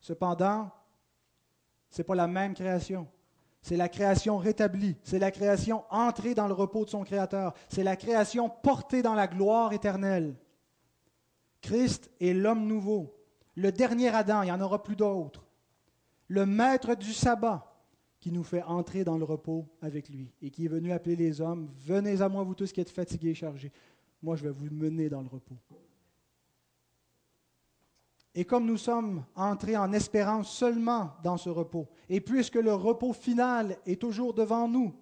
Cependant, 0.00 0.70
ce 1.94 2.00
n'est 2.02 2.06
pas 2.06 2.14
la 2.14 2.26
même 2.26 2.54
création. 2.54 3.06
C'est 3.62 3.76
la 3.76 3.88
création 3.88 4.36
rétablie. 4.36 4.96
C'est 5.02 5.18
la 5.18 5.30
création 5.30 5.84
entrée 5.90 6.34
dans 6.34 6.48
le 6.48 6.52
repos 6.52 6.84
de 6.84 6.90
son 6.90 7.04
Créateur. 7.04 7.54
C'est 7.68 7.84
la 7.84 7.96
création 7.96 8.50
portée 8.50 9.00
dans 9.00 9.14
la 9.14 9.26
gloire 9.26 9.72
éternelle. 9.72 10.34
Christ 11.62 12.10
est 12.20 12.34
l'homme 12.34 12.66
nouveau, 12.66 13.14
le 13.54 13.72
dernier 13.72 14.08
Adam, 14.08 14.42
il 14.42 14.46
n'y 14.46 14.52
en 14.52 14.60
aura 14.60 14.82
plus 14.82 14.96
d'autres 14.96 15.44
le 16.28 16.46
maître 16.46 16.94
du 16.94 17.12
sabbat, 17.12 17.70
qui 18.20 18.32
nous 18.32 18.42
fait 18.42 18.62
entrer 18.62 19.04
dans 19.04 19.18
le 19.18 19.24
repos 19.24 19.68
avec 19.82 20.08
lui 20.08 20.32
et 20.40 20.50
qui 20.50 20.64
est 20.64 20.68
venu 20.68 20.92
appeler 20.92 21.16
les 21.16 21.40
hommes, 21.40 21.70
venez 21.76 22.22
à 22.22 22.28
moi 22.28 22.42
vous 22.42 22.54
tous 22.54 22.72
qui 22.72 22.80
êtes 22.80 22.90
fatigués 22.90 23.30
et 23.30 23.34
chargés, 23.34 23.70
moi 24.22 24.34
je 24.34 24.44
vais 24.44 24.50
vous 24.50 24.66
mener 24.70 25.10
dans 25.10 25.20
le 25.20 25.28
repos. 25.28 25.56
Et 28.34 28.44
comme 28.44 28.66
nous 28.66 28.76
sommes 28.76 29.24
entrés 29.36 29.76
en 29.76 29.92
espérance 29.92 30.50
seulement 30.50 31.12
dans 31.22 31.36
ce 31.36 31.50
repos, 31.50 31.88
et 32.08 32.20
puisque 32.20 32.56
le 32.56 32.74
repos 32.74 33.12
final 33.12 33.78
est 33.86 34.00
toujours 34.00 34.34
devant 34.34 34.68
nous, 34.68 34.92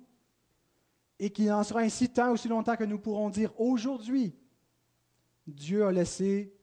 et 1.19 1.31
qu'il 1.31 1.51
en 1.51 1.63
sera 1.63 1.81
ainsi 1.81 2.11
tant 2.11 2.33
aussi 2.33 2.49
longtemps 2.49 2.77
que 2.77 2.85
nous 2.85 2.99
pourrons 2.99 3.31
dire 3.31 3.59
aujourd'hui, 3.59 4.35
Dieu 5.47 5.87
a 5.87 5.93
laissé 5.93 6.55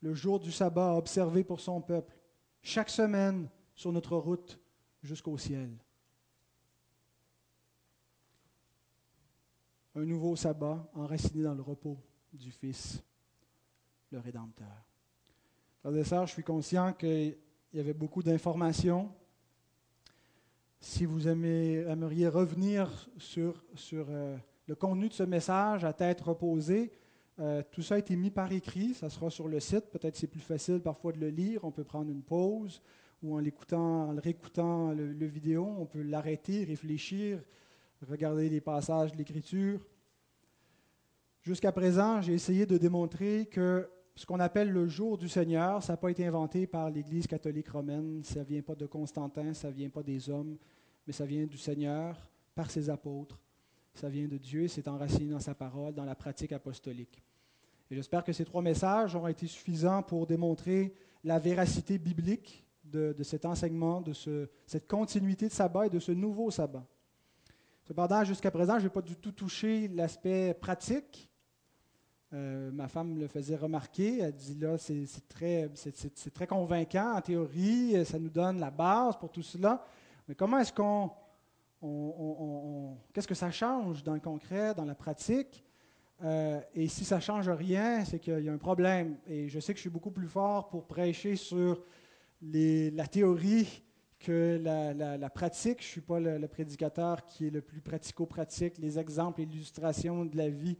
le 0.00 0.14
jour 0.14 0.38
du 0.38 0.52
sabbat 0.52 0.94
observer 0.94 1.44
pour 1.44 1.60
son 1.60 1.80
peuple. 1.80 2.16
Chaque 2.60 2.90
semaine, 2.90 3.48
sur 3.74 3.92
notre 3.92 4.16
route 4.16 4.60
jusqu'au 5.02 5.36
ciel. 5.38 5.76
Un 9.94 10.04
nouveau 10.04 10.36
sabbat 10.36 10.88
enraciné 10.94 11.42
dans 11.42 11.54
le 11.54 11.62
repos 11.62 11.98
du 12.32 12.50
Fils, 12.50 13.02
le 14.10 14.18
Rédempteur. 14.18 14.91
Frères 15.82 15.96
et 15.96 16.04
sœurs, 16.04 16.26
je 16.28 16.32
suis 16.34 16.44
conscient 16.44 16.92
qu'il 16.92 17.36
y 17.74 17.80
avait 17.80 17.92
beaucoup 17.92 18.22
d'informations. 18.22 19.10
Si 20.78 21.04
vous 21.04 21.26
aimeriez 21.26 22.28
revenir 22.28 22.88
sur, 23.18 23.64
euh, 23.92 24.36
le 24.68 24.74
contenu 24.76 25.08
de 25.08 25.12
ce 25.12 25.24
message 25.24 25.84
à 25.84 25.92
tête 25.92 26.20
reposée, 26.20 26.92
euh, 27.40 27.64
tout 27.72 27.82
ça 27.82 27.96
a 27.96 27.98
été 27.98 28.14
mis 28.14 28.30
par 28.30 28.52
écrit, 28.52 28.94
ça 28.94 29.10
sera 29.10 29.28
sur 29.28 29.48
le 29.48 29.58
site. 29.58 29.86
Peut-être 29.90 30.14
c'est 30.14 30.28
plus 30.28 30.38
facile 30.38 30.78
parfois 30.78 31.10
de 31.10 31.18
le 31.18 31.30
lire, 31.30 31.64
on 31.64 31.72
peut 31.72 31.82
prendre 31.82 32.12
une 32.12 32.22
pause 32.22 32.80
ou 33.20 33.34
en 33.34 33.40
l'écoutant, 33.40 34.10
en 34.10 34.12
le 34.12 34.20
réécoutant 34.20 34.92
le, 34.92 35.26
vidéo, 35.26 35.66
on 35.80 35.86
peut 35.86 36.02
l'arrêter, 36.02 36.62
réfléchir, 36.62 37.40
regarder 38.08 38.48
les 38.48 38.60
passages 38.60 39.10
de 39.10 39.16
l'Écriture. 39.16 39.84
Jusqu'à 41.40 41.72
présent, 41.72 42.22
j'ai 42.22 42.34
essayé 42.34 42.66
de 42.66 42.78
démontrer 42.78 43.46
que 43.46 43.88
ce 44.14 44.26
qu'on 44.26 44.40
appelle 44.40 44.70
le 44.70 44.86
jour 44.88 45.16
du 45.16 45.28
Seigneur, 45.28 45.82
ça 45.82 45.94
n'a 45.94 45.96
pas 45.96 46.10
été 46.10 46.26
inventé 46.26 46.66
par 46.66 46.90
l'Église 46.90 47.26
catholique 47.26 47.68
romaine, 47.68 48.22
ça 48.24 48.40
ne 48.40 48.44
vient 48.44 48.62
pas 48.62 48.74
de 48.74 48.86
Constantin, 48.86 49.54
ça 49.54 49.68
ne 49.68 49.72
vient 49.72 49.88
pas 49.88 50.02
des 50.02 50.28
hommes, 50.28 50.58
mais 51.06 51.12
ça 51.12 51.24
vient 51.24 51.46
du 51.46 51.56
Seigneur 51.56 52.16
par 52.54 52.70
ses 52.70 52.90
apôtres. 52.90 53.40
Ça 53.94 54.08
vient 54.08 54.28
de 54.28 54.38
Dieu, 54.38 54.68
c'est 54.68 54.88
enraciné 54.88 55.30
dans 55.30 55.40
sa 55.40 55.54
parole, 55.54 55.94
dans 55.94 56.04
la 56.04 56.14
pratique 56.14 56.52
apostolique. 56.52 57.22
Et 57.90 57.94
j'espère 57.94 58.24
que 58.24 58.32
ces 58.32 58.44
trois 58.44 58.62
messages 58.62 59.14
auront 59.14 59.28
été 59.28 59.46
suffisants 59.46 60.02
pour 60.02 60.26
démontrer 60.26 60.94
la 61.24 61.38
véracité 61.38 61.98
biblique 61.98 62.64
de, 62.84 63.14
cet 63.22 63.44
enseignement, 63.44 64.00
de 64.00 64.12
cette 64.66 64.86
continuité 64.86 65.48
de 65.48 65.52
sabbat 65.52 65.86
et 65.86 65.90
de 65.90 65.98
ce 65.98 66.12
nouveau 66.12 66.50
sabbat. 66.50 66.86
Cependant, 67.84 68.24
jusqu'à 68.24 68.50
présent, 68.50 68.78
je 68.78 68.84
n'ai 68.84 68.90
pas 68.90 69.02
du 69.02 69.16
tout 69.16 69.32
touché 69.32 69.88
l'aspect 69.88 70.54
pratique. 70.54 71.30
Euh, 72.34 72.70
ma 72.72 72.88
femme 72.88 73.14
me 73.14 73.20
le 73.20 73.28
faisait 73.28 73.56
remarquer. 73.56 74.20
Elle 74.20 74.32
dit 74.32 74.54
là, 74.54 74.78
c'est 74.78 75.06
très, 75.28 76.46
convaincant 76.46 77.16
en 77.16 77.20
théorie, 77.20 78.04
ça 78.06 78.18
nous 78.18 78.30
donne 78.30 78.58
la 78.58 78.70
base 78.70 79.18
pour 79.18 79.30
tout 79.30 79.42
cela. 79.42 79.84
Mais 80.28 80.34
comment 80.34 80.58
est-ce 80.58 80.72
qu'on. 80.72 81.10
Qu'est-ce 83.12 83.28
que 83.28 83.34
ça 83.34 83.50
change 83.50 84.02
dans 84.02 84.14
le 84.14 84.20
concret, 84.20 84.74
dans 84.74 84.84
la 84.84 84.94
pratique? 84.94 85.64
Euh, 86.24 86.60
et 86.74 86.86
si 86.86 87.04
ça 87.04 87.16
ne 87.16 87.20
change 87.20 87.48
rien, 87.48 88.04
c'est 88.04 88.20
qu'il 88.20 88.44
y 88.44 88.48
a 88.48 88.52
un 88.52 88.58
problème. 88.58 89.16
Et 89.26 89.48
je 89.48 89.58
sais 89.58 89.72
que 89.72 89.78
je 89.78 89.82
suis 89.82 89.90
beaucoup 89.90 90.12
plus 90.12 90.28
fort 90.28 90.68
pour 90.68 90.86
prêcher 90.86 91.36
sur 91.36 91.82
la 92.40 93.06
théorie 93.08 93.82
que 94.20 94.60
la, 94.62 95.30
pratique, 95.30 95.80
je 95.80 95.86
ne 95.86 95.90
suis 95.90 96.00
pas 96.00 96.20
le, 96.20 96.46
prédicateur 96.46 97.24
qui 97.24 97.48
est 97.48 97.50
le 97.50 97.60
plus 97.60 97.80
pratico-pratique, 97.80 98.78
les 98.78 98.98
exemples, 98.98 99.40
l'illustration 99.40 100.24
de 100.24 100.36
la 100.36 100.48
vie 100.48 100.78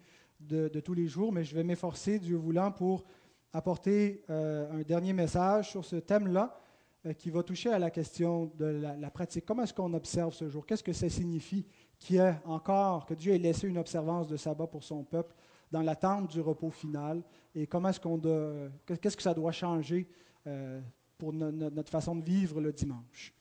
de, 0.49 0.81
tous 0.81 0.95
les 0.95 1.07
jours, 1.07 1.33
mais 1.33 1.45
je 1.45 1.55
vais 1.55 1.65
m'efforcer, 1.65 2.19
Dieu 2.19 2.37
voulant, 2.37 2.71
pour 2.71 3.05
apporter 3.53 4.25
euh, 4.31 4.81
un 4.81 4.83
dernier 4.83 5.13
message 5.13 5.71
sur 5.71 5.85
ce 5.85 5.97
thème-là 5.97 6.59
euh, 7.07 7.13
qui 7.13 7.31
va 7.31 7.43
toucher 7.43 7.71
à 7.71 7.79
la 7.79 7.91
question 7.91 8.51
de 8.57 8.65
la, 8.65 9.11
pratique. 9.11 9.45
Comment 9.45 9.65
est-ce 9.65 9.75
qu'on 9.75 9.93
observe 9.95 10.33
ce 10.33 10.49
jour? 10.49 10.67
Qu'est-ce 10.67 10.83
que 10.83 10.93
ça 10.93 11.09
signifie 11.09 11.67
qu'il 11.99 12.17
y 12.17 12.19
ait 12.19 12.37
encore, 12.45 13.07
que 13.07 13.15
Dieu 13.15 13.35
ait 13.35 13.39
laissé 13.39 13.69
une 13.69 13.79
observance 13.79 14.27
de 14.27 14.37
sabbat 14.37 14.67
pour 14.67 14.83
son 14.83 15.05
peuple 15.05 15.35
dans 15.71 15.83
l'attente 15.83 16.31
du 16.31 16.41
repos 16.41 16.71
final? 16.71 17.23
Et 17.55 17.67
comment 17.67 17.91
est-ce 17.91 18.01
qu'on 18.01 18.19
doit, 18.19 18.69
qu'est-ce 18.87 19.17
que 19.17 19.23
ça 19.23 19.35
doit 19.35 19.53
changer 19.53 20.09
euh, 20.47 20.81
pour 21.19 21.33
notre 21.33 21.91
façon 21.91 22.17
de 22.17 22.25
vivre 22.25 22.61
le 22.61 22.73
dimanche? 22.73 23.35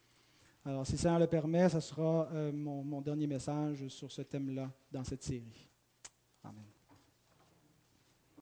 Alors, 0.63 0.85
si 0.85 0.95
ça 0.95 1.17
le 1.17 1.25
permet, 1.25 1.69
ce 1.69 1.79
sera 1.79 2.29
mon 2.53 3.01
dernier 3.01 3.25
message 3.25 3.87
sur 3.87 4.11
ce 4.11 4.21
thème-là 4.21 4.69
dans 4.91 5.03
cette 5.03 5.23
série. 5.23 5.67
Amen. 6.43 6.70